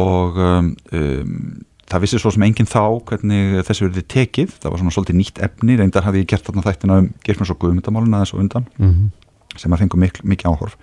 og 0.00 0.38
um, 0.40 0.70
um, 0.94 1.64
það 1.90 2.06
vissi 2.06 2.20
svo 2.22 2.32
sem 2.34 2.46
enginn 2.46 2.70
þá 2.70 2.84
hvernig 3.10 3.58
þessi 3.66 3.86
verði 3.88 4.04
tekið, 4.14 4.54
það 4.62 4.72
var 4.72 4.82
svona 4.82 4.94
svolítið 4.94 5.18
nýtt 5.18 5.42
efni, 5.44 5.76
reyndar 5.78 6.06
hafði 6.06 6.22
ég 6.22 6.30
gert 6.30 6.46
þarna 6.46 6.64
þættina 6.64 7.00
um 7.02 7.10
Geirfjörns 7.26 7.52
og 7.54 7.60
Guðmyndamáluna 7.62 8.22
þessu 8.22 8.40
undan 8.40 8.68
mm 8.78 8.90
-hmm. 8.90 9.58
sem 9.60 9.74
að 9.74 9.84
fengu 9.84 10.00
mikil, 10.00 10.24
mikið 10.24 10.50
áhorf. 10.50 10.78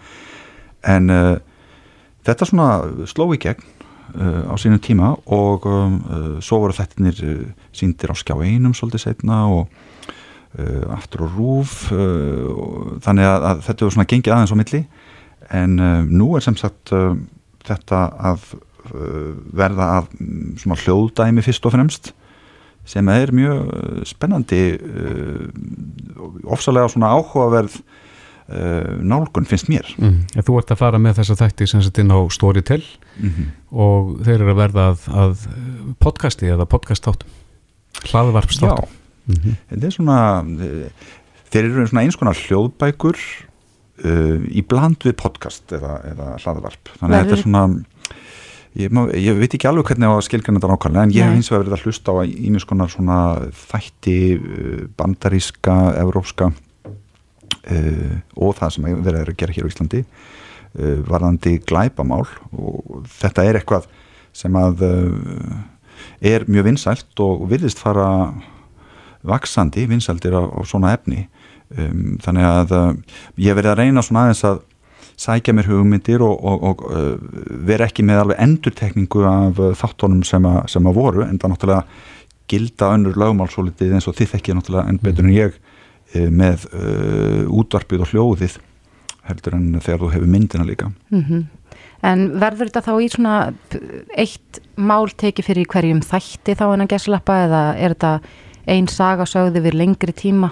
En 0.84 1.10
uh, 1.10 1.38
þetta 2.28 2.46
svona 2.46 3.08
sló 3.08 3.32
í 3.34 3.40
gegn 3.42 3.64
á 4.16 4.56
sínum 4.60 4.82
tíma 4.84 5.14
og 5.32 5.66
um, 5.70 5.98
uh, 6.06 6.40
svo 6.44 6.62
voru 6.64 6.76
þettinir 6.76 7.22
uh, 7.26 7.46
síndir 7.76 8.12
á 8.12 8.16
skjá 8.18 8.36
einum 8.40 8.76
svolítið 8.78 9.08
setna 9.08 9.46
og 9.52 9.80
aftur 10.92 11.22
og 11.24 11.36
rúf 11.38 11.74
þannig 13.00 13.24
að, 13.24 13.62
þetta 13.64 13.86
er 13.86 13.94
svona 13.96 14.06
gengið 14.12 14.34
aðeins 14.36 14.52
á 14.52 14.60
milli. 14.60 14.82
En 15.56 15.78
nú 16.12 16.26
er 16.36 16.44
sem 16.44 16.58
sagt 16.60 16.92
þetta 17.64 18.02
að 18.20 18.44
verða 19.56 19.88
að 20.02 20.10
mm, 20.18 20.50
svona 20.60 20.78
hljóðdæmi 20.84 21.46
fyrst 21.46 21.70
og 21.70 21.72
fremst 21.72 22.12
sem 22.84 23.08
er 23.16 23.32
mjög 23.32 24.04
spennandi 24.12 24.60
ofsalega 26.52 26.92
svona 26.92 27.14
áhugaverð 27.16 27.80
nálgun 29.12 29.46
finnst 29.48 29.70
mér. 29.72 29.88
Mm. 29.98 30.18
En 30.36 30.44
þú 30.48 30.58
ert 30.60 30.72
að 30.74 30.80
fara 30.82 31.00
með 31.02 31.20
þessa 31.22 31.38
þætti 31.40 31.68
sem 31.72 31.82
sett 31.86 32.02
inn 32.04 32.12
á 32.12 32.20
Storytel 32.34 32.82
Mhm. 33.22 33.48
og 33.76 34.22
þeir 34.26 34.38
eru 34.42 34.54
að 34.54 34.60
verða 34.62 34.84
að, 34.94 35.02
að 35.22 35.42
podcasti 36.00 36.48
eða 36.50 36.66
podcastáttum 36.66 37.30
hlaðvarpstáttum 38.08 38.88
Já, 39.28 39.56
þetta 39.70 39.86
er 39.90 39.94
svona 39.96 40.18
eh, 40.66 41.10
þeir 41.52 41.68
eru 41.68 41.86
svona 41.92 42.04
eins 42.08 42.18
konar 42.18 42.40
hljóðbækur 42.40 43.20
uh, 43.20 44.40
í 44.50 44.64
bland 44.66 45.04
við 45.06 45.14
podcast 45.20 45.72
eða, 45.76 45.98
eða 46.14 46.30
hlaðvarp. 46.42 46.94
Þannig 47.02 47.18
að 47.18 47.22
þetta 47.28 47.36
er 47.38 47.44
svona 47.44 47.64
ég, 48.80 48.90
má, 48.96 49.02
ég 49.14 49.38
veit 49.38 49.54
ekki 49.60 49.68
alveg 49.70 49.92
hvernig 49.92 50.08
á 50.10 50.16
skilgjana 50.26 50.58
þetta 50.62 50.72
nákvæmlega 50.72 51.04
en 51.10 51.14
ég 51.20 51.28
hef 51.28 51.36
hins 51.38 51.52
vegar 51.52 51.66
verið 51.68 51.78
að 51.78 51.86
hlusta 51.86 52.16
á 52.16 52.18
ímis 52.26 52.66
konar 52.72 52.90
svona 52.96 53.20
þætti 53.68 54.18
uh, 54.40 54.82
bandaríska, 54.98 55.78
evrópska 56.02 56.50
uh, 57.72 58.16
og 58.38 58.56
það 58.60 58.74
sem 58.76 58.88
verið 58.92 59.20
er 59.22 59.32
að 59.34 59.40
gera 59.42 59.56
hér 59.58 59.68
á 59.68 59.72
Íslandi 59.72 60.02
uh, 60.06 61.02
varðandi 61.10 61.58
glæpamál. 61.68 62.26
Og 62.56 63.04
þetta 63.20 63.46
er 63.50 63.60
eitthvað 63.62 63.88
sem 64.34 64.56
að 64.56 64.86
uh, 64.88 65.60
er 66.22 66.48
mjög 66.50 66.70
vinsælt 66.72 67.20
og 67.24 67.46
virðist 67.52 67.82
fara 67.82 68.08
vaksandi 69.28 69.86
vinsældir 69.90 70.34
á, 70.34 70.44
á 70.50 70.60
svona 70.66 70.96
efni. 70.98 71.28
Um, 71.72 72.18
þannig 72.24 72.44
að 72.48 72.72
ég 73.40 73.56
verið 73.56 73.72
að 73.72 73.80
reyna 73.80 74.02
svona 74.04 74.26
aðeins 74.28 74.42
að 74.50 74.64
sækja 75.22 75.54
mér 75.54 75.68
hugmyndir 75.70 76.24
og, 76.26 76.34
og, 76.42 76.64
og 76.66 76.82
vera 77.68 77.86
ekki 77.88 78.04
með 78.08 78.24
alveg 78.24 78.40
endurtekningu 78.42 79.22
af 79.30 79.60
þáttunum 79.78 80.24
sem, 80.26 80.44
að- 80.50 80.66
sem 80.74 80.88
að 80.90 80.98
voru 80.98 81.22
en 81.28 81.38
það 81.40 81.54
náttúrulega 81.54 81.84
gilda 82.52 82.90
önnur 82.98 83.20
lögmál 83.22 83.48
svo 83.54 83.64
litið 83.68 83.94
eins 84.00 84.08
og 84.10 84.18
þið 84.18 84.32
þekkið 84.34 84.58
náttúrulega 84.58 84.90
enn 84.90 85.00
betur 85.06 85.28
en 85.30 85.36
ég. 85.36 85.54
uh, 85.54 85.71
með 86.14 86.66
uh, 86.74 87.46
útvarpið 87.62 88.02
og 88.06 88.12
hljóðið 88.12 88.58
heldur 89.30 89.54
en 89.56 89.80
þegar 89.80 90.00
þú 90.02 90.12
hefur 90.16 90.28
myndina 90.28 90.66
líka 90.68 90.92
Mhm. 91.12 91.48
En 92.04 92.32
verður 92.42 92.68
þetta 92.72 92.82
þá 92.82 92.94
í 92.98 93.08
svona 93.14 93.34
eitt 94.18 94.60
mál 94.76 95.06
tekið 95.14 95.46
fyrir 95.46 95.68
hverjum 95.70 96.00
þætti 96.02 96.56
þá 96.58 96.64
en 96.74 96.82
að 96.82 96.90
geslappa 96.96 97.36
eða 97.46 97.60
er 97.78 97.94
þetta 97.94 98.22
ein 98.74 98.88
saga 98.88 99.24
sögði 99.30 99.62
við 99.62 99.78
lengri 99.78 100.12
tíma? 100.18 100.50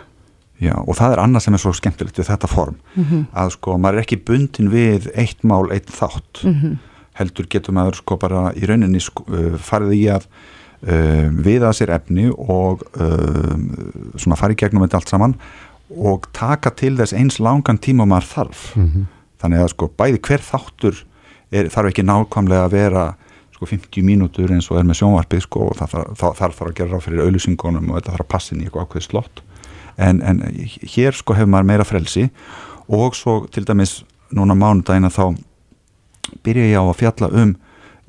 Já, 0.62 0.76
og 0.78 0.94
það 0.96 1.14
er 1.16 1.22
annað 1.24 1.42
sem 1.42 1.54
er 1.58 1.64
svo 1.64 1.74
skemmtilegt 1.74 2.20
við 2.22 2.30
þetta 2.30 2.48
form 2.48 2.76
Mhm. 2.96 3.26
að 3.34 3.50
sko, 3.58 3.78
maður 3.78 3.98
er 3.98 4.04
ekki 4.06 4.24
bundin 4.26 4.70
við 4.70 5.10
eitt 5.16 5.42
mál, 5.44 5.72
eitt 5.72 5.88
þátt 5.90 6.44
Mhm. 6.46 6.78
heldur 7.16 7.48
getur 7.50 7.74
maður 7.74 7.96
sko 7.96 8.18
bara 8.18 8.54
í 8.54 8.62
rauninni 8.70 9.02
sko, 9.02 9.24
uh, 9.28 9.58
farið 9.58 9.94
í 9.98 10.06
að 10.08 10.28
uh, 10.84 11.30
viða 11.44 11.72
sér 11.76 11.92
efni 11.98 12.30
og 12.32 12.84
uh, 13.00 13.56
svona 14.20 14.38
farið 14.40 14.62
gegnum 14.64 14.86
þetta 14.86 15.00
allt 15.02 15.10
saman 15.16 15.36
og 15.90 16.28
taka 16.38 16.70
til 16.78 16.94
þess 17.00 17.16
eins 17.18 17.40
langan 17.42 17.80
tíma 17.82 18.06
maður 18.06 18.28
þarf 18.36 18.76
Mhm. 18.78 19.08
þannig 19.42 19.64
að 19.64 19.70
sko 19.74 19.88
bæði 19.98 20.20
hver 20.28 20.42
þáttur 20.44 21.04
er, 21.52 21.70
þarf 21.72 21.90
ekki 21.90 22.04
nákvæmlega 22.06 22.66
að 22.68 22.72
vera 22.76 23.06
sko 23.56 23.66
50 23.66 24.04
mínútur 24.06 24.52
eins 24.52 24.68
og 24.72 24.78
er 24.80 24.84
með 24.88 25.00
sjónvarpið 25.02 25.42
sko 25.48 25.60
og 25.70 25.78
það 25.80 25.94
þarf, 26.20 26.38
þarf 26.40 26.62
að 26.62 26.74
gera 26.78 26.92
ráð 26.94 27.06
fyrir 27.08 27.24
auðlýsingunum 27.26 27.90
og 27.90 27.96
þetta 28.00 28.12
þarf 28.14 28.26
að 28.26 28.30
passa 28.36 28.54
inn 28.56 28.62
í 28.62 28.68
eitthvað 28.68 28.86
ákveð 28.88 29.08
slott 29.08 29.42
en, 29.98 30.22
en 30.22 30.44
hér 30.96 31.18
sko 31.18 31.34
hefur 31.36 31.50
maður 31.52 31.70
meira 31.72 31.84
frelsi 31.88 32.30
og 32.88 33.16
svo 33.16 33.46
til 33.52 33.66
dæmis 33.68 34.04
núna 34.32 34.56
mánudagina 34.56 35.10
þá 35.12 35.36
byrja 36.46 36.68
ég 36.70 36.78
á 36.80 36.84
að 36.86 37.00
fjalla 37.02 37.30
um 37.42 37.56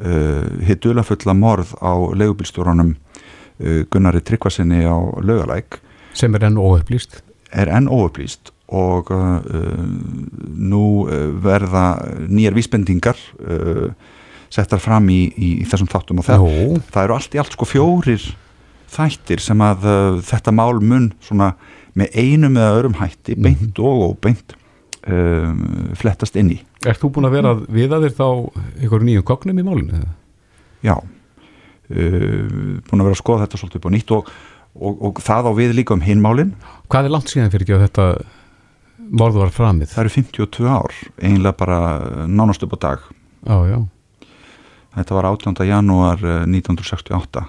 hitt 0.01 0.80
dulafulla 0.84 1.34
morð 1.36 1.74
á 1.76 1.92
leigubilstjórunum 2.16 2.94
uh, 2.94 3.82
Gunnari 3.92 4.22
Tryggvasinni 4.24 4.84
á 4.88 4.96
laugalæk. 5.20 5.80
Sem 6.16 6.34
er 6.34 6.46
enn 6.48 6.57
óupplýst. 6.61 7.20
Er 7.53 7.68
enn 7.68 7.90
óupplýst 7.90 8.53
og 8.70 9.11
uh, 9.11 9.42
nú 10.55 10.84
verða 11.42 11.98
nýjar 12.30 12.55
vísbendingar 12.55 13.18
uh, 13.42 13.90
settar 14.51 14.82
fram 14.82 15.09
í, 15.11 15.24
í, 15.34 15.51
í 15.62 15.66
þessum 15.68 15.90
þáttum 15.90 16.22
og 16.22 16.26
það, 16.26 16.46
það 16.90 17.05
eru 17.05 17.16
allt 17.16 17.34
í 17.34 17.42
allt 17.42 17.57
sko 17.57 17.68
fjórir 17.68 18.24
þættir 18.90 19.42
sem 19.42 19.62
að 19.62 19.86
uh, 19.86 20.22
þetta 20.26 20.55
mál 20.55 20.80
mun 20.82 21.11
svona 21.22 21.53
með 21.98 22.16
einum 22.18 22.59
eða 22.59 22.78
öðrum 22.78 22.98
hætti 23.01 23.36
beint 23.38 23.78
og 23.82 24.05
óbeint 24.11 24.55
um, 25.07 25.94
flettast 25.98 26.38
inn 26.38 26.55
í 26.55 26.59
Er 26.89 26.97
þú 26.97 27.11
búin 27.12 27.28
að 27.28 27.35
vera 27.37 27.51
að 27.55 27.64
viða 27.76 27.99
þér 28.01 28.14
þá 28.16 28.26
einhverjum 28.81 29.09
nýjum 29.11 29.24
kognum 29.28 29.59
í 29.61 29.64
málinu? 29.66 30.01
Já 30.87 30.95
uh, 30.97 31.05
búin 31.91 33.03
að 33.03 33.07
vera 33.09 33.16
að 33.16 33.20
skoða 33.22 33.45
þetta 33.47 33.61
svolítið 33.61 33.81
upp 33.81 33.89
á 33.89 33.95
nýtt 33.97 34.12
og, 34.16 34.31
og, 34.81 35.01
og 35.11 35.20
það 35.24 35.49
á 35.51 35.53
við 35.59 35.74
líka 35.76 35.97
um 35.97 36.05
hinmálin 36.05 36.55
Hvað 36.91 37.09
er 37.09 37.14
langt 37.16 37.33
síðan 37.33 37.53
fyrir 37.53 37.66
ekki 37.66 37.76
að 37.76 37.85
þetta 37.89 38.07
morð 39.20 39.41
var 39.43 39.53
framið? 39.55 39.91
Það 39.93 40.03
eru 40.05 40.14
52 40.16 40.68
ár, 40.70 40.97
eiginlega 41.20 41.57
bara 41.59 41.81
nánast 42.31 42.64
upp 42.66 42.76
á 42.76 42.78
dag 42.87 43.09
Já, 43.45 43.57
já 43.74 43.78
Þetta 44.91 45.14
var 45.14 45.28
18. 45.31 45.61
janúar 45.68 46.18
eh, 46.26 46.41
1968 46.51 47.45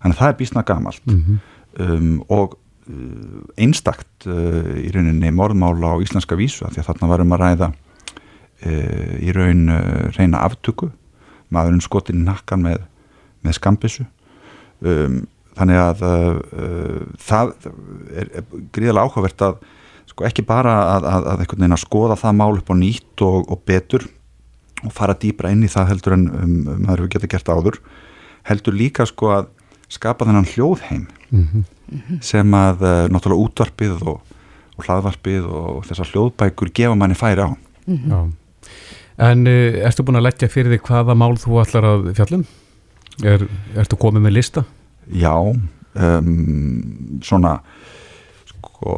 Þannig 0.00 0.16
að 0.16 0.18
það 0.20 0.28
er 0.32 0.36
bísna 0.42 0.62
gamalt 0.68 1.06
Mhm. 1.08 1.38
um, 1.80 2.10
og 2.32 2.56
uh, 2.90 3.40
einstakt 3.60 4.26
uh, 4.26 4.74
í 4.80 4.90
rauninni 4.92 5.30
morðmála 5.36 5.94
á 5.94 6.02
íslenska 6.02 6.36
vísu 6.40 6.64
af 6.66 6.72
því 6.74 6.82
að 6.82 6.88
þarna 6.90 7.08
varum 7.12 7.34
að 7.36 7.42
ræða 7.44 7.68
í 9.24 9.32
raun 9.36 9.68
uh, 9.72 10.08
reyna 10.16 10.42
aftöku 10.46 10.90
maðurinn 11.50 11.82
skotin 11.84 12.20
í 12.22 12.26
nakkan 12.26 12.62
með, 12.66 12.82
með 13.42 13.56
skambissu 13.58 14.04
um, 14.84 15.22
þannig 15.58 15.80
að 15.82 16.02
uh, 16.06 17.04
það 17.20 17.52
er, 18.14 18.28
er 18.40 18.44
gríðalega 18.74 19.06
áhugavert 19.08 19.44
að 19.48 19.60
sko 20.10 20.26
ekki 20.26 20.44
bara 20.46 20.74
að, 20.96 21.04
að, 21.06 21.26
að 21.32 21.42
einhvern 21.44 21.62
veginn 21.64 21.76
að 21.78 21.84
skoða 21.84 22.16
það 22.20 22.36
mál 22.40 22.54
upp 22.58 22.70
á 22.70 22.74
nýtt 22.80 23.24
og, 23.26 23.40
og 23.50 23.60
betur 23.68 24.06
og 24.86 24.92
fara 24.96 25.14
dýbra 25.20 25.50
inn 25.54 25.64
í 25.66 25.70
það 25.70 25.90
heldur 25.92 26.16
en 26.16 26.26
um, 26.30 26.54
um, 26.66 26.78
maður 26.86 27.04
hefur 27.04 27.12
getið 27.16 27.32
gert 27.34 27.50
áður 27.52 27.80
heldur 28.48 28.74
líka 28.78 29.04
sko 29.06 29.32
að 29.38 29.50
skapa 29.90 30.28
þennan 30.28 30.48
hljóðheim 30.54 31.08
Mhm. 31.30 31.60
sem 32.26 32.54
að 32.58 32.80
uh, 32.82 33.04
náttúrulega 33.06 33.44
útvarpið 33.44 34.00
og, 34.10 34.16
og 34.74 34.82
hlaðvarpið 34.82 35.44
og 35.46 35.84
þessar 35.86 36.08
hljóðbækur 36.10 36.72
gefa 36.74 36.96
manni 36.98 37.14
færi 37.18 37.44
á 37.46 37.50
Já. 37.86 38.18
En 39.20 39.44
uh, 39.48 39.80
ertu 39.86 40.04
búin 40.06 40.16
að 40.20 40.28
leggja 40.30 40.48
fyrir 40.52 40.72
þig 40.76 40.86
hvaða 40.88 41.16
mál 41.18 41.34
þú 41.40 41.58
ætlar 41.62 41.86
að 41.90 42.10
fjallum? 42.16 42.44
Er, 43.26 43.42
ertu 43.82 43.98
komið 44.00 44.22
með 44.24 44.36
lista? 44.38 44.62
Já, 45.12 45.34
um, 45.44 46.30
svona 47.26 47.56
sko, 48.48 48.94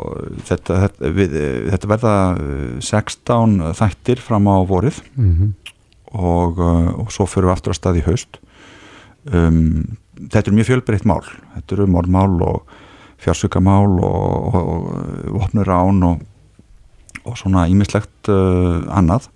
þetta, 0.47 0.77
þetta, 0.85 1.11
við, 1.17 1.35
þetta 1.73 1.91
verða 1.91 2.13
uh, 2.37 2.77
16 2.85 3.57
þættir 3.81 4.23
fram 4.23 4.47
á 4.53 4.57
vorið 4.69 5.01
Mhm. 5.17 5.51
og, 6.13 6.59
uh, 6.61 6.93
og 7.03 7.11
svo 7.15 7.25
fyrir 7.27 7.49
við 7.49 7.55
aftur 7.57 7.73
að 7.75 7.81
stað 7.81 7.99
í 8.03 8.07
haust 8.07 8.39
um, 9.33 9.97
þetta 10.29 10.51
er 10.51 10.57
mjög 10.59 10.69
fjölbreytt 10.71 11.07
mál 11.09 11.23
þetta 11.25 11.77
eru 11.79 11.87
morðmál 11.89 12.37
og 12.45 12.63
fjársökamál 13.23 13.97
og, 14.05 14.55
og, 14.55 14.57
og 14.61 15.37
vopnur 15.39 15.71
án 15.73 16.03
og, 16.11 16.23
og 17.25 17.39
svona 17.41 17.65
ímislegt 17.73 18.29
uh, 18.29 18.83
annað 18.93 19.31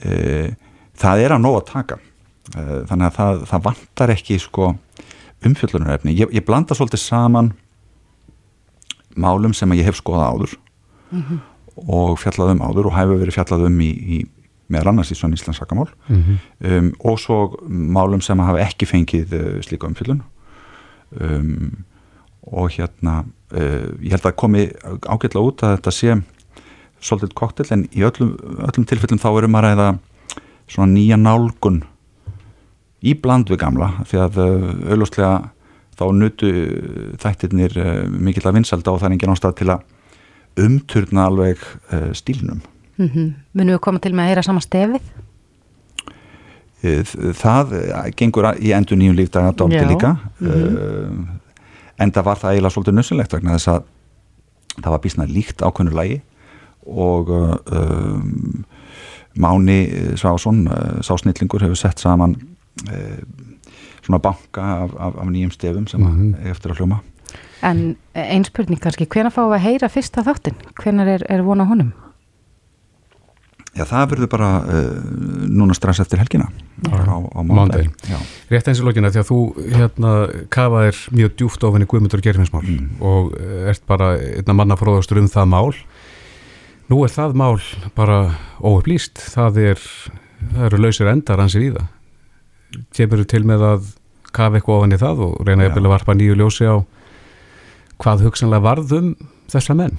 það 0.00 1.22
er 1.24 1.34
að 1.36 1.42
nóg 1.44 1.56
að 1.60 1.66
taka 1.72 1.96
uh, 2.56 2.82
þannig 2.88 3.06
að 3.10 3.16
það, 3.18 3.42
það 3.50 3.62
vantar 3.66 4.12
ekki 4.14 4.38
sko 4.40 4.70
umfjöllunarefni 5.44 6.14
ég, 6.16 6.30
ég 6.32 6.44
blanda 6.46 6.74
svolítið 6.78 7.02
saman 7.02 7.52
málum 9.18 9.52
sem 9.56 9.70
að 9.74 9.82
ég 9.82 9.90
hef 9.90 9.98
skoðað 10.00 10.28
áður 10.32 10.54
Mhm. 11.12 11.40
og 11.88 12.14
fjallað 12.20 12.50
um 12.54 12.62
áður 12.64 12.86
og 12.88 12.94
hefur 12.96 13.18
verið 13.20 13.34
fjallað 13.36 13.66
um 13.66 13.80
í, 13.84 13.90
í, 13.92 14.18
meðal 14.72 14.88
annars 14.94 15.10
í 15.12 15.16
svona 15.18 15.36
Íslands 15.36 15.58
sakamál 15.60 15.88
Mhm. 16.08 16.38
um, 16.64 16.92
og 17.04 17.18
svo 17.20 17.38
málum 17.68 18.22
sem 18.24 18.38
hafa 18.38 18.62
ekki 18.64 18.86
fengið 18.88 19.32
uh, 19.36 19.60
slíka 19.60 19.86
umfyllun 19.90 20.22
um, 21.20 21.84
og 22.48 22.70
hérna 22.72 23.24
uh, 23.52 23.92
ég 24.00 24.10
held 24.16 24.24
að 24.24 24.36
komi 24.40 24.64
ágætlega 25.04 25.44
út 25.44 25.62
að 25.62 25.76
þetta 25.76 25.92
sé 25.92 26.16
svolítið 27.02 27.34
koktel 27.38 27.68
en 27.74 27.86
í 27.90 28.04
öllum, 28.06 28.36
öllum 28.68 28.86
tilfellum 28.88 29.20
þá 29.22 29.30
erum 29.32 29.58
að 29.58 29.66
ræða 29.66 29.88
svona 30.70 30.92
nýja 30.94 31.18
nálgun 31.20 31.82
í 33.02 33.16
bland 33.18 33.50
við 33.50 33.62
gamla 33.64 33.90
því 34.06 34.22
að 34.22 34.38
uh, 34.42 34.68
auðlustlega 34.92 35.32
þá 35.98 36.04
nutu 36.16 36.52
þættirnir 37.22 37.74
uh, 37.80 37.90
mikill 38.08 38.46
að 38.46 38.60
vinsalda 38.60 38.94
og 38.94 39.02
það 39.02 39.10
er 39.10 39.16
engin 39.16 39.34
ástæð 39.34 39.58
til 39.58 39.72
að 39.74 40.62
umturna 40.62 41.26
alveg 41.30 41.60
uh, 41.92 42.12
stílnum. 42.16 42.62
Mm 43.00 43.34
Munum 43.52 43.74
við 43.74 43.84
koma 43.84 44.00
til 44.00 44.12
með 44.14 44.26
að 44.26 44.32
heyra 44.32 44.46
sama 44.46 44.62
stefið? 44.62 45.12
Eh, 46.82 47.06
það 47.38 47.76
eh, 47.78 48.10
gengur 48.18 48.48
í 48.58 48.72
endur 48.74 48.98
nýjum 48.98 49.14
lífdaga 49.14 49.54
dálti 49.54 49.84
líka. 49.86 50.16
Mhm. 50.40 50.50
uh, 50.50 51.38
en 52.02 52.10
það 52.10 52.24
var 52.26 52.38
það 52.40 52.52
eiginlega 52.52 52.74
svolítið 52.74 52.96
nössulegt 52.96 53.34
vegna 53.36 53.54
þess 53.54 53.68
að 53.70 53.82
það 54.82 54.90
var 54.90 55.02
bísna 55.04 55.26
líkt 55.28 55.62
ákveðnu 55.62 55.92
lagi 55.94 56.16
og 56.86 57.30
um, 57.30 58.64
Máni 59.38 59.78
Svásson 60.20 60.66
uh, 60.68 60.98
sásnillingur 61.00 61.62
hefur 61.64 61.78
sett 61.78 61.98
saman 62.02 62.36
uh, 62.88 63.22
svona 64.02 64.18
banka 64.18 64.60
af, 64.60 64.90
af, 64.98 65.16
af 65.22 65.30
nýjum 65.32 65.52
stefum 65.54 65.86
sem 65.86 66.00
mm 66.02 66.34
eftir 66.50 66.72
að 66.74 66.82
hljóma 66.82 67.00
En 67.62 67.94
einspurning 68.18 68.80
kannski, 68.82 69.06
hvenær 69.06 69.30
fáum 69.30 69.52
við 69.52 69.60
að 69.60 69.66
heyra 69.68 69.88
fyrsta 69.88 70.24
þáttinn? 70.26 70.56
Hvenær 70.82 71.06
er, 71.14 71.22
er 71.30 71.44
von 71.46 71.62
á 71.62 71.66
honum? 71.70 71.92
Já, 73.72 73.86
það 73.88 74.08
verður 74.10 74.28
bara 74.34 74.48
uh, 74.68 74.96
núna 75.48 75.72
strax 75.72 76.02
eftir 76.02 76.20
helgina 76.20 76.50
á, 76.92 77.16
á 77.24 77.40
mándaginn 77.40 77.94
Já. 78.04 78.18
Rétt 78.52 78.68
eins 78.68 78.82
og 78.82 78.90
lokina 78.90 79.08
því 79.14 79.22
að 79.22 79.30
þú 79.30 79.38
hérna 79.78 80.10
kafaðir 80.52 80.98
mjög 81.16 81.38
djúft 81.40 81.64
ofin 81.64 81.86
í 81.86 81.88
Guðmundur 81.88 82.20
Gerfinsmál 82.24 82.66
Mm. 82.66 82.90
og 83.00 83.32
eh, 83.40 83.70
ert 83.72 83.86
bara 83.88 84.12
einna 84.18 84.52
manna 84.58 84.76
fróðastur 84.76 85.22
um 85.22 85.30
það 85.32 85.48
mál 85.54 85.72
Nú 86.90 86.98
er 87.06 87.12
það 87.14 87.36
mál 87.38 87.58
bara 87.96 88.18
óupplýst. 88.60 89.20
Það 89.32 89.60
er, 89.72 89.82
það 90.52 90.64
eru 90.68 90.80
lausir 90.82 91.10
endar 91.12 91.40
ansið 91.44 91.66
í 91.68 91.72
það 91.76 91.90
Kemur 92.96 93.22
til 93.28 93.42
með 93.44 93.62
að 93.68 93.88
kafa 94.32 94.56
eitthvað 94.58 94.78
ofan 94.80 94.94
í 94.96 94.98
það 95.00 95.18
og 95.26 95.32
reyna 95.44 95.66
að 95.68 95.88
varpa 95.92 96.14
nýju 96.16 96.36
ljósi 96.40 96.64
á 96.64 96.80
hvað 98.00 98.22
hugsanlega 98.26 98.64
varðum 98.64 99.10
þessa 99.52 99.76
menn? 99.76 99.98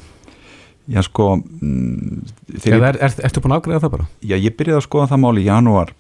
Já, 0.90 1.00
sko 1.06 1.36
mm, 1.38 2.24
þegar 2.66 2.88
er, 2.90 2.98
er, 3.06 3.14
ertu 3.30 3.44
búin 3.44 3.54
að 3.56 3.62
ágreða 3.62 3.84
það 3.86 3.94
bara? 3.94 4.08
Já, 4.26 4.34
ég 4.42 4.56
byrjaði 4.58 4.80
að 4.82 4.88
skoða 4.88 5.10
það 5.14 5.22
mál 5.24 5.38
í 5.40 5.46
janúar 5.46 5.94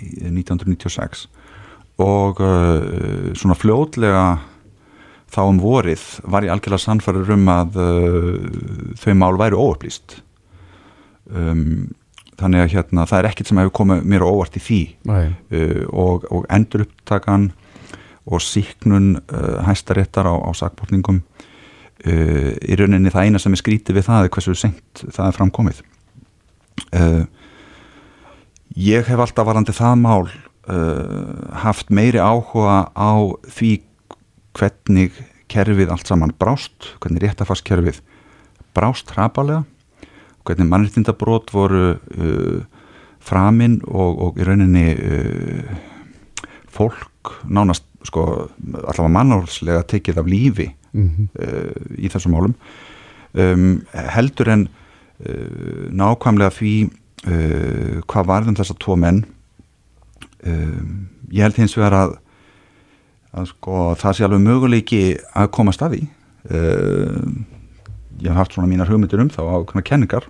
í- 0.00 0.32
1996 0.32 1.26
og 2.02 2.40
uh, 2.42 3.28
svona 3.38 3.54
fljótlega 3.60 4.24
þá 5.32 5.40
um 5.46 5.62
vorið 5.62 6.04
var 6.28 6.44
ég 6.46 6.52
algjörlega 6.54 6.84
sannfæður 6.84 7.34
um 7.36 7.48
að 7.52 7.80
uh, 7.80 8.52
þau 9.00 9.12
mál 9.18 9.34
væri 9.40 9.58
óupplýst. 9.58 10.20
Um, 11.32 11.90
þannig 12.40 12.64
að 12.64 12.72
hérna 12.76 13.06
það 13.08 13.18
er 13.18 13.30
ekkert 13.30 13.50
sem 13.50 13.60
hefur 13.60 13.76
komið 13.80 14.06
mér 14.12 14.26
óvart 14.26 14.58
í 14.58 14.62
því. 14.62 14.82
Uh, 15.08 15.82
og, 15.88 16.28
og 16.32 16.46
endur 16.52 16.86
upptakan 16.86 17.50
og 18.26 18.42
síknun 18.42 19.16
uh, 19.18 19.62
hæstaréttar 19.66 20.28
á, 20.30 20.34
á 20.38 20.50
sakbótningum 20.54 21.22
uh, 22.06 22.52
í 22.62 22.78
rauninni 22.78 23.12
það 23.12 23.28
eina 23.28 23.42
sem 23.42 23.54
er 23.54 23.62
skrítið 23.62 23.98
við 23.98 24.08
það 24.08 24.26
er 24.26 24.34
hversu 24.36 24.54
seint 24.58 25.04
það 25.08 25.26
er 25.26 25.38
framkomið 25.38 25.82
uh, 26.98 27.24
ég 28.78 29.08
hef 29.10 29.24
alltaf 29.24 29.48
varandi 29.48 29.74
það 29.76 29.96
mál 30.04 30.28
uh, 30.30 31.48
haft 31.64 31.90
meiri 31.90 32.22
áhuga 32.22 32.84
á 32.94 33.12
því 33.50 33.72
hvernig 34.58 35.12
kerfið 35.52 35.92
allt 35.92 36.08
saman 36.08 36.34
brást 36.38 36.92
hvernig 37.02 37.24
réttafarskerfið 37.26 38.00
brást 38.76 39.10
hrapalega 39.14 39.64
hvernig 40.46 40.68
mannréttindabrót 40.70 41.52
voru 41.54 41.94
uh, 41.94 42.60
framinn 43.22 43.80
og, 43.86 44.22
og 44.26 44.38
í 44.40 44.46
rauninni 44.48 44.86
uh, 44.96 45.74
fólk 46.72 47.36
nánast 47.46 47.84
sko 48.02 48.22
allavega 48.82 49.12
mannálslega 49.18 49.84
tekið 49.92 50.22
af 50.22 50.30
lífi 50.30 50.70
Mhm. 50.92 51.28
uh, 51.40 51.94
í 51.96 52.08
þessum 52.12 52.34
málum 52.36 52.54
um, 53.32 53.78
heldur 54.12 54.50
en 54.52 54.66
uh, 55.24 55.86
nákvæmlega 55.88 56.52
því 56.52 56.72
uh, 57.24 58.02
hvað 58.04 58.28
varðum 58.28 58.58
þessa 58.58 58.76
tvo 58.76 58.98
menn 59.00 59.22
um, 60.44 61.08
ég 61.32 61.46
held 61.46 61.56
hins 61.62 61.76
vegar 61.78 61.96
að, 61.96 62.12
að 63.32 63.48
sko, 63.52 63.78
það 64.00 64.16
sé 64.18 64.26
alveg 64.26 64.42
möguleiki 64.44 65.02
að 65.40 65.50
koma 65.56 65.72
staði 65.72 66.02
uh, 66.50 67.24
ég 68.22 68.28
hef 68.28 68.36
haft 68.38 68.54
svona 68.56 68.68
mínar 68.70 68.90
hugmyndir 68.92 69.22
um 69.24 69.30
þá 69.32 69.40
á 69.42 69.56
konar 69.68 69.86
kenningar 69.88 70.26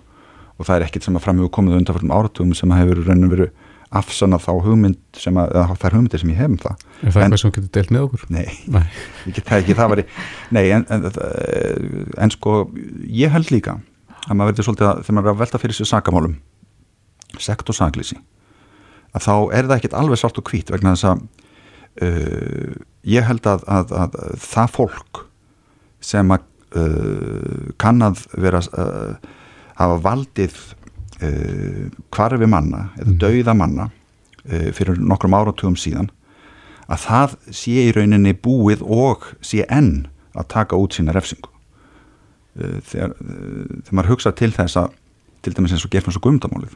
og 0.57 0.65
það 0.67 0.75
er 0.79 0.85
ekkit 0.87 1.07
sem 1.07 1.17
að 1.19 1.25
fram 1.25 1.41
hefur 1.41 1.51
komið 1.57 1.79
undanfjörnum 1.81 2.13
áratugum 2.15 2.53
sem 2.57 2.71
að 2.73 2.83
hefur 2.83 3.01
raunum 3.09 3.31
verið 3.33 3.51
afsanna 3.93 4.39
þá 4.41 4.49
hugmynd 4.65 4.97
sem 5.21 5.35
að, 5.37 5.51
eða 5.53 5.75
þær 5.83 5.95
hugmyndir 5.97 6.21
sem 6.23 6.31
ég 6.33 6.39
hef 6.39 6.49
um 6.49 6.59
það 6.63 6.77
Er 7.03 7.11
það 7.13 7.17
En- 7.19 7.25
eitthvað 7.27 7.41
sem 7.43 7.51
getur 7.57 7.73
deilt 7.77 7.91
með 7.93 8.05
okkur? 8.07 8.23
Nei, 8.33 8.45
Nei. 8.73 8.85
ég 9.27 9.35
get 9.35 9.49
það 9.51 9.59
ekki, 9.63 9.75
það 9.77 9.91
væri 9.93 10.05
Nei, 10.57 10.63
en, 10.77 10.85
en, 10.95 11.05
en 12.25 12.33
sko 12.33 12.55
ég 13.21 13.33
held 13.35 13.51
líka 13.53 13.75
að 14.23 14.37
maður 14.39 14.53
verður 14.53 14.67
svolítið 14.69 14.87
að 14.89 15.03
þegar 15.03 15.17
maður 15.19 15.29
er 15.29 15.35
að 15.35 15.41
velta 15.43 15.61
fyrir 15.61 15.77
sér 15.77 15.89
sakamálum 15.91 16.35
sekt 17.43 17.69
og 17.73 17.77
saklýsi 17.77 18.17
að 19.13 19.25
þá 19.27 19.33
er 19.59 19.67
það 19.69 19.75
ekkit 19.77 19.97
alveg 19.99 20.21
svart 20.21 20.39
og 20.41 20.47
hvít 20.49 20.71
vegna 20.73 20.95
þess 20.95 21.09
að 21.11 21.23
uh, 22.07 22.73
ég 23.03 23.25
held 23.27 23.47
að, 23.49 23.65
að, 23.67 23.93
að, 23.99 24.17
það 24.43 24.73
fólk 24.77 25.23
sem 26.03 26.33
að 26.35 26.45
uh, 26.79 27.73
kann 27.81 28.03
að 28.05 28.23
vera 28.39 28.61
uh, 28.71 29.31
hafa 29.79 29.99
valdið 30.03 30.57
uh, 31.23 31.85
hvarfi 32.13 32.49
manna 32.49 32.87
eða 33.01 33.17
dauða 33.25 33.57
manna 33.57 33.89
uh, 33.89 34.69
fyrir 34.75 34.99
nokkrum 34.99 35.35
áratugum 35.37 35.79
síðan 35.79 36.11
að 36.91 37.05
það 37.05 37.37
sé 37.55 37.75
í 37.87 37.93
rauninni 37.95 38.35
búið 38.35 38.83
og 38.83 39.29
sé 39.43 39.63
enn 39.71 40.09
að 40.33 40.49
taka 40.51 40.77
út 40.79 40.95
sína 40.95 41.13
refsingu. 41.15 41.49
Uh, 42.59 42.79
þegar, 42.89 43.15
uh, 43.19 43.79
þegar 43.83 43.97
maður 43.99 44.13
hugsa 44.15 44.35
til 44.37 44.51
þess 44.55 44.79
að 44.81 44.91
til 45.43 45.53
dæmis 45.55 45.73
eins 45.75 45.83
og 45.83 45.91
gefnast 45.91 46.19
og 46.19 46.23
gumdamálið 46.23 46.75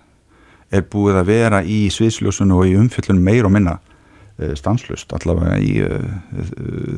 er 0.75 0.83
búið 0.91 1.21
að 1.21 1.29
vera 1.29 1.59
í 1.63 1.85
sviðsljósunum 1.93 2.59
og 2.59 2.67
í 2.67 2.75
umfjöllunum 2.75 3.23
meir 3.23 3.47
og 3.47 3.53
minna 3.55 3.77
stanslust 4.59 5.13
allavega 5.17 5.57
í 5.59 5.71
uh, 5.81 6.03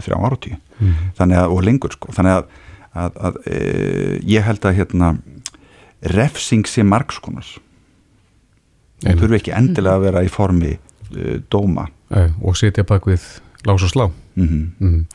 þrjá 0.03 0.17
áratí 0.19 0.55
Mhm. 0.79 1.09
þannig 1.17 1.37
að, 1.41 1.51
og 1.55 1.63
lengur 1.67 1.91
sko. 1.91 2.11
Þannig 2.15 2.33
að, 2.37 2.45
að, 2.95 3.17
að 3.29 3.39
uh, 3.47 4.13
ég 4.31 4.43
held 4.47 4.65
að 4.69 4.77
hérna 4.79 5.09
refsing 6.15 6.63
sé 6.67 6.83
margskonar 6.87 7.43
og 7.59 9.05
Einmitt. 9.07 9.21
þurfi 9.23 9.39
ekki 9.41 9.53
endilega 9.55 9.95
að 9.99 10.05
vera 10.07 10.23
í 10.23 10.31
formi 10.31 10.73
uh, 10.77 11.37
dóma. 11.51 11.87
Nei, 12.11 12.29
og 12.41 12.55
sitja 12.59 12.83
bak 12.87 13.05
við 13.07 13.23
lás 13.67 13.83
og 13.83 13.91
slá. 13.93 14.05
Mhm. 14.39 14.63
Mhm. 14.79 15.05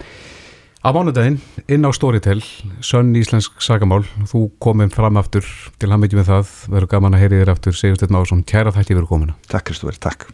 Á 0.84 0.92
mánudaginn, 0.92 1.38
inn 1.72 1.84
á 1.88 1.90
Storytel 1.96 2.42
Sönn 2.84 3.16
Íslensk 3.16 3.56
sagamál. 3.64 4.04
Þú 4.28 4.50
komum 4.60 4.90
fram 4.92 5.16
aftur 5.16 5.40
til 5.80 5.88
hann 5.88 6.00
með 6.04 6.28
það. 6.28 6.50
Verður 6.68 6.90
gaman 6.92 7.14
að 7.16 7.22
heyri 7.24 7.38
þér 7.40 7.52
aftur 7.54 7.72
Sigursteinn 7.72 8.12
Másson, 8.12 8.44
kæra 8.44 8.68
þætti 8.70 8.92
fyrir 8.92 9.08
komuna. 9.08 9.34
Takk 9.48 9.64
Kristofur, 9.72 9.96
takk 9.96 10.28